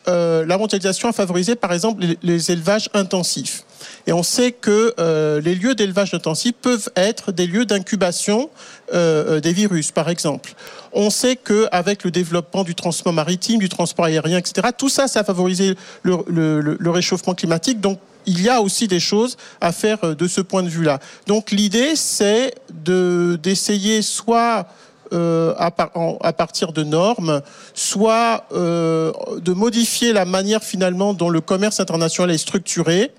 euh, 0.07 0.45
la 0.47 0.59
mondialisation 0.59 1.09
a 1.09 1.13
favorisé, 1.13 1.55
par 1.55 1.73
exemple, 1.73 2.05
les, 2.23 2.51
élevages 2.51 2.91
intensifs. 2.95 3.65
Et 4.07 4.13
on 4.13 4.23
sait 4.23 4.53
que 4.53 4.95
euh, 4.99 5.41
les 5.41 5.55
lieux 5.55 5.75
d'élevage 5.75 6.15
intensif 6.15 6.53
peuvent 6.61 6.91
être 6.97 7.33
des 7.33 7.47
lieux 7.47 7.65
d'incubation 7.65 8.51
euh, 8.93 9.41
des 9.41 9.53
virus, 9.53 9.93
par 9.93 10.09
exemple. 10.09 10.55
On 10.93 11.11
sait 11.11 11.37
qu'avec 11.37 12.05
le 12.05 12.11
développement 12.11 12.65
du 12.65 12.75
transport 12.75 13.13
maritime, 13.13 13.59
du 13.59 13.69
transport 13.69 14.05
aérien, 14.05 14.39
etc., 14.39 14.69
tout 14.77 14.89
ça, 14.89 15.09
ça 15.09 15.21
a 15.21 15.25
favorisé 15.25 15.75
le 16.03 16.91
réchauffement 16.91 17.35
climatique. 17.35 17.81
Donc, 17.81 17.99
il 18.27 18.43
y 18.43 18.49
a 18.49 18.61
aussi 18.61 18.89
des 18.89 19.01
choses 19.01 19.37
à 19.61 19.73
faire 19.73 20.17
de 20.17 20.29
ce 20.29 20.41
point 20.41 20.63
de 20.63 20.69
vue-là. 20.69 20.99
Donc, 21.27 21.51
l'idée, 21.51 21.97
c'est 21.97 22.55
d'essayer 22.71 24.03
soit 24.03 24.67
euh, 25.15 25.55
à, 25.57 26.33
partir 26.33 26.73
de 26.73 26.83
normes, 26.83 27.41
soit 27.73 28.45
euh, 28.53 29.13
de 29.41 29.53
modifier 29.53 30.13
la 30.13 30.25
manière 30.25 30.63
finalement 30.63 31.15
dont 31.15 31.29
le 31.29 31.41
commerce 31.41 31.81
international 31.81 32.35
est 32.35 32.39
structuré, 32.39 33.13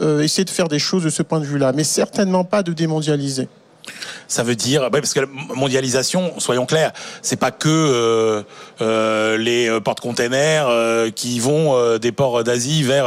euh, 0.00 0.22
essayer 0.22 0.44
de 0.44 0.50
faire 0.50 0.68
des 0.68 0.78
choses 0.78 1.04
de 1.04 1.10
ce 1.10 1.22
point 1.22 1.40
de 1.40 1.44
vue-là, 1.44 1.72
mais 1.72 1.84
certainement 1.84 2.44
pas 2.44 2.62
de 2.62 2.72
démondialiser. 2.72 3.48
Ça 4.26 4.42
veut 4.42 4.56
dire, 4.56 4.82
ouais, 4.82 4.90
parce 4.90 5.14
que 5.14 5.20
la 5.20 5.26
mondialisation, 5.54 6.38
soyons 6.38 6.66
clairs, 6.66 6.92
c'est 7.22 7.36
pas 7.36 7.50
que 7.50 7.68
euh, 7.68 8.42
euh, 8.80 9.38
les 9.38 9.68
euh, 9.68 9.80
porte-containers 9.80 10.66
euh, 10.68 11.10
qui 11.10 11.40
vont 11.40 11.96
des 11.98 12.12
ports 12.12 12.44
d'Asie 12.44 12.82
vers 12.82 13.06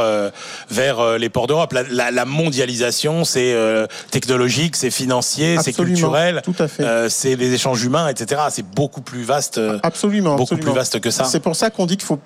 vers 0.70 1.18
les 1.18 1.28
ports 1.28 1.46
d'Europe. 1.46 1.72
La, 1.72 1.82
la- 1.84 2.10
la 2.10 2.24
mondialisation, 2.24 3.24
c'est 3.24 3.54
technologique, 4.10 4.76
c'est 4.76 4.90
financier, 4.90 5.56
c'est 5.62 5.72
culturel, 5.72 6.42
c'est 7.08 7.36
les 7.36 7.52
échanges 7.54 7.82
humains, 7.84 8.08
etc. 8.08 8.42
C'est 8.50 8.66
beaucoup 8.66 9.00
plus 9.00 9.22
vaste, 9.22 9.60
Absolument, 9.82 10.30
beaucoup 10.36 10.54
absolument. 10.54 10.72
plus 10.72 10.78
vaste 10.78 11.00
que 11.00 11.10
ça. 11.10 11.24
C'est 11.24 11.40
pour 11.40 11.56
ça 11.56 11.70
qu'on 11.70 11.86
dit 11.86 11.96
qu'il 11.96 12.06
faut 12.06 12.18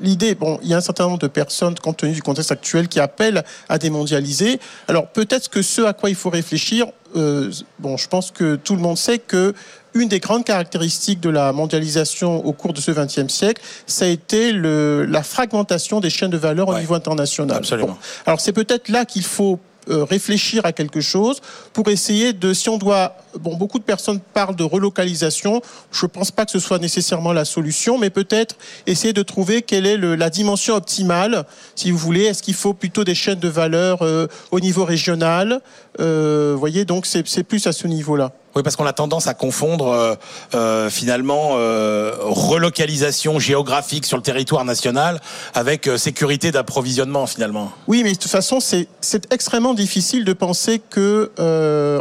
l'idée. 0.00 0.34
Bon, 0.34 0.58
il 0.62 0.68
y 0.68 0.74
a 0.74 0.76
un 0.76 0.80
certain 0.82 1.04
nombre 1.04 1.18
de 1.18 1.26
personnes, 1.28 1.74
compte 1.78 1.98
tenu 1.98 2.12
du 2.12 2.22
contexte 2.22 2.52
actuel, 2.52 2.88
qui 2.88 3.00
appellent 3.00 3.44
à 3.68 3.78
démondialiser. 3.78 4.60
Alors 4.88 5.06
peut-être 5.08 5.48
que 5.48 5.62
ce 5.62 5.82
à 5.82 5.92
quoi 5.92 6.10
il 6.10 6.16
faut 6.16 6.30
réfléchir. 6.30 6.86
Euh, 7.16 7.50
bon, 7.78 7.96
je 7.96 8.08
pense 8.08 8.30
que 8.30 8.56
tout 8.56 8.76
le 8.76 8.82
monde 8.82 8.98
sait 8.98 9.18
que 9.18 9.54
une 9.94 10.08
des 10.08 10.20
grandes 10.20 10.44
caractéristiques 10.44 11.20
de 11.20 11.30
la 11.30 11.52
mondialisation 11.52 12.44
au 12.44 12.52
cours 12.52 12.72
de 12.74 12.80
ce 12.80 12.90
XXe 12.90 13.32
siècle, 13.32 13.62
ça 13.86 14.04
a 14.04 14.08
été 14.08 14.52
le, 14.52 15.06
la 15.06 15.22
fragmentation 15.22 16.00
des 16.00 16.10
chaînes 16.10 16.30
de 16.30 16.36
valeur 16.36 16.68
au 16.68 16.78
niveau 16.78 16.94
international. 16.94 17.56
Absolument. 17.56 17.88
Bon. 17.88 17.96
Alors 18.26 18.40
c'est 18.40 18.52
peut-être 18.52 18.88
là 18.88 19.04
qu'il 19.04 19.24
faut 19.24 19.58
euh, 19.88 20.04
réfléchir 20.04 20.64
à 20.66 20.72
quelque 20.72 21.00
chose 21.00 21.40
pour 21.72 21.88
essayer 21.88 22.32
de, 22.32 22.52
si 22.54 22.68
on 22.68 22.78
doit, 22.78 23.16
bon, 23.40 23.56
beaucoup 23.56 23.78
de 23.78 23.84
personnes 23.84 24.20
parlent 24.34 24.56
de 24.56 24.64
relocalisation. 24.64 25.60
Je 25.92 26.04
ne 26.06 26.08
pense 26.10 26.30
pas 26.30 26.44
que 26.44 26.50
ce 26.50 26.58
soit 26.58 26.78
nécessairement 26.78 27.32
la 27.32 27.44
solution, 27.44 27.98
mais 27.98 28.10
peut-être 28.10 28.56
essayer 28.86 29.12
de 29.12 29.22
trouver 29.22 29.62
quelle 29.62 29.86
est 29.86 29.96
le- 29.96 30.14
la 30.16 30.30
dimension 30.30 30.74
optimale, 30.74 31.44
si 31.74 31.90
vous 31.90 31.98
voulez. 31.98 32.24
Est-ce 32.24 32.42
qu'il 32.42 32.54
faut 32.54 32.74
plutôt 32.74 33.04
des 33.04 33.14
chaînes 33.14 33.38
de 33.38 33.48
valeur 33.48 34.02
euh, 34.02 34.26
au 34.50 34.60
niveau 34.60 34.84
régional 34.84 35.60
euh, 36.00 36.52
Vous 36.54 36.60
voyez, 36.60 36.84
donc 36.84 37.06
c'est 37.06 37.26
c'est 37.26 37.42
plus 37.44 37.66
à 37.66 37.72
ce 37.72 37.86
niveau-là. 37.86 38.32
Oui, 38.56 38.62
parce 38.62 38.74
qu'on 38.74 38.86
a 38.86 38.92
tendance 38.94 39.26
à 39.26 39.34
confondre 39.34 39.88
euh, 39.88 40.14
euh, 40.54 40.88
finalement 40.90 41.50
euh, 41.56 42.12
relocalisation 42.22 43.38
géographique 43.38 44.06
sur 44.06 44.16
le 44.16 44.22
territoire 44.22 44.64
national 44.64 45.20
avec 45.54 45.86
euh, 45.86 45.98
sécurité 45.98 46.50
d'approvisionnement 46.52 47.26
finalement. 47.26 47.70
Oui, 47.86 48.00
mais 48.02 48.12
de 48.12 48.18
toute 48.18 48.30
façon, 48.30 48.58
c'est 48.60 48.88
extrêmement 49.30 49.74
difficile 49.74 50.24
de 50.24 50.32
penser 50.32 50.80
que 50.90 51.30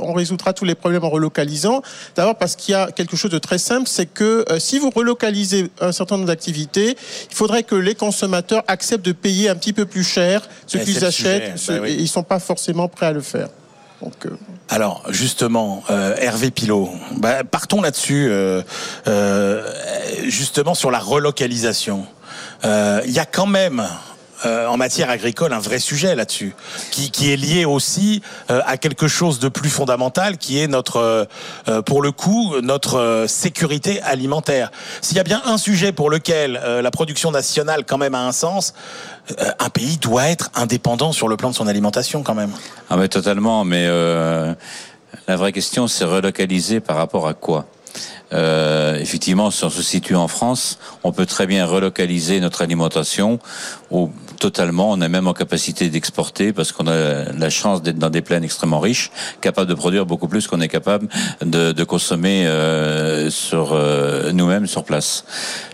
on 0.02 0.14
résoudra 0.14 0.54
tous 0.54 0.66
les 0.66 0.76
problèmes 0.76 1.04
en 1.04 1.10
relocalisant. 1.10 1.82
D'abord 2.16 2.36
parce 2.38 2.56
qu'il 2.56 2.72
y 2.72 2.76
a 2.76 2.90
quelque 2.92 3.18
chose 3.18 3.32
de 3.32 3.38
très 3.38 3.58
simple, 3.58 3.88
c'est 3.90 4.06
que 4.06 4.46
si 4.60 4.80
vous 4.80 4.90
relocalisez 4.92 5.70
un 5.82 5.92
certain 5.92 6.16
nombre 6.16 6.28
d'activités, 6.28 6.96
il 7.30 7.36
faudrait 7.36 7.64
que 7.64 7.76
les 7.76 7.96
consommateurs 7.96 8.64
acceptent 8.68 9.06
de 9.06 9.12
payer 9.12 9.50
un 9.50 9.56
petit 9.56 9.74
peu 9.74 9.86
plus 9.86 10.04
cher 10.04 10.48
ce 10.68 10.78
Eh, 10.78 10.84
qu'ils 10.84 11.04
achètent. 11.04 11.58
sujet, 11.58 11.80
bah 11.80 11.84
oui. 11.84 11.98
ils 12.00 12.08
sont 12.08 12.24
pas 12.24 12.40
forcément 12.40 12.88
prêts 12.88 13.08
à 13.08 13.12
le 13.12 13.22
faire. 13.22 13.50
Euh, 14.04 14.30
Alors 14.70 15.04
justement, 15.10 15.84
euh, 15.90 16.16
Hervé 16.18 16.52
Pilot, 16.52 16.90
bah, 17.18 17.44
partons 17.44 17.82
là-dessus, 17.82 18.28
euh, 18.30 18.62
justement 20.26 20.74
sur 20.74 20.92
la 20.92 21.00
relocalisation. 21.00 22.06
Il 22.64 23.12
y 23.12 23.20
a 23.20 23.26
quand 23.26 23.46
même 23.46 23.86
euh, 24.46 24.68
en 24.68 24.76
matière 24.76 25.10
agricole 25.10 25.54
un 25.54 25.60
vrai 25.60 25.80
sujet 25.80 26.14
là-dessus, 26.14 26.56
qui, 26.92 27.32
est 27.32 27.38
lié 27.38 27.64
aussi 27.66 28.22
euh, 28.50 28.62
à 28.66 28.78
quelque 28.78 29.08
chose 29.08 29.40
de 29.40 29.48
plus 29.48 29.70
fondamental, 29.70 30.38
qui 30.38 30.60
est 30.60 30.68
notre, 30.68 31.28
euh, 31.68 31.82
pour 31.84 32.02
le 32.02 32.12
coup, 32.12 32.56
notre 32.62 33.26
sécurité 33.28 34.02
alimentaire. 34.02 34.72
S'il 35.02 35.16
y 35.18 35.20
a 35.20 35.24
bien 35.24 35.42
un 35.46 35.58
sujet 35.58 35.92
pour 35.92 36.10
lequel 36.10 36.54
la 36.54 36.92
production 36.92 37.32
nationale 37.32 37.86
quand 37.86 37.98
même 37.98 38.16
a 38.16 38.26
un 38.26 38.32
sens, 38.32 38.74
un 39.60 39.70
pays 39.70 39.98
doit 39.98 40.28
être 40.28 40.52
indépendant 40.56 41.12
sur 41.12 41.28
le 41.28 41.38
plan 41.38 41.50
de 41.50 41.56
son 41.56 41.68
alimentation 41.68 42.22
quand 42.24 42.36
même. 42.36 42.52
Ah 42.90 42.98
mais 42.98 43.08
totalement, 43.08 43.64
mais 43.64 43.88
la 43.88 45.36
vraie 45.36 45.52
question 45.52 45.88
c'est 45.88 46.06
relocaliser 46.06 46.80
par 46.80 46.98
rapport 46.98 47.28
à 47.28 47.34
quoi? 47.34 47.66
Euh, 48.34 48.98
effectivement, 49.00 49.52
si 49.52 49.64
on 49.64 49.70
se 49.70 49.82
situe 49.82 50.16
en 50.16 50.28
France, 50.28 50.80
on 51.04 51.12
peut 51.12 51.26
très 51.26 51.48
bien 51.48 51.66
relocaliser 51.66 52.40
notre 52.40 52.62
alimentation 52.62 53.40
au, 53.92 54.10
totalement. 54.36 54.92
On 54.92 55.02
est 55.02 55.10
même 55.10 55.28
en 55.28 55.34
capacité 55.34 55.90
d'exporter 55.90 56.54
parce 56.54 56.72
qu'on 56.72 56.88
a 56.88 57.32
la 57.32 57.50
chance 57.50 57.82
d'être 57.82 57.98
dans 57.98 58.10
des 58.10 58.22
plaines 58.22 58.44
extrêmement 58.44 58.80
riches, 58.80 59.12
capables 59.42 59.70
de 59.70 59.76
produire 59.76 60.06
beaucoup 60.06 60.28
plus 60.28 60.48
qu'on 60.48 60.62
est 60.62 60.68
capable 60.68 61.08
de, 61.42 61.72
de 61.72 61.84
consommer 61.84 62.48
euh, 62.48 63.30
sur 63.30 63.74
euh, 63.74 64.32
nous-mêmes 64.32 64.68
sur 64.68 64.84
place. 64.84 65.26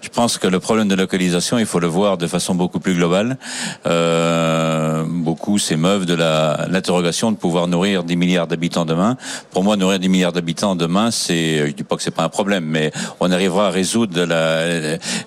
Je 0.01 0.09
pense 0.09 0.37
que 0.37 0.47
le 0.47 0.59
problème 0.59 0.87
de 0.87 0.95
localisation, 0.95 1.57
il 1.57 1.65
faut 1.65 1.79
le 1.79 1.87
voir 1.87 2.17
de 2.17 2.27
façon 2.27 2.55
beaucoup 2.55 2.79
plus 2.79 2.95
globale. 2.95 3.37
Euh, 3.85 5.03
beaucoup 5.07 5.57
s'émeuvent 5.57 6.05
de 6.05 6.15
l'interrogation 6.15 7.31
de 7.31 7.37
pouvoir 7.37 7.67
nourrir 7.67 8.03
10 8.03 8.15
milliards 8.15 8.47
d'habitants 8.47 8.85
demain. 8.85 9.17
Pour 9.51 9.63
moi, 9.63 9.77
nourrir 9.77 9.99
10 9.99 10.09
milliards 10.09 10.33
d'habitants 10.33 10.75
demain, 10.75 11.11
c'est, 11.11 11.67
je 11.67 11.71
dis 11.73 11.83
pas 11.83 11.95
que 11.95 12.03
c'est 12.03 12.11
pas 12.11 12.23
un 12.23 12.29
problème, 12.29 12.40
mais 12.43 12.91
on 13.19 13.31
arrivera 13.31 13.67
à 13.67 13.69
résoudre 13.69 14.27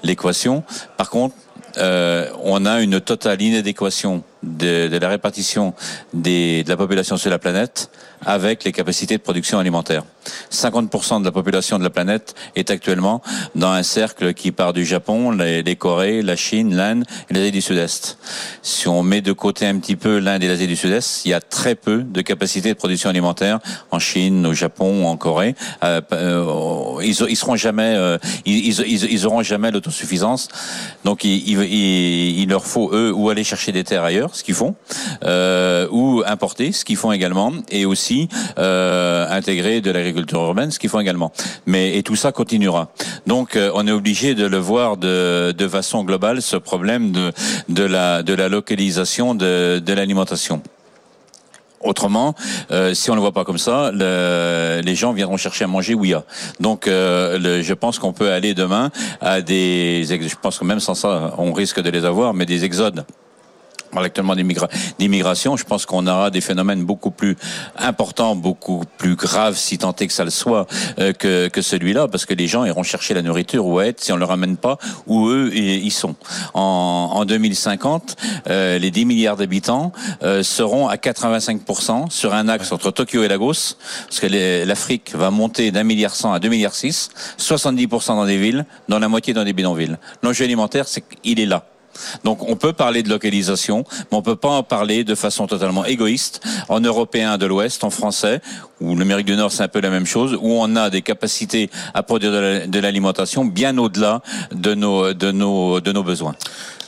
l'équation. 0.03 0.65
Par 0.97 1.11
contre, 1.11 1.35
euh, 1.79 2.29
on 2.43 2.67
a 2.67 2.81
une 2.81 3.01
totale 3.01 3.43
inadéquation 3.43 4.23
de, 4.45 4.89
de 4.89 4.97
la 4.99 5.09
répartition 5.09 5.75
des, 6.13 6.65
de 6.65 6.69
la 6.69 6.77
population 6.77 7.17
sur 7.17 7.31
la 7.31 7.39
planète 7.39 7.91
avec 8.27 8.65
les 8.65 8.73
capacités 8.73 9.17
de 9.19 9.23
production 9.23 9.59
alimentaire. 9.59 10.03
50% 10.51 11.21
de 11.21 11.25
la 11.27 11.33
population 11.33 11.79
de 11.79 11.85
la 11.85 11.91
planète 11.91 12.35
est 12.57 12.71
actuellement 12.71 13.21
dans 13.55 13.69
un 13.71 13.83
cercle 13.83 14.33
qui 14.33 14.51
part 14.51 14.73
du 14.73 14.87
Japon, 14.87 15.31
les, 15.33 15.63
les 15.63 15.77
Corées, 15.77 16.23
la 16.23 16.35
Chine, 16.37 16.75
l'Inde 16.75 17.05
et 17.29 17.35
l'Asie 17.35 17.51
du 17.51 17.61
Sud-Est. 17.61 18.17
Si 18.63 18.89
on 18.89 19.03
met 19.03 19.21
de 19.21 19.33
côté 19.33 19.67
un 19.67 19.79
petit 19.79 19.97
peu 19.97 20.19
l'Inde 20.19 20.43
et 20.43 20.49
l'Asie 20.49 20.67
du 20.67 20.77
Sud-Est, 20.77 21.27
il 21.27 21.31
y 21.33 21.35
a 21.35 21.41
très 21.43 21.75
peu 21.75 22.03
de 22.03 22.21
capacités 22.23 22.71
de 22.71 22.75
production 22.79 23.11
alimentaire 23.11 23.59
en 23.91 23.99
Chine, 23.99 24.47
au 24.47 24.55
Japon, 24.55 25.07
en 25.07 25.19
Corée. 25.19 25.55
Euh, 25.83 26.01
euh, 26.13 27.03
ils, 27.03 27.17
ils 27.29 27.37
seront 27.37 27.57
jamais, 27.57 27.95
euh, 27.97 28.17
ils, 28.47 28.69
ils, 28.69 29.05
ils- 29.13 29.27
auront 29.27 29.43
jamais 29.43 29.71
l'autosuffisance. 29.71 30.49
Donc 31.05 31.25
il, 31.25 31.47
il- 31.47 32.41
il 32.41 32.49
leur 32.49 32.65
faut 32.65 32.91
eux 32.95 33.13
ou 33.15 33.29
aller 33.29 33.45
chercher 33.45 33.73
des 33.73 33.85
terres 33.85 34.05
ailleurs, 34.05 34.34
ce 34.35 34.45
qu'ils 34.45 34.55
font, 34.55 34.75
euh, 35.25 35.87
ou 35.91 36.23
importer, 36.27 36.73
ce 36.73 36.85
qu'ils 36.85 36.97
font 36.97 37.13
également, 37.13 37.53
et 37.71 37.87
aussi 37.87 38.29
euh, 38.59 39.27
intégrer 39.31 39.81
de 39.81 39.91
l'agriculture 39.91 40.41
urbaine, 40.43 40.71
ce 40.71 40.79
qu'ils 40.79 40.91
font 40.91 41.01
également. 41.01 41.33
Mais 41.67 41.97
et 41.97 42.03
tout 42.03 42.17
ça 42.17 42.33
continuera. 42.33 42.91
Donc 43.27 43.57
euh, 43.57 43.71
on 43.75 43.87
est 43.87 43.93
obligé 43.93 44.35
de 44.35 44.45
le 44.47 44.59
voir 44.59 44.97
de, 44.97 45.53
de 45.57 45.69
façon 45.69 46.05
globale 46.05 46.43
ce 46.43 46.57
problème 46.57 47.13
de 47.13 47.33
de 47.69 47.85
la 47.85 48.23
de 48.23 48.35
la 48.35 48.49
localisation 48.49 49.35
de, 49.35 49.79
de 49.79 49.93
l'alimentation. 49.93 50.61
Autrement, 51.81 52.35
euh, 52.71 52.95
si 52.95 53.11
on 53.11 53.13
ne 53.13 53.19
le 53.19 53.21
voit 53.21 53.33
pas 53.33 53.45
comme 53.45 53.59
ça, 53.59 53.91
le- 53.93 54.81
les 54.83 54.95
gens 54.95 55.13
viendront 55.13 55.37
chercher 55.37 55.65
à 55.65 55.67
manger 55.67 55.93
où 55.95 56.03
il 56.07 56.13
y 56.13 56.15
a. 56.15 56.25
Donc, 56.59 56.89
euh, 56.89 57.39
le- 57.39 57.61
je 57.61 57.75
pense 57.75 57.99
qu'on 57.99 58.15
peut 58.15 58.33
aller 58.33 58.55
demain 58.55 58.91
à 59.21 59.43
des, 59.43 60.03
je 60.09 60.35
pense 60.41 60.59
que 60.59 60.65
même 60.65 60.81
sans 60.81 60.95
ça, 60.95 61.35
on 61.37 61.53
risque 61.53 61.81
de 61.83 61.91
les 61.91 62.07
avoir, 62.07 62.33
mais 62.33 62.47
des 62.47 62.65
exodes. 62.65 63.05
On 63.95 63.99
parle 63.99 64.07
actuellement 64.07 64.35
d'immigra- 64.35 64.69
d'immigration. 64.99 65.57
Je 65.57 65.63
pense 65.63 65.87
qu'on 65.87 66.09
aura 66.09 66.33
des 66.33 66.41
phénomènes 66.41 66.83
beaucoup 66.85 67.13
plus 67.13 67.37
importants, 67.79 68.35
beaucoup 68.35 68.83
plus 68.99 69.15
graves, 69.15 69.57
si 69.57 69.79
tant 69.79 69.95
est 69.95 70.09
que 70.09 70.13
ça 70.13 70.25
le 70.25 70.31
soit, 70.31 70.67
euh, 70.99 71.13
que, 71.13 71.47
que 71.47 71.63
celui-là, 71.63 72.09
parce 72.09 72.27
que 72.27 72.35
les 72.35 72.49
gens 72.49 72.65
iront 72.65 72.83
chercher 72.83 73.15
la 73.15 73.23
nourriture 73.23 73.65
où 73.65 73.81
être 73.81 74.03
si 74.03 74.11
on 74.11 74.17
ne 74.17 74.21
leur 74.21 74.31
ramène 74.31 74.57
pas 74.57 74.79
où 75.07 75.29
eux 75.29 75.55
y 75.55 75.89
sont. 75.93 76.17
En, 76.55 77.11
en 77.15 77.25
2050, 77.25 78.17
euh, 78.49 78.79
les 78.81 78.91
10 78.91 79.05
milliards 79.05 79.37
d'habitants 79.37 79.93
euh, 80.25 80.43
seront 80.43 80.89
à 80.89 80.97
85% 80.97 82.11
sur 82.11 82.35
un 82.35 82.49
axe 82.49 82.73
entre 82.73 82.91
Tokyo 82.91 83.23
et 83.23 83.29
Lagos, 83.29 83.77
parce 84.09 84.19
que 84.19 84.65
l'Afrique 84.67 85.13
va 85.15 85.31
monter 85.31 85.71
d'un 85.71 85.85
milliard 85.85 86.17
100 86.17 86.33
à 86.33 86.41
2 86.41 86.49
milliards 86.49 86.75
6, 86.75 87.11
70% 87.39 88.09
dans 88.09 88.27
des 88.27 88.39
villes, 88.39 88.67
dans 88.89 88.99
la 88.99 89.07
moitié 89.09 89.35
dans 89.35 89.45
des 89.45 89.53
bidonvilles. 89.53 89.99
L'enjeu 90.25 90.45
alimentaire, 90.47 90.89
c'est 90.89 91.05
qu'il 91.23 91.39
est 91.39 91.47
là. 91.47 91.65
Donc 92.25 92.49
on 92.49 92.57
peut 92.57 92.73
parler 92.73 93.03
de 93.03 93.09
localisation, 93.09 93.85
mais 94.11 94.17
on 94.17 94.23
peut 94.23 94.37
pas 94.37 94.49
en 94.51 94.63
parler 94.63 95.05
de 95.05 95.15
façon 95.15 95.47
totalement 95.47 95.85
égoïste. 95.85 96.41
En 96.69 96.81
européen 96.81 97.39
de 97.39 97.47
l'Ouest, 97.47 97.85
en 97.85 97.91
français, 97.91 98.41
ou 98.81 98.97
l'Amérique 98.97 99.27
du 99.27 99.37
Nord, 99.37 99.53
c'est 99.53 99.63
un 99.63 99.69
peu 99.69 99.81
la 99.81 99.91
même 99.91 100.07
chose, 100.07 100.35
où 100.41 100.53
on 100.53 100.77
a 100.77 100.91
des 100.91 101.03
capacités 101.03 101.71
à 101.95 102.03
produire 102.03 102.33
de 102.33 102.39
la- 102.39 102.67
de 102.67 102.79
l'alimentation 102.81 103.45
bien 103.45 103.77
au-delà 103.79 104.21
de 104.53 104.75
nos 104.75 105.13
de 105.13 105.31
nos 105.33 105.81
de 105.81 105.93
nos 105.93 106.03
besoins. 106.03 106.35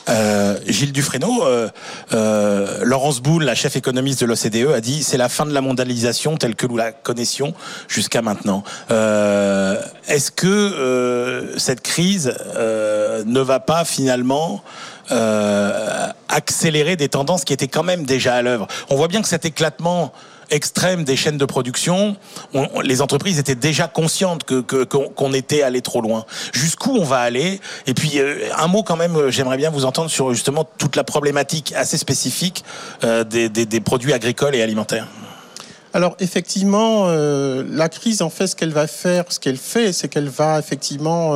Euh, 0.09 0.57
Gilles 0.65 0.93
Dufresneau, 0.93 1.43
euh, 1.43 1.67
euh, 2.13 2.79
Laurence 2.85 3.19
Boule, 3.21 3.43
la 3.43 3.55
chef 3.55 3.75
économiste 3.75 4.21
de 4.21 4.25
l'OCDE, 4.25 4.71
a 4.73 4.79
dit 4.79 5.03
c'est 5.03 5.17
la 5.17 5.27
fin 5.27 5.45
de 5.45 5.51
la 5.53 5.59
mondialisation 5.59 6.37
telle 6.37 6.55
que 6.55 6.65
nous 6.65 6.77
la 6.77 6.93
connaissions 6.93 7.53
jusqu'à 7.89 8.21
maintenant. 8.21 8.63
Est-ce 8.89 10.31
que 10.31 11.53
cette 11.57 11.81
crise 11.81 12.33
ne 12.55 13.39
va 13.41 13.59
pas 13.59 13.83
finalement 13.83 14.63
euh, 15.11 16.07
accélérer 16.29 16.95
des 16.95 17.09
tendances 17.09 17.43
qui 17.45 17.53
étaient 17.53 17.67
quand 17.67 17.83
même 17.83 18.05
déjà 18.05 18.35
à 18.35 18.41
l'œuvre 18.41 18.67
On 18.89 18.95
voit 18.95 19.07
bien 19.07 19.21
que 19.21 19.27
cet 19.27 19.45
éclatement 19.45 20.11
extrême 20.49 21.03
des 21.03 21.17
chaînes 21.17 21.37
de 21.37 21.43
production, 21.45 22.15
on- 22.53 22.67
on- 22.75 22.79
les 22.79 23.01
entreprises 23.01 23.37
étaient 23.37 23.53
déjà 23.55 23.87
conscientes 23.89 24.45
que 24.45 24.61
qu'on 24.85 25.33
était 25.33 25.61
allé 25.61 25.81
trop 25.81 25.99
loin. 25.99 26.25
Jusqu'où 26.53 26.95
on 26.95 27.03
va 27.03 27.19
aller? 27.19 27.59
Et 27.85 27.93
puis 27.93 28.13
euh, 28.19 28.47
un 28.57 28.67
mot 28.67 28.81
quand 28.81 28.95
même, 28.95 29.15
euh, 29.17 29.29
j'aimerais 29.29 29.57
bien 29.57 29.69
vous 29.71 29.83
entendre 29.83 30.09
sur 30.09 30.33
justement 30.33 30.63
toute 30.77 30.95
la 30.95 31.03
problématique 31.03 31.73
assez 31.75 31.97
spécifique 31.97 32.63
des, 33.29 33.49
des- 33.49 33.79
produits 33.81 34.13
agricoles 34.13 34.55
et 34.55 34.61
alimentaires. 34.61 35.07
Alors 35.93 36.15
effectivement, 36.19 37.07
la 37.09 37.89
crise 37.89 38.21
en 38.21 38.29
fait 38.29 38.47
ce 38.47 38.55
qu'elle 38.55 38.71
va 38.73 38.87
faire, 38.87 39.25
ce 39.29 39.39
qu'elle 39.39 39.57
fait, 39.57 39.91
c'est 39.91 40.07
qu'elle 40.07 40.29
va 40.29 40.59
effectivement 40.59 41.33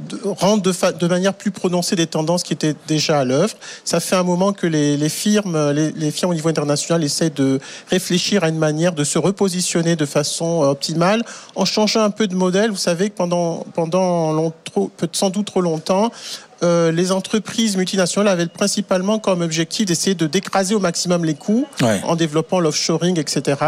de- 0.00 0.20
rendre 0.24 0.62
de, 0.62 1.06
manière 1.06 1.34
plus 1.34 1.50
prononcée 1.50 1.96
des 1.96 2.06
tendances 2.06 2.42
qui 2.42 2.52
étaient 2.52 2.74
déjà 2.86 3.20
à 3.20 3.24
l'œuvre. 3.24 3.54
Ça 3.84 4.00
fait 4.00 4.16
un 4.16 4.22
moment 4.22 4.52
que 4.52 4.66
les, 4.66 5.08
firmes, 5.08 5.70
les, 5.70 6.10
firmes 6.10 6.30
au 6.32 6.34
niveau 6.34 6.48
international 6.48 7.04
essaient 7.04 7.30
de 7.30 7.60
réfléchir 7.90 8.44
à 8.44 8.48
une 8.48 8.58
manière 8.58 8.92
de 8.92 9.04
se 9.04 9.18
repositionner 9.18 9.96
de 9.96 10.06
façon 10.06 10.62
euh, 10.62 10.68
optimale 10.68 11.22
en 11.54 11.64
changeant 11.64 12.02
un 12.02 12.10
peu 12.10 12.26
de 12.26 12.34
modèle. 12.34 12.70
Vous 12.70 12.76
savez 12.76 13.10
que 13.10 13.16
pendant, 13.16 13.64
pendant 13.74 14.32
long- 14.32 14.52
sans 15.12 15.30
doute 15.30 15.46
trop 15.46 15.60
longtemps, 15.60 16.10
euh, 16.62 16.90
les 16.90 17.12
entreprises 17.12 17.76
multinationales 17.76 18.28
avaient 18.28 18.46
principalement 18.46 19.18
comme 19.18 19.42
objectif 19.42 19.86
d'essayer 19.86 20.14
de 20.14 20.26
d'écraser 20.26 20.74
au 20.74 20.80
maximum 20.80 21.24
les 21.24 21.34
coûts 21.34 21.66
Ouais. 21.82 22.00
en 22.04 22.16
développant 22.16 22.60
l'offshoring, 22.60 23.18
etc., 23.18 23.58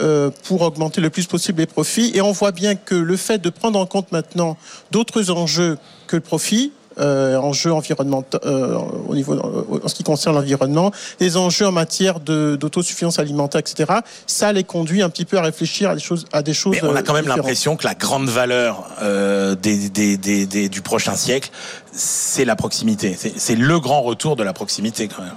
euh, 0.00 0.30
pour 0.44 0.62
augmenter 0.62 1.00
le 1.00 1.10
plus 1.10 1.26
possible 1.26 1.60
les 1.60 1.66
profits. 1.66 2.10
Et 2.14 2.20
on 2.20 2.32
voit 2.32 2.52
bien 2.52 2.74
que 2.74 2.94
le 2.96 3.16
fait 3.16 3.38
de 3.38 3.50
prendre 3.50 3.78
en 3.78 3.86
compte 3.86 4.10
maintenant 4.12 4.56
d'autres 4.90 5.30
enjeux 5.30 5.78
que 6.06 6.16
le 6.16 6.22
profit, 6.22 6.72
euh, 6.98 7.36
enjeux 7.38 7.72
environnementaux 7.72 8.38
euh, 8.44 8.76
au 9.08 9.14
niveau 9.14 9.34
euh, 9.34 9.80
en 9.84 9.88
ce 9.88 9.94
qui 9.94 10.02
concerne 10.04 10.34
l'environnement, 10.36 10.90
les 11.20 11.36
enjeux 11.36 11.66
en 11.66 11.72
matière 11.72 12.20
d'autosuffisance 12.20 13.18
alimentaire, 13.18 13.60
etc. 13.60 13.92
Ça 14.26 14.52
les 14.52 14.64
conduit 14.64 15.02
un 15.02 15.10
petit 15.10 15.24
peu 15.24 15.38
à 15.38 15.42
réfléchir 15.42 15.90
à 15.90 15.94
des 15.94 16.00
choses, 16.00 16.24
à 16.32 16.42
des 16.42 16.54
choses. 16.54 16.76
Mais 16.80 16.88
on 16.88 16.94
a 16.94 17.02
quand 17.02 17.14
même 17.14 17.26
l'impression 17.28 17.76
que 17.76 17.84
la 17.86 17.94
grande 17.94 18.28
valeur 18.28 18.88
euh, 19.02 19.54
des, 19.54 19.88
des- 19.88 20.16
des- 20.16 20.46
des- 20.46 20.68
du 20.68 20.82
prochain 20.82 21.14
siècle, 21.16 21.50
c'est 21.92 22.44
la 22.44 22.56
proximité. 22.56 23.16
C'est- 23.18 23.34
C'est 23.38 23.56
le 23.56 23.80
grand 23.80 24.02
retour 24.02 24.36
de 24.36 24.42
la 24.42 24.52
proximité 24.52 25.08
quand 25.08 25.22
même. 25.22 25.32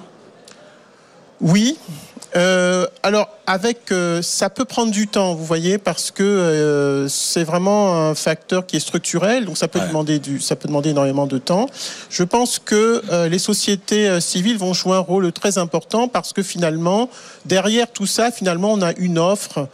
Oui. 1.42 1.78
Euh, 2.36 2.86
alors, 3.04 3.30
avec, 3.48 3.92
euh, 3.92 4.22
ça 4.22 4.50
peut 4.50 4.66
prendre 4.66 4.92
du 4.92 5.08
temps, 5.08 5.34
vous 5.34 5.46
voyez, 5.46 5.78
parce 5.78 6.12
que 6.12 6.24
euh, 6.24 7.08
c'est 7.08 7.44
vraiment 7.44 7.96
un 8.10 8.16
facteur 8.16 8.66
qui 8.66 8.76
est 8.76 8.82
structurel, 8.82 9.46
donc 9.46 9.58
ça 9.58 9.68
peut 9.68 9.80
Ouais. 9.80 9.88
demander 9.88 10.20
du, 10.20 10.40
ça 10.42 10.56
peut 10.56 10.68
demander 10.68 10.90
énormément 10.90 11.26
de 11.26 11.38
temps. 11.38 11.68
Je 12.10 12.24
pense 12.24 12.60
que 12.60 13.02
les 13.28 13.40
sociétés 13.40 14.20
civiles 14.20 14.58
vont 14.58 14.74
jouer 14.74 14.96
un 14.96 15.00
rôle 15.00 15.32
très 15.32 15.58
important 15.58 16.08
parce 16.08 16.34
que 16.34 16.44
finalement, 16.44 17.10
derrière 17.46 17.88
tout 17.92 18.06
ça, 18.08 18.32
finalement, 18.32 18.74
on 18.74 18.82
a 18.82 18.92
une 18.98 19.18
offre 19.20 19.68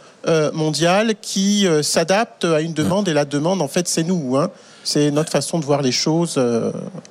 mondiale 0.52 1.14
qui 1.20 1.66
s'adapte 1.82 2.44
à 2.44 2.60
une 2.60 2.72
demande, 2.74 3.08
et 3.08 3.12
la 3.12 3.24
demande, 3.24 3.60
en 3.62 3.68
fait, 3.68 3.88
c'est 3.88 4.04
nous. 4.04 4.36
Hein. 4.36 4.50
C'est 4.84 5.10
notre 5.10 5.30
façon 5.30 5.58
de 5.58 5.64
voir 5.64 5.82
les 5.82 5.92
choses. 5.92 6.40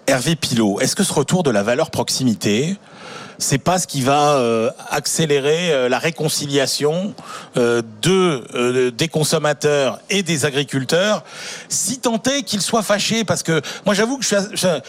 Hervé 0.08 0.36
Pilot, 0.36 0.80
est-ce 0.80 0.96
que 0.96 1.04
ce 1.04 1.14
retour 1.14 1.44
de 1.44 1.50
la 1.52 1.64
valeur 1.64 1.90
proximité, 1.92 2.78
c'est 3.44 3.58
pas 3.58 3.78
ce 3.78 3.88
qui 3.88 4.02
va 4.02 4.36
euh, 4.36 4.70
accélérer 4.90 5.72
euh, 5.72 5.90
la 5.90 6.00
réconciliation 6.00 7.14
euh, 7.58 7.82
de 8.02 8.90
des 8.90 9.08
consommateurs 9.08 10.00
et 10.10 10.24
des 10.24 10.46
agriculteurs, 10.46 11.24
si 11.70 12.00
tant 12.00 12.22
est 12.24 12.44
qu'ils 12.44 12.62
soient 12.62 12.84
fâchés 12.84 13.24
Parce 13.24 13.44
que 13.44 13.62
moi, 13.86 13.94
j'avoue 13.94 14.18
que 14.18 14.26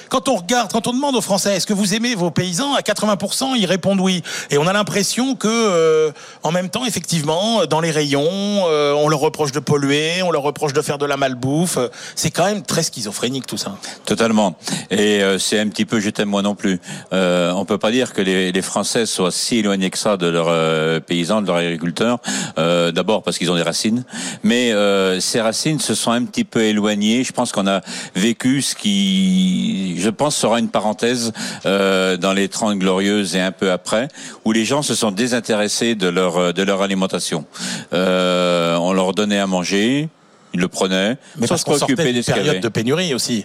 quand 0.09 0.29
on 0.29 0.37
regarde, 0.37 0.73
quand 0.73 0.87
on 0.87 0.93
demande 0.93 1.17
aux 1.17 1.21
Français, 1.21 1.57
est-ce 1.57 1.67
que 1.67 1.73
vous 1.73 1.95
aimez 1.95 2.15
vos 2.15 2.31
paysans 2.31 2.75
À 2.75 2.81
80%, 2.81 3.57
ils 3.57 3.67
répondent 3.67 4.01
oui. 4.01 4.23
Et 4.51 4.59
on 4.59 4.67
a 4.67 4.73
l'impression 4.73 5.35
que, 5.35 6.13
en 6.43 6.53
même 6.53 6.69
temps, 6.69 6.85
effectivement, 6.85 7.67
dans 7.67 7.81
les 7.81 7.91
rayons, 7.91 8.65
on 8.65 9.09
leur 9.09 9.21
reproche 9.21 9.53
de 9.53 9.61
polluer, 9.61 10.23
on 10.23 10.31
leur 10.31 10.43
reproche 10.43 10.73
de 10.73 10.83
faire 10.83 10.99
de 10.99 11.07
la 11.07 11.17
malbouffe. 11.17 11.79
C'est 12.15 12.31
quand 12.31 12.45
même 12.45 12.63
très 12.63 12.83
schizophrénique 12.83 13.47
tout 13.47 13.59
ça. 13.59 13.77
Totalement. 14.05 14.57
Et 14.91 15.23
c'est 15.39 15.59
un 15.59 15.69
petit 15.69 15.85
peu 15.85 16.01
je 16.05 16.11
t'aime 16.11 16.29
moi 16.29 16.43
non 16.43 16.55
plus. 16.55 16.81
Euh, 17.13 17.53
on 17.53 17.65
peut 17.65 17.79
pas 17.79 17.91
dire 17.91 18.13
que 18.13 18.21
les, 18.21 18.44
les 18.53 18.63
Français 18.63 19.07
soient 19.07 19.31
si 19.31 19.59
éloignés 19.59 19.91
que 19.91 19.99
ça 19.99 20.17
de 20.17 20.27
leurs 20.27 20.49
euh, 20.49 21.01
paysans, 21.01 21.43
de 21.43 21.47
leurs 21.47 21.57
agriculteurs. 21.57 22.19
Euh, 22.59 22.93
D'abord 22.93 23.23
parce 23.23 23.39
qu'ils 23.39 23.51
ont 23.51 23.57
des 23.57 23.63
racines, 23.63 24.05
mais 24.43 24.73
euh, 24.73 25.21
ces 25.21 25.41
racines 25.41 25.81
se 25.81 25.95
sont 25.95 26.11
un 26.11 26.25
petit 26.25 26.45
peu 26.45 26.63
éloignées. 26.63 27.25
Je 27.25 27.33
pense 27.33 27.53
qu'on 27.53 27.67
a 27.67 27.81
vécu 28.15 28.63
ce 28.63 28.75
qui, 28.75 29.97
je 29.99 30.11
pense, 30.11 30.37
sera 30.37 30.59
une 30.59 30.69
parenthèse 30.69 31.33
dans 31.65 32.33
les 32.35 32.49
30 32.49 32.79
glorieuses 32.79 33.37
et 33.37 33.41
un 33.41 33.53
peu 33.53 33.71
après, 33.71 34.09
où 34.45 34.53
les 34.53 34.65
gens 34.65 34.83
se 34.83 34.95
sont 34.95 35.11
désintéressés 35.11 35.95
de 35.95 36.09
leur 36.09 36.53
de 36.53 36.63
leur 36.63 36.83
alimentation. 36.83 37.45
On 37.93 38.93
leur 38.93 39.13
donnait 39.13 39.39
à 39.39 39.47
manger. 39.47 40.09
Ils 40.55 40.61
le 40.61 40.69
prenaient, 40.69 41.17
Mais 41.37 41.49
sans 41.49 41.55
parce 41.55 41.61
se 41.63 41.67
qu'on 41.67 41.79
sortait 41.79 41.95
préoccuper 41.95 42.13
d'une 42.13 42.21
de 42.21 42.23
ce 42.23 42.33
qu'il 42.33 42.43
y 42.43 42.45
période 42.45 42.63
de 42.63 42.69
pénurie 42.69 43.13
aussi. 43.13 43.45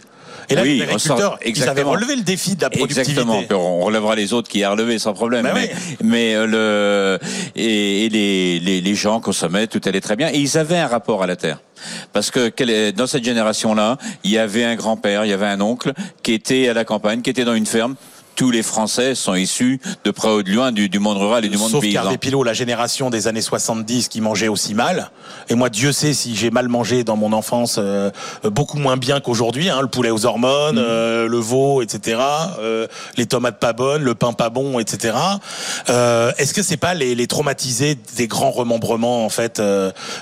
Et 0.50 0.56
là, 0.56 0.62
Oui, 0.64 0.76
les 0.78 0.82
on 0.82 0.84
agriculteurs, 0.86 1.18
sort- 1.20 1.38
ils 1.42 1.44
avaient 1.44 1.50
exactement. 1.50 1.92
relevé 1.92 2.16
le 2.16 2.22
défi 2.24 2.56
de 2.56 2.62
la 2.62 2.70
productivité. 2.70 3.12
Exactement. 3.22 3.44
On 3.80 3.82
relèvera 3.82 4.16
les 4.16 4.34
autres 4.34 4.50
qui 4.50 4.64
a 4.64 4.72
relevé 4.72 4.98
sans 5.00 5.14
problème. 5.14 5.44
Bah 5.44 5.52
mais 5.54 5.72
oui. 5.74 5.96
mais 6.04 6.34
euh, 6.36 6.48
le 6.48 7.20
et, 7.56 8.06
et 8.06 8.10
les, 8.10 8.60
les 8.60 8.82
les 8.82 8.96
gens 8.96 9.20
consommaient, 9.20 9.68
tout 9.68 9.82
allait 9.86 10.02
très 10.02 10.16
bien 10.16 10.30
et 10.34 10.38
ils 10.40 10.58
avaient 10.58 10.78
un 10.78 10.88
rapport 10.88 11.22
à 11.24 11.28
la 11.28 11.36
terre. 11.36 11.60
Parce 12.12 12.30
que 12.32 12.92
dans 12.92 13.08
cette 13.08 13.24
génération-là, 13.24 13.98
il 14.24 14.32
y 14.32 14.38
avait 14.38 14.66
un 14.66 14.76
grand-père, 14.76 15.24
il 15.26 15.30
y 15.30 15.34
avait 15.34 15.46
un 15.46 15.62
oncle 15.62 15.94
qui 16.24 16.34
était 16.34 16.68
à 16.68 16.74
la 16.74 16.84
campagne, 16.84 17.22
qui 17.22 17.30
était 17.30 17.46
dans 17.46 17.54
une 17.54 17.66
ferme. 17.66 17.96
Tous 18.40 18.52
les 18.52 18.64
Français 18.64 19.16
sont 19.16 19.36
issus 19.36 19.82
de 20.06 20.12
près 20.12 20.30
ou 20.30 20.44
de 20.44 20.50
loin 20.50 20.72
du, 20.72 20.88
du 20.88 21.00
monde 21.00 21.18
rural 21.18 21.44
et 21.44 21.50
du 21.50 21.58
monde 21.58 21.72
Sauf 21.72 21.82
paysan. 21.82 22.04
Carl 22.04 22.18
Pilot, 22.18 22.44
la 22.46 22.54
génération 22.54 23.10
des 23.10 23.28
années 23.28 23.42
70 23.42 24.08
qui 24.08 24.22
mangeait 24.22 24.48
aussi 24.48 24.74
mal. 24.74 25.12
Et 25.50 25.56
moi, 25.56 25.70
Dieu 25.70 25.92
sait 25.92 26.14
si 26.14 26.38
j'ai 26.38 26.50
mal 26.50 26.70
mangé 26.70 27.04
dans 27.04 27.18
mon 27.18 27.34
enfance, 27.34 27.76
euh, 27.80 28.10
beaucoup 28.46 28.78
moins 28.78 28.96
bien 28.96 29.20
qu'aujourd'hui. 29.20 29.70
Hein, 29.70 29.82
le 29.82 29.90
poulet 29.90 30.10
aux 30.10 30.26
hormones, 30.26 30.78
Mm. 30.78 30.86
euh, 30.88 31.28
le 31.28 31.38
veau, 31.38 31.82
etc. 31.82 32.18
euh, 32.62 32.88
les 33.18 33.26
tomates 33.26 33.60
pas 33.60 33.74
bonnes, 33.74 34.04
le 34.04 34.16
pain 34.16 34.32
pas 34.32 34.50
bon, 34.50 34.80
etc. 34.80 35.18
Est-ce 35.90 36.54
que 36.54 36.64
c'est 36.64 36.78
pas 36.78 36.94
les, 36.94 37.16
les 37.16 37.28
traumatisés 37.28 37.98
des 38.16 38.28
grands 38.28 38.52
remembrements 38.52 39.26
en 39.26 39.30
fait 39.30 39.62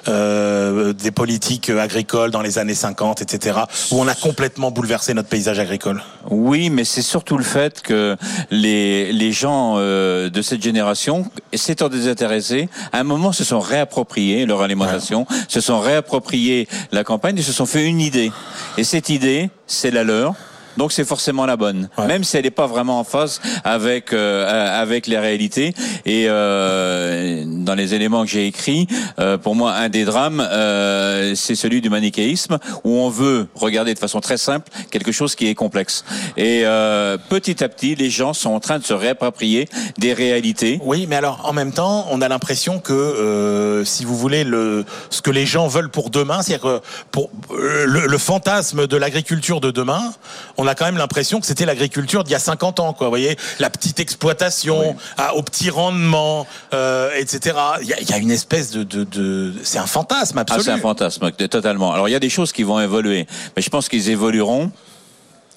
des 0.08 1.12
politiques 1.12 1.70
agricoles 1.70 2.32
dans 2.32 2.42
les 2.42 2.58
années 2.58 2.74
50, 2.74 3.22
etc. 3.22 3.60
Où 3.92 4.00
on 4.02 4.08
a 4.08 4.16
complètement 4.16 4.72
bouleversé 4.72 5.14
notre 5.14 5.30
paysage 5.30 5.60
agricole? 5.60 6.02
Oui, 6.32 6.72
mais 6.72 6.84
c'est 6.84 7.02
surtout 7.04 7.38
le 7.38 7.44
fait 7.44 7.82
que 7.82 8.07
les, 8.52 9.12
les 9.12 9.32
gens 9.32 9.76
euh, 9.78 10.30
de 10.30 10.42
cette 10.42 10.62
génération, 10.62 11.26
s'étant 11.54 11.90
désintéressés, 11.90 12.70
à 12.92 13.00
un 13.00 13.04
moment 13.04 13.32
se 13.32 13.44
sont 13.44 13.60
réappropriés 13.60 14.46
leur 14.46 14.62
alimentation, 14.62 15.26
se 15.48 15.60
sont 15.62 15.80
réappropriés 15.80 16.68
la 16.92 17.04
campagne 17.04 17.38
et 17.38 17.42
se 17.42 17.54
sont 17.54 17.66
fait 17.66 17.86
une 17.86 18.00
idée. 18.00 18.32
Et 18.78 18.84
cette 18.84 19.10
idée, 19.10 19.50
c'est 19.66 19.92
la 19.92 20.04
leur. 20.04 20.36
Donc 20.78 20.92
c'est 20.92 21.06
forcément 21.06 21.46
la 21.46 21.58
bonne, 21.58 21.90
Ouais. 21.98 22.06
même 22.08 22.24
si 22.24 22.38
elle 22.38 22.44
n'est 22.44 22.52
pas 22.52 22.68
vraiment 22.68 23.00
en 23.00 23.04
phase 23.04 23.42
avec 23.64 24.14
euh, 24.14 24.82
avec 24.82 25.08
les 25.08 25.18
réalités. 25.18 25.74
Et 26.06 26.26
euh, 26.28 27.44
dans 27.48 27.76
les 27.76 27.94
éléments 27.94 28.24
que 28.24 28.30
j'ai 28.30 28.48
écrits, 28.48 28.88
euh, 29.20 29.38
pour 29.38 29.56
moi 29.56 29.74
un 29.74 29.90
des 29.90 30.06
drames, 30.06 30.40
euh, 30.50 31.34
c'est 31.36 31.56
celui 31.56 31.82
du 31.82 31.90
manichéisme 31.90 32.58
où 32.84 32.92
on 32.98 33.10
veut 33.10 33.48
regarder 33.56 33.94
de 33.94 34.00
façon 34.00 34.20
très 34.22 34.38
simple 34.38 34.70
quelque 34.92 35.12
chose 35.12 35.36
qui 35.36 35.48
est 35.48 35.56
complexe. 35.56 36.06
Et 36.38 36.62
euh, 36.66 37.18
petit 37.30 37.64
à 37.64 37.70
petit, 37.70 37.96
les 37.96 38.10
gens 38.10 38.34
sont 38.34 38.52
en 38.52 38.60
train 38.60 38.80
de 38.80 38.84
se 38.86 38.94
réapproprier 38.94 39.68
des 39.98 40.14
réalités. 40.14 40.80
Oui, 40.84 41.06
mais 41.10 41.16
alors 41.16 41.42
en 41.46 41.54
même 41.54 41.72
temps, 41.74 42.06
on 42.12 42.22
a 42.22 42.28
l'impression 42.28 42.80
que, 42.80 42.94
euh, 42.94 43.84
si 43.86 44.06
vous 44.06 44.16
voulez, 44.16 44.44
le, 44.44 44.86
ce 45.10 45.22
que 45.22 45.32
les 45.32 45.46
gens 45.46 45.68
veulent 45.68 45.90
pour 45.90 46.10
demain, 46.10 46.42
c'est-à-dire 46.42 46.64
que 46.82 46.82
pour 47.12 47.30
euh, 47.52 47.86
le, 47.86 48.06
le 48.08 48.18
fantasme 48.18 48.88
de 48.88 48.98
l'agriculture 48.98 49.60
de 49.62 49.72
demain, 49.72 50.14
on 50.58 50.67
a 50.67 50.67
quand 50.76 50.86
même 50.86 50.98
l'impression 50.98 51.40
que 51.40 51.46
c'était 51.46 51.66
l'agriculture 51.66 52.24
d'il 52.24 52.32
y 52.32 52.36
a 52.36 52.40
50 52.40 52.80
ans, 52.80 52.94
quoi. 52.94 53.08
Vous 53.08 53.12
voyez, 53.12 53.38
la 53.60 53.70
petite 53.70 54.00
exploitation, 54.00 54.96
à- 55.18 55.36
au 55.36 55.44
petit 55.44 55.70
rendement, 55.70 56.48
euh, 56.74 57.10
etc. 57.18 57.56
Il 57.82 57.88
y, 57.88 57.94
a, 57.94 58.00
il 58.00 58.10
y 58.10 58.14
a 58.14 58.18
une 58.18 58.32
espèce 58.32 58.72
de, 58.72 58.84
de, 58.84 59.04
de 59.04 59.54
c'est 59.64 59.78
un 59.80 59.88
fantasme 59.88 60.38
Ah, 60.38 60.42
absolu. 60.42 60.64
c'est 60.64 60.72
un 60.72 60.78
fantasme, 60.80 61.32
totalement. 61.32 61.94
Alors 61.94 62.08
il 62.10 62.12
y 62.12 62.16
a 62.16 62.20
des 62.20 62.30
choses 62.30 62.52
qui 62.52 62.64
vont 62.64 62.80
évoluer, 62.80 63.28
mais 63.56 63.62
je 63.62 63.70
pense 63.70 63.90
qu'ils 63.90 64.10
évolueront 64.10 64.72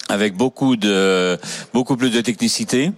avec 0.09 0.35
beaucoup 0.35 0.75
de 0.75 1.37
beaucoup 1.73 1.95
plus 1.95 2.09
de 2.09 2.21
technicité. 2.21 2.91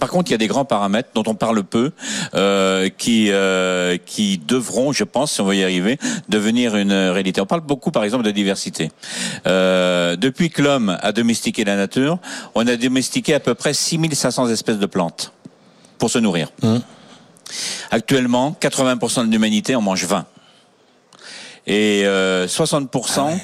Par 0.00 0.08
contre, 0.08 0.30
il 0.30 0.32
y 0.32 0.34
a 0.34 0.38
des 0.38 0.46
grands 0.46 0.64
paramètres 0.64 1.10
dont 1.14 1.24
on 1.26 1.34
parle 1.34 1.62
peu, 1.64 1.92
euh, 2.34 2.88
qui 2.88 3.30
euh, 3.30 3.96
qui 4.04 4.38
devront, 4.38 4.92
je 4.92 5.04
pense, 5.04 5.32
si 5.32 5.40
on 5.40 5.44
veut 5.44 5.56
y 5.56 5.62
arriver, 5.62 5.98
devenir 6.28 6.76
une 6.76 6.92
réalité. 6.92 7.40
On 7.40 7.46
parle 7.46 7.60
beaucoup, 7.60 7.90
par 7.90 8.04
exemple, 8.04 8.24
de 8.24 8.30
diversité. 8.30 8.90
Euh, 9.46 10.16
depuis 10.16 10.50
que 10.50 10.62
l'homme 10.62 10.96
a 11.00 11.12
domestiqué 11.12 11.64
la 11.64 11.76
nature, 11.76 12.18
on 12.54 12.66
a 12.66 12.76
domestiqué 12.76 13.34
à 13.34 13.40
peu 13.40 13.54
près 13.54 13.74
6500 13.74 14.48
espèces 14.48 14.78
de 14.78 14.86
plantes 14.86 15.32
pour 15.98 16.10
se 16.10 16.18
nourrir. 16.18 16.48
Actuellement, 17.90 18.56
80% 18.60 19.26
de 19.26 19.30
l'humanité 19.30 19.74
en 19.76 19.82
mange 19.82 20.04
20. 20.04 20.26
Et 21.66 22.02
euh, 22.04 22.46
60% 22.46 23.38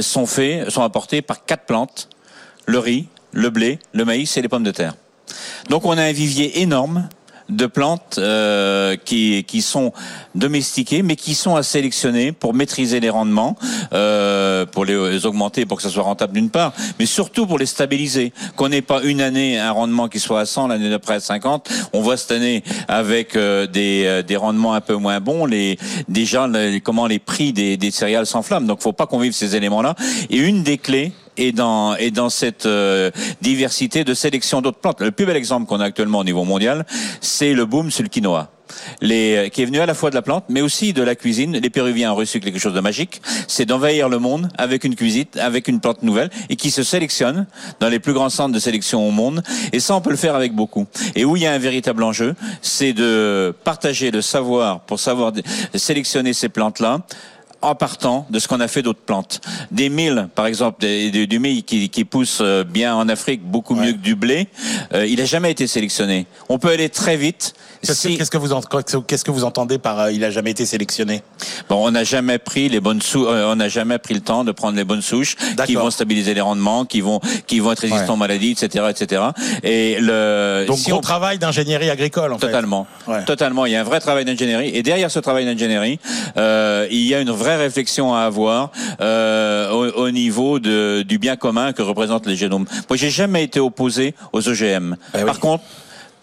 sont 0.00 0.26
faits, 0.26 0.70
sont 0.70 0.82
apportés 0.82 1.22
par 1.22 1.44
quatre 1.44 1.66
plantes 1.66 2.08
le 2.66 2.78
riz, 2.78 3.08
le 3.32 3.50
blé, 3.50 3.78
le 3.92 4.04
maïs 4.04 4.36
et 4.36 4.42
les 4.42 4.48
pommes 4.48 4.62
de 4.62 4.70
terre. 4.70 4.94
Donc 5.68 5.84
on 5.84 5.96
a 5.96 6.02
un 6.02 6.12
vivier 6.12 6.60
énorme 6.60 7.08
de 7.48 7.66
plantes 7.66 8.16
euh, 8.18 8.96
qui, 8.96 9.44
qui 9.44 9.62
sont 9.62 9.92
domestiquées, 10.34 11.02
mais 11.02 11.16
qui 11.16 11.34
sont 11.34 11.56
à 11.56 11.62
sélectionner 11.62 12.32
pour 12.32 12.54
maîtriser 12.54 13.00
les 13.00 13.10
rendements, 13.10 13.56
euh, 13.92 14.66
pour 14.66 14.84
les 14.84 15.24
augmenter, 15.24 15.64
pour 15.64 15.78
que 15.78 15.82
ça 15.82 15.88
soit 15.88 16.02
rentable 16.02 16.34
d'une 16.34 16.50
part, 16.50 16.72
mais 16.98 17.06
surtout 17.06 17.46
pour 17.46 17.58
les 17.58 17.66
stabiliser. 17.66 18.32
Qu'on 18.56 18.68
n'ait 18.68 18.82
pas 18.82 19.02
une 19.02 19.20
année 19.20 19.58
un 19.58 19.72
rendement 19.72 20.08
qui 20.08 20.20
soit 20.20 20.40
à 20.40 20.46
100, 20.46 20.68
l'année 20.68 20.90
d'après 20.90 21.14
à 21.14 21.20
50. 21.20 21.68
On 21.92 22.02
voit 22.02 22.16
cette 22.16 22.32
année 22.32 22.62
avec 22.86 23.34
euh, 23.34 23.66
des, 23.66 24.04
euh, 24.06 24.22
des 24.22 24.36
rendements 24.36 24.74
un 24.74 24.80
peu 24.80 24.94
moins 24.94 25.20
bons, 25.20 25.46
les 25.46 25.78
déjà 26.08 26.48
comment 26.84 27.06
les 27.06 27.18
prix 27.18 27.52
des, 27.52 27.76
des 27.76 27.90
céréales 27.90 28.26
s'enflamment. 28.26 28.66
Donc, 28.66 28.82
faut 28.82 28.92
pas 28.92 29.06
qu'on 29.06 29.18
vive 29.18 29.32
ces 29.32 29.56
éléments-là. 29.56 29.94
Et 30.30 30.36
une 30.36 30.62
des 30.62 30.78
clés 30.78 31.12
et 31.38 31.52
dans 31.52 31.96
et 31.96 32.10
dans 32.10 32.28
cette 32.28 32.66
euh, 32.66 33.10
diversité 33.40 34.04
de 34.04 34.14
sélection 34.14 34.60
d'autres 34.60 34.78
plantes. 34.78 35.00
Le 35.00 35.12
plus 35.12 35.26
bel 35.26 35.36
exemple 35.36 35.66
qu'on 35.66 35.80
a 35.80 35.84
actuellement 35.84 36.18
au 36.18 36.24
niveau 36.24 36.44
mondial, 36.44 36.84
c'est 37.20 37.54
le 37.54 37.64
boom 37.64 37.90
sur 37.90 38.02
le 38.02 38.08
quinoa. 38.08 38.50
Les, 39.00 39.36
euh, 39.36 39.48
qui 39.48 39.62
est 39.62 39.64
venu 39.64 39.80
à 39.80 39.86
la 39.86 39.94
fois 39.94 40.10
de 40.10 40.14
la 40.14 40.20
plante, 40.20 40.44
mais 40.50 40.60
aussi 40.60 40.92
de 40.92 41.02
la 41.02 41.14
cuisine. 41.14 41.56
Les 41.56 41.70
Péruviens 41.70 42.12
ont 42.12 42.16
reçu 42.16 42.38
quelque 42.38 42.58
chose 42.58 42.74
de 42.74 42.80
magique, 42.80 43.22
c'est 43.46 43.64
d'envahir 43.64 44.10
le 44.10 44.18
monde 44.18 44.48
avec 44.58 44.84
une 44.84 44.94
cuisine, 44.94 45.26
avec 45.40 45.68
une 45.68 45.80
plante 45.80 46.02
nouvelle, 46.02 46.30
et 46.50 46.56
qui 46.56 46.70
se 46.70 46.82
sélectionne 46.82 47.46
dans 47.80 47.88
les 47.88 47.98
plus 47.98 48.12
grands 48.12 48.28
centres 48.28 48.54
de 48.54 48.58
sélection 48.58 49.06
au 49.06 49.10
monde. 49.10 49.42
Et 49.72 49.80
ça, 49.80 49.94
on 49.94 50.02
peut 50.02 50.10
le 50.10 50.16
faire 50.16 50.34
avec 50.34 50.52
beaucoup. 50.52 50.86
Et 51.14 51.24
où 51.24 51.36
il 51.36 51.42
y 51.42 51.46
a 51.46 51.52
un 51.52 51.58
véritable 51.58 52.02
enjeu, 52.02 52.34
c'est 52.60 52.92
de 52.92 53.54
partager 53.64 54.10
le 54.10 54.20
savoir 54.20 54.80
pour 54.80 55.00
savoir 55.00 55.32
sélectionner 55.74 56.32
ces 56.34 56.50
plantes-là 56.50 57.00
en 57.60 57.74
partant 57.74 58.26
de 58.30 58.38
ce 58.38 58.46
qu'on 58.48 58.60
a 58.60 58.68
fait 58.68 58.82
d'autres 58.82 59.00
plantes. 59.00 59.40
Des 59.70 59.88
milles, 59.88 60.28
par 60.34 60.46
exemple, 60.46 60.80
des- 60.80 61.10
du, 61.10 61.26
du 61.26 61.38
mil 61.38 61.64
qui, 61.64 61.88
qui 61.88 62.04
pousse 62.04 62.38
euh, 62.40 62.62
bien 62.64 62.94
en 62.94 63.08
Afrique, 63.08 63.42
beaucoup 63.42 63.74
mieux 63.74 63.92
que 63.92 63.98
du 63.98 64.14
blé, 64.14 64.46
euh, 64.94 65.06
il 65.06 65.18
n'a 65.18 65.24
jamais 65.24 65.50
été 65.50 65.66
sélectionné. 65.66 66.26
On 66.48 66.58
peut 66.58 66.68
aller 66.70 66.88
très 66.88 67.16
vite. 67.16 67.54
Qu'est-ce 67.82 67.92
que- 68.02 68.08
si- 68.10 68.16
qu'est-ce 68.18 68.30
que 68.30 68.38
vous 68.38 68.52
en- 68.52 68.60
qu'est-ce 68.60 69.24
que 69.24 69.30
vous 69.30 69.44
entendez 69.44 69.78
par 69.78 69.98
euh, 70.00 70.12
il 70.12 70.24
a 70.24 70.30
jamais 70.30 70.50
été 70.52 70.66
sélectionné? 70.66 71.22
Bon, 71.68 71.86
on 71.86 71.90
n'a 71.90 72.04
jamais 72.04 72.38
pris 72.38 72.68
les 72.68 72.80
bonnes 72.80 73.02
sou- 73.02 73.26
euh, 73.26 73.52
on 73.52 73.56
n'a 73.56 73.68
jamais 73.68 73.98
pris 73.98 74.14
le 74.14 74.20
temps 74.20 74.44
de 74.44 74.52
prendre 74.52 74.76
les 74.76 74.84
bonnes 74.84 75.02
souches 75.02 75.36
qui 75.66 75.74
vont 75.74 75.90
stabiliser 75.90 76.34
les 76.34 76.40
rendements, 76.40 76.84
qui 76.84 77.00
vont 77.00 77.20
qui 77.46 77.60
vont 77.60 77.72
être 77.72 77.80
résistants 77.80 78.04
Ouais. 78.04 78.10
aux 78.12 78.16
maladies, 78.16 78.50
etc., 78.52 78.84
etc. 78.90 79.22
Et 79.62 79.98
le 80.00 80.64
Donc 80.66 80.78
si 80.78 80.90
gros 80.90 80.98
on- 80.98 81.02
travail 81.02 81.38
d'ingénierie 81.38 81.90
agricole 81.90 82.32
en 82.32 82.38
fait. 82.38 82.46
Totalement, 82.46 82.86
Ouais. 83.06 83.24
totalement. 83.24 83.66
Il 83.66 83.72
y 83.72 83.76
a 83.76 83.80
un 83.80 83.84
vrai 83.84 84.00
travail 84.00 84.24
d'ingénierie 84.24 84.70
et 84.74 84.82
derrière 84.82 85.10
ce 85.10 85.18
travail 85.18 85.44
d'ingénierie, 85.44 85.98
il 86.36 87.00
y 87.06 87.14
a 87.14 87.20
une 87.20 87.30
vraie 87.30 87.47
réflexion 87.56 88.14
à 88.14 88.20
avoir 88.20 88.70
euh, 89.00 89.70
au, 89.70 90.04
au 90.04 90.10
niveau 90.10 90.58
de, 90.58 91.02
du 91.02 91.18
bien 91.18 91.36
commun 91.36 91.72
que 91.72 91.82
représentent 91.82 92.26
les 92.26 92.36
génomes. 92.36 92.66
Moi, 92.88 92.96
j'ai 92.96 93.10
jamais 93.10 93.44
été 93.44 93.60
opposé 93.60 94.14
aux 94.32 94.46
OGM. 94.48 94.96
Eh 95.14 95.18
oui. 95.18 95.24
Par 95.24 95.40
contre. 95.40 95.64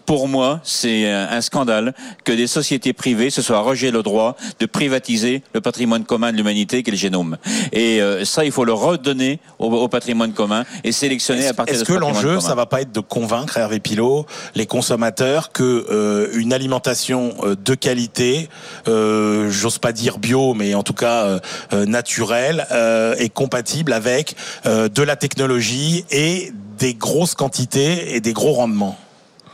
Pour 0.06 0.28
moi, 0.28 0.60
c'est 0.62 1.10
un 1.10 1.40
scandale 1.40 1.92
que 2.24 2.32
des 2.32 2.46
sociétés 2.46 2.92
privées 2.92 3.30
se 3.30 3.42
soient 3.42 3.58
arrogé 3.58 3.90
le 3.90 4.02
droit 4.02 4.36
de 4.60 4.66
privatiser 4.66 5.42
le 5.52 5.60
patrimoine 5.60 6.04
commun 6.04 6.32
de 6.32 6.36
l'humanité, 6.36 6.82
qui 6.82 6.90
est 6.90 6.92
le 6.92 6.98
génome. 6.98 7.36
Et 7.72 8.00
euh, 8.00 8.24
ça, 8.24 8.44
il 8.44 8.52
faut 8.52 8.64
le 8.64 8.72
redonner 8.72 9.40
au, 9.58 9.66
au 9.66 9.88
patrimoine 9.88 10.32
commun 10.32 10.64
et 10.84 10.92
sélectionner 10.92 11.48
à 11.48 11.54
partir 11.54 11.74
de 11.74 11.80
Est-ce 11.80 11.84
ce 11.86 11.92
que 11.92 11.98
patrimoine 11.98 12.14
l'enjeu, 12.14 12.36
commun. 12.36 12.40
ça 12.48 12.54
va 12.54 12.66
pas 12.66 12.82
être 12.82 12.92
de 12.92 13.00
convaincre 13.00 13.56
Hervé 13.58 13.80
Pilot, 13.80 14.26
les 14.54 14.66
consommateurs, 14.66 15.50
que 15.52 15.86
euh, 15.90 16.28
une 16.34 16.52
alimentation 16.52 17.34
euh, 17.42 17.56
de 17.56 17.74
qualité, 17.74 18.48
euh, 18.88 19.50
j'ose 19.50 19.78
pas 19.78 19.92
dire 19.92 20.18
bio, 20.18 20.54
mais 20.54 20.74
en 20.74 20.82
tout 20.82 20.94
cas 20.94 21.40
naturelle, 21.72 22.66
euh, 22.70 23.14
est 23.16 23.28
compatible 23.28 23.92
avec 23.92 24.36
euh, 24.66 24.88
de 24.88 25.02
la 25.02 25.16
technologie 25.16 26.04
et 26.10 26.52
des 26.78 26.94
grosses 26.94 27.34
quantités 27.34 28.14
et 28.14 28.20
des 28.20 28.32
gros 28.32 28.52
rendements? 28.52 28.96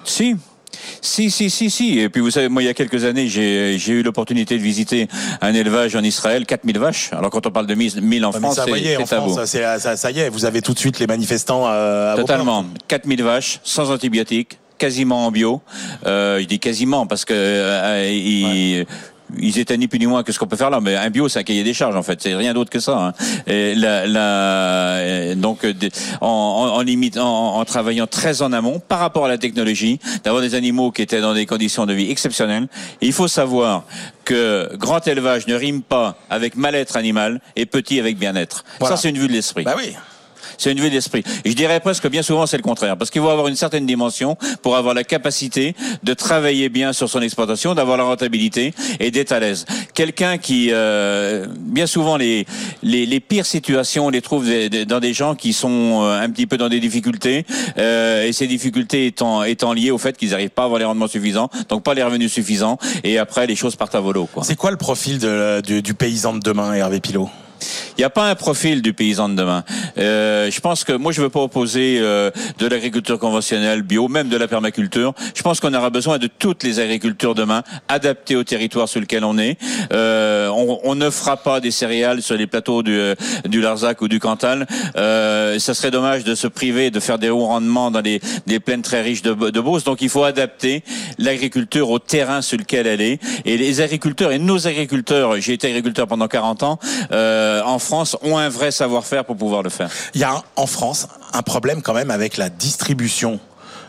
Si. 0.05 0.37
Si, 1.01 1.31
si, 1.31 1.51
si, 1.51 1.71
si. 1.71 1.99
Et 2.01 2.09
puis 2.09 2.21
vous 2.23 2.31
savez, 2.31 2.49
moi, 2.49 2.63
il 2.63 2.67
y 2.67 2.69
a 2.69 2.75
quelques 2.75 3.05
années, 3.05 3.29
j'ai 3.29 3.77
j'ai 3.79 3.93
eu 3.93 4.03
l'opportunité 4.03 4.57
de 4.57 4.63
visiter 4.63 5.07
un 5.41 5.53
élevage 5.55 5.95
en 5.97 6.03
Israël, 6.03 6.47
4000 6.47 6.79
vaches. 6.79 7.11
Alors 7.13 7.31
quand 7.31 7.47
on 7.47 7.51
parle 7.51 7.67
de 7.67 7.75
1000 7.75 8.01
1000 8.01 8.25
en 8.25 8.33
France, 8.33 8.57
ça, 8.57 8.65
c'est 8.67 9.05
tabou. 9.05 9.37
C'est- 9.47 9.79
ça, 9.79 9.97
ça 9.97 10.11
y 10.11 10.21
est, 10.21 10.29
vous 10.31 10.45
avez 10.45 10.63
tout 10.63 10.73
de 10.73 10.79
suite 10.79 10.99
les 10.99 11.07
manifestants 11.07 11.67
euh, 11.69 12.13
à 12.13 12.17
vos 12.17 12.23
Totalement. 12.23 12.63
portes. 12.65 12.77
4000 12.89 13.23
vaches, 13.23 13.61
sans 13.65 13.91
antibiotiques, 13.91 14.59
quasiment 14.79 15.27
en 15.27 15.31
bio. 15.31 15.61
Euh, 16.07 16.41
je 16.41 16.47
dis 16.47 16.59
quasiment 16.59 17.07
parce 17.07 17.25
que 17.27 17.35
euh, 17.37 18.11
ils, 18.11 18.87
ils 19.39 19.59
étaient 19.59 19.77
ni 19.77 19.89
plus 19.89 19.99
ni 19.99 20.07
moins 20.07 20.23
que 20.23 20.33
ce 20.33 20.39
qu'on 20.39 20.47
peut 20.47 20.57
faire 20.57 20.71
là. 20.71 20.81
Mais 20.81 20.97
un 20.97 21.11
bio, 21.11 21.29
c'est 21.29 21.39
un 21.41 21.43
cahier 21.43 21.65
des 21.65 21.75
charges 21.75 21.97
en 21.97 22.03
fait. 22.03 22.21
C'est 22.23 22.35
rien 22.35 22.55
d'autre 22.55 22.71
que 22.71 22.81
ça. 22.81 22.97
hein. 22.99 23.13
Et 23.47 23.75
la, 23.75 24.07
la- 24.07 25.35
donc 25.35 25.65
euh, 25.65 25.73
en, 26.21 26.27
en, 26.27 26.77
en 26.77 26.81
limite, 26.83 27.19
en, 27.19 27.57
en 27.57 27.65
travaillant 27.65 28.07
très 28.07 28.43
en 28.43 28.53
amont 28.53 28.81
par 28.81 28.99
rapport 28.99 29.25
à 29.27 29.29
la 29.29 29.39
technologie, 29.39 29.99
d'avoir 30.25 30.43
des 30.43 30.55
animaux 30.55 30.91
qui 30.91 31.03
étaient 31.03 31.21
dans 31.21 31.35
des 31.35 31.47
conditions 31.47 31.87
de 31.87 31.93
vie 31.93 32.11
exceptionnelles. 32.11 32.69
Et 33.01 33.07
il 33.07 33.13
faut 33.13 33.29
savoir 33.29 33.85
que 34.25 34.71
grand 34.77 35.07
élevage 35.07 35.47
ne 35.47 35.55
rime 35.55 35.83
pas 35.83 36.17
avec 36.31 36.57
mal-être 36.57 36.97
animal 36.97 37.41
et 37.57 37.67
petit 37.67 37.99
avec 37.99 38.19
bien-être. 38.19 38.65
Voilà. 38.81 38.97
Ça, 38.97 39.03
c'est 39.03 39.11
une 39.11 39.19
vue 39.19 39.29
de 39.29 39.33
l'esprit. 39.33 39.65
Bah 39.65 39.75
oui. 39.77 39.95
C'est 40.63 40.71
une 40.73 40.81
vue 40.81 40.91
d'esprit. 40.91 41.25
Je 41.45 41.53
dirais 41.53 41.81
presque 41.81 42.09
bien 42.09 42.23
souvent 42.23 42.47
c'est 42.47 42.57
le 42.57 42.63
contraire. 42.63 42.97
Parce 42.97 43.11
qu'il 43.11 43.21
faut 43.21 43.29
avoir 43.31 43.49
une 43.49 43.57
certaine 43.57 43.85
dimension 43.85 44.37
pour 44.63 44.77
avoir 44.77 44.95
la 44.95 45.03
capacité 45.05 45.75
de 46.05 46.15
travailler 46.15 46.69
bien 46.69 46.93
sur 46.93 47.09
son 47.09 47.21
exploitation, 47.21 47.75
d'avoir 47.75 47.97
la 47.97 48.05
rentabilité 48.05 48.73
et 49.01 49.11
d'être 49.11 49.33
à 49.33 49.41
l'aise. 49.41 49.65
Quelqu'un 49.95 50.39
qui, 50.39 50.69
euh, 50.71 51.47
bien 51.59 51.87
souvent, 51.87 52.17
les, 52.17 52.47
les, 52.83 53.07
les 53.07 53.21
pires 53.21 53.47
situations, 53.47 54.07
on 54.07 54.11
les 54.11 54.23
trouve 54.23 54.47
dans 54.87 55.01
des 55.01 55.13
gens 55.13 55.35
qui 55.35 55.53
sont 55.53 56.03
euh, 56.05 56.21
un 56.21 56.31
petit 56.31 56.47
peu 56.47 56.57
dans 56.57 56.69
des 56.69 56.81
difficultés. 56.81 57.45
euh, 57.79 58.25
et 58.27 58.33
ces 58.33 58.47
difficultés 58.47 59.07
étant, 59.07 59.43
étant 59.43 59.73
liées 59.73 59.91
au 59.91 59.99
fait 59.99 60.17
qu'ils 60.17 60.31
n'arrivent 60.31 60.51
pas 60.51 60.63
à 60.63 60.65
avoir 60.67 60.79
les 60.79 60.85
rendements 60.85 61.09
suffisants, 61.09 61.51
donc 61.69 61.83
pas 61.83 61.95
les 61.95 62.03
revenus 62.05 62.33
suffisants. 62.33 62.79
Et 63.03 63.19
après, 63.19 63.47
les 63.49 63.57
choses 63.57 63.75
partent 63.75 63.95
à 63.97 64.01
volo. 64.01 64.29
C'est 64.43 64.57
quoi 64.57 64.71
le 64.71 64.77
profil 64.77 65.19
de- 65.19 65.61
du 65.81 65.95
paysan 65.95 66.35
de 66.35 66.39
demain, 66.41 66.73
Hervé 66.75 67.01
Pilot? 67.01 67.29
Il 67.97 68.01
n'y 68.01 68.05
a 68.05 68.11
pas 68.11 68.29
un 68.29 68.35
profil 68.35 68.83
du 68.83 68.93
paysan 68.93 69.29
de 69.29 69.35
demain. 69.35 69.65
Euh, 69.99 70.51
je 70.51 70.61
pense 70.61 70.85
que 70.85 70.93
moi, 70.93 71.13
je 71.13 71.21
ne 71.21 71.27
veux 71.27 71.31
pas 71.31 71.41
opposer 71.41 71.99
euh, 72.01 72.31
de 72.59 72.67
l'agriculture 72.67 73.19
conventionnelle, 73.19 73.83
bio, 73.83 74.09
même 74.09 74.29
de 74.29 74.37
la 74.37 74.49
permaculture. 74.49 75.15
Je 75.35 75.43
pense 75.43 75.61
qu'on 75.61 75.75
aura 75.75 75.91
besoin 75.91 76.19
de 76.19 76.27
toutes 76.27 76.63
les 76.63 76.81
agricultures 76.81 77.35
demain, 77.35 77.63
adaptées 77.89 78.37
au 78.37 78.45
territoire 78.45 78.89
sur 78.89 79.01
lequel 79.01 79.25
on 79.25 79.39
est. 79.39 79.59
Euh, 79.93 80.49
on, 80.49 80.81
on 80.85 80.95
ne 80.95 81.11
fera 81.11 81.37
pas 81.37 81.61
des 81.61 81.71
céréales 81.71 82.23
sur 82.23 82.37
les 82.37 82.47
plateaux 82.47 82.83
du, 82.83 82.93
euh, 82.99 83.15
du 83.45 83.61
Larzac 83.61 84.01
ou 84.01 84.09
du 84.09 84.21
Cantal. 84.21 84.67
Euh, 84.97 85.59
ça 85.59 85.75
serait 85.75 85.91
dommage 85.91 86.25
de 86.25 86.35
se 86.35 86.47
priver 86.47 86.91
de 86.91 87.01
faire 87.01 87.19
des 87.19 87.29
hauts 87.29 87.47
rendements 87.47 87.91
dans 87.91 88.03
des, 88.03 88.21
des 88.47 88.61
plaines 88.61 88.83
très 88.83 89.03
riches 89.03 89.23
de, 89.23 89.35
de 89.51 89.61
Beauce. 89.61 89.85
Donc, 89.85 90.01
il 90.01 90.09
faut 90.09 90.25
adapter 90.25 90.83
l'agriculture 91.19 91.91
au 91.91 91.99
terrain 91.99 92.43
sur 92.43 92.59
lequel 92.59 92.87
elle 92.87 93.01
est. 93.01 93.21
Et 93.45 93.57
les 93.57 93.81
agriculteurs 93.81 94.33
et 94.33 94.39
nos 94.39 94.67
agriculteurs, 94.67 95.41
j'ai 95.41 95.53
été 95.53 95.69
agriculteur 95.69 96.07
pendant 96.07 96.29
40 96.29 96.63
ans, 96.63 96.79
euh, 97.13 97.52
en 97.65 97.79
France, 97.79 98.17
ont 98.23 98.39
un 98.39 98.49
vrai 98.49 98.71
savoir-faire 98.71 99.25
pour 99.25 99.37
pouvoir 99.37 99.63
le 99.63 99.71
faire. 99.71 99.91
Il 100.15 100.21
y 100.21 100.25
a 100.25 100.43
en 100.57 100.67
France 100.67 101.09
un 101.33 101.43
problème 101.43 101.83
quand 101.83 101.95
même 101.95 102.11
avec 102.11 102.37
la 102.37 102.49
distribution 102.49 103.41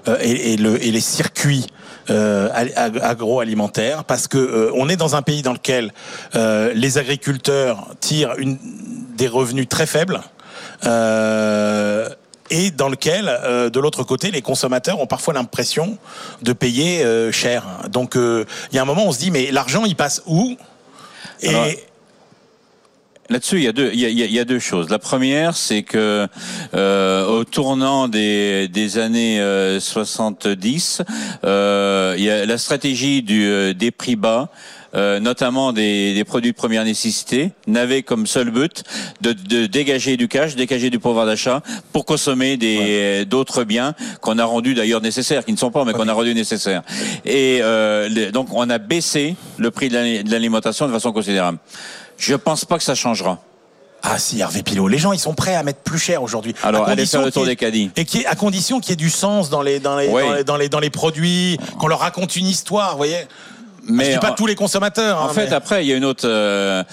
euh, 0.07 0.18
et, 0.20 0.53
et 0.53 0.57
le, 0.57 0.84
et 0.84 0.91
les 0.91 0.99
circuits 1.01 1.68
euh, 2.09 2.49
ag- 2.53 2.74
ag- 2.76 2.99
agroalimentaires 3.01 4.03
parce 4.03 4.28
que 4.28 4.38
euh, 4.38 4.72
on 4.76 4.89
est 4.89 4.97
dans 4.97 5.16
un 5.16 5.22
pays 5.22 5.41
dans 5.41 5.53
lequel 5.53 5.93
euh, 6.36 6.74
les 6.76 6.97
agriculteurs 6.97 7.88
tirent 8.01 8.36
une, 8.38 8.57
des 9.16 9.28
revenus 9.30 9.70
très 9.70 9.86
faibles. 9.86 10.20
euh, 10.86 12.09
et 12.49 12.72
dans 12.72 12.89
lequel, 12.89 13.30
euh, 13.30 13.70
de 13.70 13.80
l'autre 13.80 14.03
côté, 14.03 14.30
les 14.30 14.41
consommateurs 14.41 14.99
ont 14.99 15.07
parfois 15.07 15.34
l'impression 15.34 15.97
de 16.41 16.53
payer 16.53 17.03
euh, 17.03 17.32
cher. 17.32 17.64
Donc, 17.89 18.16
euh, 18.16 18.45
il 18.72 18.76
y 18.76 18.80
a 18.80 18.82
un 18.82 18.86
moment, 18.86 19.05
on 19.07 19.11
se 19.11 19.20
dit, 19.20 19.32
mais 19.32 19.49
l'argent, 19.49 19.86
il 19.86 19.95
passe 19.95 20.22
où? 20.28 20.55
Et 21.41 21.49
Alors, 21.49 21.68
Là-dessus, 23.30 23.57
il 23.57 23.63
y 23.63 23.67
a 23.67 23.71
deux, 23.71 23.89
il 23.93 23.99
y 23.99 24.05
a, 24.05 24.09
il 24.09 24.32
y 24.34 24.39
a- 24.39 24.45
deux 24.45 24.59
choses. 24.59 24.89
La 24.89 24.99
première, 24.99 25.55
c'est 25.55 25.84
que 25.84 26.28
euh, 26.76 27.26
au 27.28 27.45
tournant 27.45 28.07
des, 28.09 28.67
des 28.67 28.97
années 28.97 29.39
euh, 29.39 29.80
70, 29.80 31.01
euh, 31.45 32.15
il 32.17 32.24
y 32.26 32.30
a 32.30 32.45
la 32.45 32.57
stratégie 32.57 33.24
du, 33.24 33.45
euh, 33.45 33.74
des 33.74 33.91
prix 33.91 34.15
bas. 34.17 34.49
euh, 34.95 35.19
notamment 35.19 35.74
des, 35.74 36.13
des 36.13 36.24
produits 36.24 36.51
de 36.51 36.55
première 36.55 36.84
nécessité, 36.86 37.49
n'avait 37.65 38.03
comme 38.03 38.28
seul 38.28 38.51
but 38.51 38.84
de, 39.21 39.34
de 39.34 39.65
dégager 39.65 40.17
du 40.17 40.28
cash, 40.28 40.55
dégager 40.55 40.91
du 40.91 40.99
pouvoir 40.99 41.26
d'achat 41.26 41.63
pour 41.93 42.05
consommer 42.05 42.57
des 42.57 43.26
d'autres 43.26 43.63
biens 43.63 43.95
qu'on 44.21 44.38
a 44.38 44.45
rendus 44.45 44.76
d'ailleurs 44.76 45.01
nécessaires, 45.01 45.45
qui 45.45 45.51
ne 45.51 45.57
sont 45.57 45.71
pas, 45.71 45.84
mais 45.84 45.93
qu'on 45.93 46.07
a 46.07 46.13
rendus 46.13 46.36
nécessaires. 46.36 46.84
Et 47.26 47.57
euh, 47.63 48.30
donc 48.32 48.49
on 48.53 48.69
a 48.69 48.78
baissé 48.78 49.36
le 49.57 49.71
prix 49.71 49.89
de 49.89 50.30
l'alimentation 50.30 50.86
de 50.86 50.91
façon 50.91 51.11
considérable. 51.11 51.57
Je 52.18 52.36
pense 52.36 52.66
pas 52.66 52.78
que 52.78 52.84
ça 52.84 52.95
changera. 52.95 53.39
Ah 54.05 54.20
si, 54.20 54.41
Hervé 54.41 54.64
Pilot, 54.64 54.89
les 54.89 54.97
gens 54.97 55.14
ils 55.14 55.20
sont 55.20 55.34
prêts 55.34 55.55
à 55.55 55.64
mettre 55.64 55.80
plus 55.80 55.97
cher 55.97 56.22
aujourd'hui. 56.24 56.53
Alors, 56.61 56.88
À 56.88 56.91
allez 56.91 57.05
faire 57.05 57.22
le 57.24 57.32
tour 57.32 57.45
des 57.45 57.55
caddies. 57.55 57.89
Et 57.95 58.03
qui 58.03 58.26
à 58.26 58.36
condition 58.36 58.82
qu'il 58.82 58.89
y 58.89 58.93
ait 58.93 58.97
du 58.97 59.09
sens 59.09 59.49
dans 59.49 59.61
les, 59.61 59.80
dans 59.80 59.95
les, 59.97 60.09
Oui. 60.09 60.22
dans 60.24 60.34
les, 60.34 60.43
dans 60.43 60.57
les, 60.57 60.70
dans 60.70 60.80
les 60.80 60.89
produits, 60.89 61.57
qu'on 61.80 61.88
leur 61.88 61.99
raconte 61.99 62.36
une 62.36 62.47
histoire, 62.47 62.91
vous 62.91 62.97
voyez. 62.97 63.20
Mais 63.86 64.05
je 64.05 64.11
dis 64.11 64.18
pas 64.20 64.32
en- 64.32 64.36
tous 64.36 64.45
les 64.45 64.55
consommateurs. 64.55 65.22
En 65.22 65.30
hein, 65.30 65.34
fait, 65.34 65.47
mais- 65.47 65.53
après, 65.53 65.86
il 65.86 65.89
y 65.89 65.93
a 65.93 65.95
une 65.97 66.03
autre. 66.05 66.28
euh, 66.28 66.84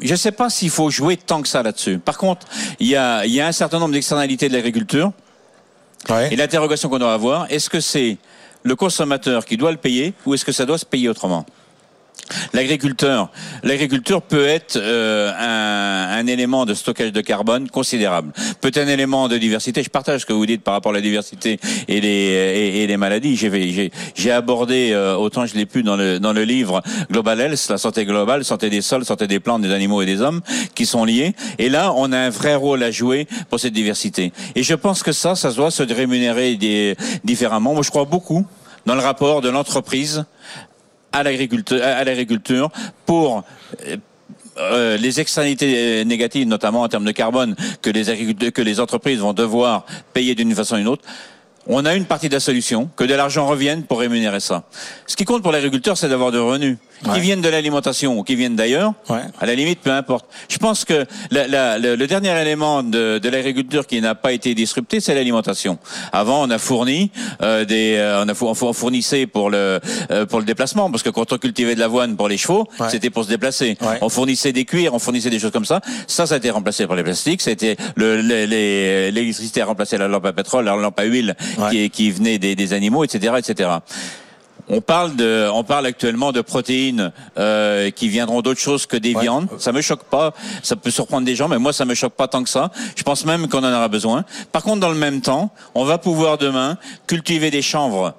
je 0.00 0.10
ne 0.12 0.16
sais 0.16 0.32
pas 0.32 0.48
s'il 0.48 0.70
faut 0.70 0.90
jouer 0.90 1.16
tant 1.16 1.42
que 1.42 1.48
ça 1.48 1.62
là-dessus. 1.62 1.98
Par 1.98 2.18
contre, 2.18 2.46
il 2.78 2.86
y 2.86 2.94
a, 2.96 3.24
y 3.26 3.40
a 3.40 3.46
un 3.48 3.52
certain 3.52 3.78
nombre 3.80 3.92
d'externalités 3.92 4.48
de 4.48 4.54
l'agriculture. 4.54 5.10
Ouais. 6.08 6.32
Et 6.32 6.36
l'interrogation 6.36 6.88
qu'on 6.88 6.98
doit 7.00 7.14
avoir, 7.14 7.46
est-ce 7.50 7.68
que 7.68 7.80
c'est 7.80 8.16
le 8.62 8.76
consommateur 8.76 9.44
qui 9.44 9.56
doit 9.56 9.72
le 9.72 9.76
payer 9.76 10.14
ou 10.24 10.34
est-ce 10.34 10.44
que 10.44 10.52
ça 10.52 10.64
doit 10.66 10.78
se 10.78 10.84
payer 10.86 11.08
autrement? 11.08 11.44
L'agriculteur, 12.52 13.30
l'agriculture 13.62 14.22
peut 14.22 14.46
être 14.46 14.76
euh, 14.76 15.30
un, 15.38 16.18
un, 16.18 16.26
élément 16.26 16.64
de 16.66 16.74
stockage 16.74 17.12
de 17.12 17.20
carbone 17.20 17.68
considérable, 17.68 18.32
peut 18.60 18.68
être 18.68 18.78
un 18.78 18.88
élément 18.88 19.28
de 19.28 19.38
diversité. 19.38 19.82
Je 19.82 19.90
partage 19.90 20.22
ce 20.22 20.26
que 20.26 20.32
vous 20.32 20.46
dites 20.46 20.62
par 20.62 20.74
rapport 20.74 20.90
à 20.90 20.94
la 20.94 21.00
diversité 21.00 21.60
et 21.86 22.00
les, 22.00 22.80
et, 22.80 22.86
les 22.86 22.96
maladies. 22.96 23.36
J'ai 23.36 24.30
abordé 24.30 24.90
euh, 24.92 25.14
autant 25.14 25.46
je 25.46 25.54
l'ai 25.54 25.66
pu 25.66 25.82
dans 25.82 25.96
le 25.96 26.18
dans 26.18 26.32
le 26.32 26.42
livre 26.42 26.82
Global 27.10 27.40
Health, 27.40 27.68
la 27.70 27.78
santé 27.78 28.04
globale, 28.04 28.44
santé 28.44 28.70
des 28.70 28.82
sols, 28.82 29.04
santé 29.04 29.26
des 29.26 29.40
plantes, 29.40 29.62
des 29.62 29.72
animaux 29.72 30.02
et 30.02 30.06
des 30.06 30.20
hommes, 30.20 30.40
qui 30.74 30.86
sont 30.86 31.04
liés. 31.04 31.34
Et 31.58 31.68
là, 31.68 31.92
on 31.96 32.10
a 32.12 32.18
un 32.18 32.30
vrai 32.30 32.54
rôle 32.54 32.82
à 32.82 32.90
jouer 32.90 33.28
pour 33.50 33.60
cette 33.60 33.72
diversité. 33.72 34.32
Et 34.54 34.62
je 34.62 34.74
pense 34.74 35.02
que 35.02 35.12
ça, 35.12 35.34
ça 35.36 35.52
doit 35.52 35.70
se 35.70 35.82
rémunérer 35.82 36.56
des, 36.56 36.96
différemment. 37.24 37.74
Moi, 37.74 37.82
je 37.82 37.90
crois 37.90 38.04
beaucoup 38.04 38.44
dans 38.86 38.94
le 38.94 39.00
rapport 39.00 39.40
de 39.42 39.48
l'entreprise 39.48 40.24
à 41.16 42.04
l'agriculture, 42.04 42.70
pour 43.04 43.44
euh, 43.86 43.96
euh, 44.58 44.96
les 44.96 45.20
externalités 45.20 46.04
négatives, 46.04 46.46
notamment 46.46 46.82
en 46.82 46.88
termes 46.88 47.04
de 47.04 47.12
carbone, 47.12 47.54
que 47.82 47.90
les 48.62 48.80
entreprises 48.80 49.18
vont 49.18 49.32
devoir 49.32 49.84
payer 50.12 50.34
d'une 50.34 50.54
façon 50.54 50.76
ou 50.76 50.78
d'une 50.78 50.88
autre. 50.88 51.04
On 51.68 51.84
a 51.84 51.94
une 51.94 52.04
partie 52.04 52.28
de 52.28 52.34
la 52.34 52.40
solution, 52.40 52.88
que 52.96 53.04
de 53.04 53.14
l'argent 53.14 53.46
revienne 53.46 53.82
pour 53.82 54.00
rémunérer 54.00 54.40
ça. 54.40 54.64
Ce 55.06 55.16
qui 55.16 55.24
compte 55.24 55.42
pour 55.42 55.52
l'agriculteur, 55.52 55.96
c'est 55.96 56.08
d'avoir 56.08 56.30
de 56.30 56.38
revenus 56.38 56.78
qui 57.12 57.20
viennent 57.20 57.42
de 57.42 57.48
l'alimentation 57.48 58.18
ou 58.18 58.22
qui 58.22 58.36
viennent 58.36 58.56
d'ailleurs, 58.56 58.94
ouais. 59.10 59.20
à 59.38 59.46
la 59.46 59.54
limite, 59.54 59.80
peu 59.80 59.90
importe. 59.90 60.26
Je 60.48 60.58
pense 60.58 60.84
que 60.84 61.04
la, 61.30 61.46
la, 61.46 61.78
le, 61.78 61.94
le, 61.94 62.06
dernier 62.06 62.30
élément 62.40 62.82
de, 62.82 63.18
de 63.18 63.28
l'agriculture 63.28 63.86
qui 63.86 64.00
n'a 64.00 64.14
pas 64.14 64.32
été 64.32 64.54
disrupté, 64.54 65.00
c'est 65.00 65.14
l'alimentation. 65.14 65.78
Avant, 66.12 66.42
on 66.42 66.50
a 66.50 66.58
fourni 66.58 67.10
euh, 67.42 67.64
des, 67.64 67.96
euh, 67.96 68.24
on, 68.24 68.28
a, 68.28 68.32
on 68.42 68.72
fournissait 68.72 69.26
pour 69.26 69.50
le 69.50 69.80
euh, 70.10 70.26
pour 70.26 70.38
le 70.38 70.44
déplacement, 70.44 70.90
parce 70.90 71.02
que 71.02 71.10
quand 71.10 71.32
on 71.32 71.38
cultivait 71.38 71.74
de 71.74 71.80
l'avoine 71.80 72.16
pour 72.16 72.28
les 72.28 72.38
chevaux, 72.38 72.66
ouais. 72.80 72.88
c'était 72.90 73.10
pour 73.10 73.24
se 73.24 73.28
déplacer. 73.28 73.76
Ouais. 73.80 73.98
On 74.00 74.08
fournissait 74.08 74.52
des 74.52 74.64
cuirs, 74.64 74.94
on 74.94 74.98
fournissait 74.98 75.30
des 75.30 75.38
choses 75.38 75.52
comme 75.52 75.64
ça. 75.64 75.80
Ça, 76.06 76.26
ça 76.26 76.34
a 76.34 76.38
été 76.38 76.50
remplacé 76.50 76.86
par 76.86 76.96
les 76.96 77.02
plastiques. 77.02 77.42
C'était 77.42 77.76
l'électricité 77.96 79.60
a 79.60 79.66
remplacé 79.66 79.98
la 79.98 80.08
lampe 80.08 80.26
à 80.26 80.32
pétrole, 80.32 80.64
la 80.64 80.76
lampe 80.76 80.98
à 80.98 81.04
huile 81.04 81.36
qui, 81.70 81.90
qui 81.90 82.10
venait 82.10 82.38
des, 82.38 82.54
des 82.54 82.72
animaux, 82.72 83.04
etc., 83.04 83.34
etc. 83.38 83.70
On 84.68 84.80
parle 84.80 85.14
de, 85.14 85.48
on 85.52 85.62
parle 85.62 85.86
actuellement 85.86 86.32
de 86.32 86.40
protéines 86.40 87.12
euh, 87.38 87.90
qui 87.90 88.08
viendront 88.08 88.42
d'autres 88.42 88.60
choses 88.60 88.84
que 88.86 88.96
des 88.96 89.14
ouais. 89.14 89.22
viandes. 89.22 89.48
Ça 89.58 89.70
me 89.70 89.80
choque 89.80 90.04
pas. 90.04 90.34
Ça 90.62 90.74
peut 90.74 90.90
surprendre 90.90 91.24
des 91.24 91.36
gens, 91.36 91.46
mais 91.46 91.58
moi 91.58 91.72
ça 91.72 91.84
me 91.84 91.94
choque 91.94 92.14
pas 92.14 92.26
tant 92.26 92.42
que 92.42 92.48
ça. 92.48 92.72
Je 92.96 93.02
pense 93.04 93.24
même 93.24 93.48
qu'on 93.48 93.62
en 93.62 93.72
aura 93.72 93.86
besoin. 93.88 94.24
Par 94.50 94.62
contre, 94.64 94.80
dans 94.80 94.88
le 94.88 94.96
même 94.96 95.20
temps, 95.20 95.50
on 95.74 95.84
va 95.84 95.98
pouvoir 95.98 96.36
demain 96.36 96.78
cultiver 97.06 97.52
des 97.52 97.62
chanvres 97.62 98.14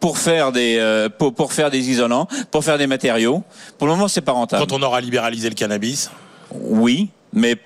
pour 0.00 0.16
faire 0.16 0.52
des, 0.52 0.78
euh, 0.78 1.10
pour, 1.10 1.34
pour 1.34 1.52
faire 1.52 1.70
des 1.70 1.90
isolants, 1.90 2.28
pour 2.50 2.64
faire 2.64 2.78
des 2.78 2.86
matériaux. 2.86 3.42
Pour 3.76 3.86
le 3.86 3.92
moment, 3.92 4.08
c'est 4.08 4.22
pas 4.22 4.32
rentable. 4.32 4.66
Quand 4.66 4.76
on 4.76 4.82
aura 4.82 5.02
libéralisé 5.02 5.50
le 5.50 5.54
cannabis? 5.54 6.10
Oui, 6.50 7.10
mais 7.34 7.56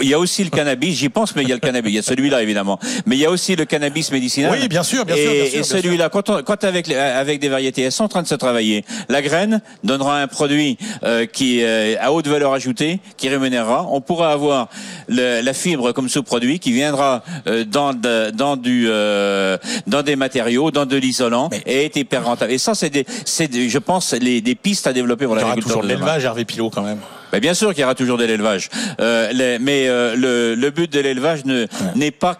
il 0.00 0.08
y 0.08 0.14
a 0.14 0.18
aussi 0.18 0.44
le 0.44 0.50
cannabis, 0.50 0.96
j'y 0.96 1.08
pense, 1.08 1.36
mais 1.36 1.42
il 1.42 1.48
y 1.48 1.52
a 1.52 1.54
le 1.54 1.60
cannabis, 1.60 1.92
il 1.92 1.96
y 1.96 1.98
a 1.98 2.02
celui-là 2.02 2.42
évidemment. 2.42 2.78
Mais 3.06 3.16
il 3.16 3.20
y 3.20 3.26
a 3.26 3.30
aussi 3.30 3.56
le 3.56 3.64
cannabis 3.64 4.10
médicinal. 4.10 4.52
Oui, 4.52 4.68
bien 4.68 4.82
sûr, 4.82 5.04
bien 5.04 5.16
sûr. 5.16 5.30
Et, 5.30 5.42
bien 5.42 5.50
sûr, 5.50 5.60
et 5.60 5.62
celui-là, 5.62 6.08
quand, 6.08 6.30
on, 6.30 6.42
quand 6.42 6.64
avec, 6.64 6.90
avec 6.90 7.40
des 7.40 7.48
variétés, 7.48 7.82
elles 7.82 7.92
sont 7.92 8.04
en 8.04 8.08
train 8.08 8.22
de 8.22 8.26
se 8.26 8.34
travailler. 8.34 8.84
La 9.08 9.22
graine 9.22 9.60
donnera 9.82 10.20
un 10.20 10.26
produit 10.26 10.78
euh, 11.02 11.26
qui 11.26 11.62
euh, 11.62 11.96
à 12.00 12.12
haute 12.12 12.26
valeur 12.26 12.52
ajoutée, 12.52 13.00
qui 13.16 13.28
rémunérera. 13.28 13.86
On 13.90 14.00
pourra 14.00 14.32
avoir 14.32 14.68
le, 15.08 15.40
la 15.42 15.52
fibre 15.52 15.92
comme 15.92 16.08
sous-produit 16.08 16.58
qui 16.58 16.72
viendra 16.72 17.22
euh, 17.46 17.64
dans, 17.64 17.92
de, 17.92 18.30
dans, 18.30 18.56
du, 18.56 18.86
euh, 18.88 19.58
dans 19.86 20.02
des 20.02 20.16
matériaux, 20.16 20.70
dans 20.70 20.86
de 20.86 20.96
l'isolant, 20.96 21.48
mais... 21.50 21.62
et 21.66 21.84
est 21.84 21.96
hyper 21.96 22.24
rentable. 22.24 22.52
Et 22.52 22.58
ça, 22.58 22.74
c'est, 22.74 22.90
des, 22.90 23.06
des, 23.48 23.68
je 23.68 23.78
pense, 23.78 24.12
les, 24.12 24.40
des 24.40 24.54
pistes 24.54 24.86
à 24.86 24.92
développer 24.92 25.26
pour 25.26 25.34
l'agriculture. 25.34 25.68
toujours 25.68 25.82
de 25.82 25.88
l'élevage, 25.88 26.24
Hervé 26.24 26.44
Pilot, 26.44 26.70
quand 26.70 26.82
même. 26.82 26.98
Ben 27.34 27.40
bien 27.40 27.54
sûr 27.54 27.70
qu'il 27.74 27.80
y 27.80 27.84
aura 27.84 27.96
toujours 27.96 28.16
de 28.16 28.24
l'élevage, 28.24 28.70
euh, 29.00 29.32
les, 29.32 29.58
mais 29.58 29.88
euh, 29.88 30.14
le, 30.14 30.54
le, 30.54 30.70
but 30.70 30.92
de 30.92 31.00
l'élevage 31.00 31.44
ne 31.44 31.66
n'est 31.96 32.12
pas 32.12 32.38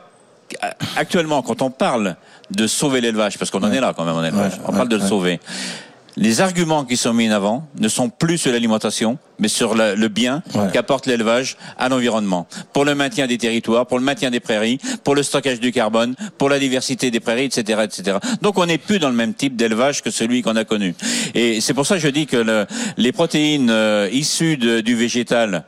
actuellement 0.95 1.43
quand 1.43 1.63
on 1.63 1.71
parle 1.71 2.15
de 2.53 2.69
sauver 2.69 3.01
l'élevage, 3.01 3.37
parce 3.37 3.51
qu'on 3.51 3.65
en 3.65 3.73
est 3.73 3.81
là 3.81 3.93
quand 3.93 4.05
même 4.05 4.15
en 4.15 4.23
élevage, 4.23 4.53
on 4.65 4.73
parle 4.73 4.89
de 4.89 4.95
le 4.95 5.03
sauver. 5.03 5.41
Les 6.17 6.41
arguments 6.41 6.85
qui 6.85 6.97
sont 6.97 7.13
mis 7.13 7.29
en 7.29 7.33
avant 7.33 7.69
ne 7.79 7.89
sont 7.89 8.09
plus 8.09 8.39
sur 8.39 8.53
l'alimentation, 8.53 9.19
mais 9.41 9.49
sur 9.49 9.75
le, 9.75 9.97
le 9.97 10.09
bien 10.09 10.43
ouais. 10.55 10.69
qu'apporte 10.73 11.07
l'élevage 11.07 11.57
à 11.77 11.89
l'environnement, 11.89 12.47
pour 12.73 12.85
le 12.85 12.95
maintien 12.95 13.27
des 13.27 13.37
territoires, 13.37 13.87
pour 13.87 13.99
le 13.99 14.05
maintien 14.05 14.31
des 14.31 14.39
prairies, 14.39 14.79
pour 15.03 15.17
le 15.17 15.25
stockage 15.25 15.59
du 15.59 15.73
carbone, 15.73 16.15
pour 16.39 16.49
la 16.49 16.61
diversité 16.61 17.11
des 17.11 17.19
prairies, 17.19 17.47
etc., 17.47 17.81
etc. 17.83 18.19
Donc 18.43 18.59
on 18.59 18.67
n'est 18.67 18.79
plus 18.79 19.01
dans 19.01 19.09
le 19.09 19.17
même 19.17 19.35
type 19.35 19.57
d'élevage 19.57 20.03
que 20.03 20.11
celui 20.11 20.43
qu'on 20.43 20.55
a 20.55 20.65
connu. 20.65 20.95
Et 21.35 21.61
c'est 21.61 21.75
pour 21.75 21.85
ça 21.85 21.97
que 21.97 22.01
je 22.01 22.09
dis 22.09 22.27
que 22.27 22.37
le, 22.37 22.67
les 22.97 23.11
protéines 23.11 23.71
euh, 23.71 24.09
issues 24.13 24.57
de, 24.57 24.81
du 24.81 24.95
végétal 24.95 25.65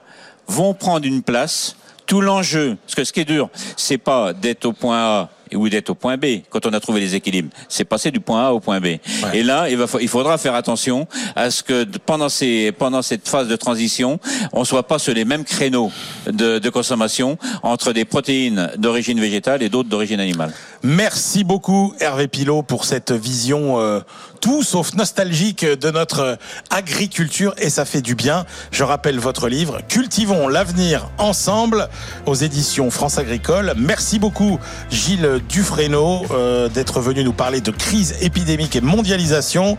vont 0.46 0.74
prendre 0.74 1.06
une 1.06 1.22
place. 1.22 1.76
Tout 2.06 2.20
l'enjeu, 2.20 2.76
parce 2.86 2.94
que 2.94 3.02
ce 3.02 3.12
qui 3.12 3.18
est 3.18 3.24
dur, 3.24 3.50
c'est 3.76 3.98
pas 3.98 4.32
d'être 4.32 4.66
au 4.66 4.72
point 4.72 4.98
A 4.98 5.30
ou 5.54 5.68
d'être 5.68 5.90
au 5.90 5.94
point 5.94 6.16
B 6.16 6.42
quand 6.50 6.66
on 6.66 6.72
a 6.72 6.80
trouvé 6.80 7.00
les 7.00 7.14
équilibres. 7.14 7.50
C'est 7.68 7.84
passer 7.84 8.10
du 8.10 8.20
point 8.20 8.48
A 8.48 8.52
au 8.52 8.60
point 8.60 8.80
B. 8.80 8.84
Ouais. 8.84 9.00
Et 9.34 9.42
là, 9.42 9.68
il, 9.68 9.76
va, 9.76 9.86
il 10.00 10.08
faudra 10.08 10.38
faire 10.38 10.54
attention 10.54 11.06
à 11.34 11.50
ce 11.50 11.62
que 11.62 11.84
pendant, 12.04 12.28
ces, 12.28 12.72
pendant 12.72 13.02
cette 13.02 13.28
phase 13.28 13.48
de 13.48 13.56
transition, 13.56 14.18
on 14.52 14.64
soit 14.64 14.86
pas 14.86 14.98
sur 14.98 15.14
les 15.14 15.24
mêmes 15.24 15.44
créneaux 15.44 15.90
de, 16.26 16.58
de 16.58 16.70
consommation 16.70 17.38
entre 17.62 17.92
des 17.92 18.04
protéines 18.04 18.70
d'origine 18.76 19.20
végétale 19.20 19.62
et 19.62 19.68
d'autres 19.68 19.88
d'origine 19.88 20.20
animale. 20.20 20.52
Merci 20.88 21.42
beaucoup 21.42 21.94
Hervé 21.98 22.28
Pilot 22.28 22.62
pour 22.62 22.84
cette 22.84 23.10
vision 23.10 23.80
euh, 23.80 23.98
tout 24.40 24.62
sauf 24.62 24.94
nostalgique 24.94 25.64
de 25.64 25.90
notre 25.90 26.38
agriculture 26.70 27.56
et 27.58 27.70
ça 27.70 27.84
fait 27.84 28.02
du 28.02 28.14
bien. 28.14 28.46
Je 28.70 28.84
rappelle 28.84 29.18
votre 29.18 29.48
livre 29.48 29.80
Cultivons 29.88 30.46
l'avenir 30.46 31.10
ensemble 31.18 31.88
aux 32.24 32.36
éditions 32.36 32.92
France 32.92 33.18
Agricole. 33.18 33.74
Merci 33.76 34.20
beaucoup 34.20 34.60
Gilles 34.88 35.40
Dufresneau 35.48 36.24
euh, 36.30 36.68
d'être 36.68 37.00
venu 37.00 37.24
nous 37.24 37.32
parler 37.32 37.60
de 37.60 37.72
crise 37.72 38.14
épidémique 38.20 38.76
et 38.76 38.80
mondialisation. 38.80 39.78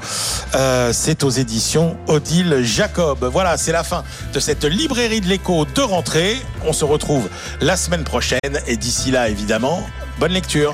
Euh, 0.55 0.91
c'est 0.91 1.24
aux 1.24 1.30
éditions 1.30 1.95
Odile 2.08 2.64
Jacob. 2.64 3.30
Voilà, 3.32 3.55
c'est 3.55 3.72
la 3.72 3.86
fin 3.86 4.03
de 4.34 4.41
cette 4.41 4.66
librairie 4.66 5.22
de 5.22 5.28
l'écho 5.28 5.64
de 5.64 5.82
rentrée. 5.82 6.36
On 6.66 6.74
se 6.74 6.84
retrouve 6.84 7.30
la 7.62 7.78
semaine 7.78 8.03
prochaine 8.03 8.60
et 8.68 8.76
d'ici 8.76 9.10
là 9.10 9.30
évidemment, 9.30 9.88
Bonne 10.20 10.32
lecture. 10.34 10.74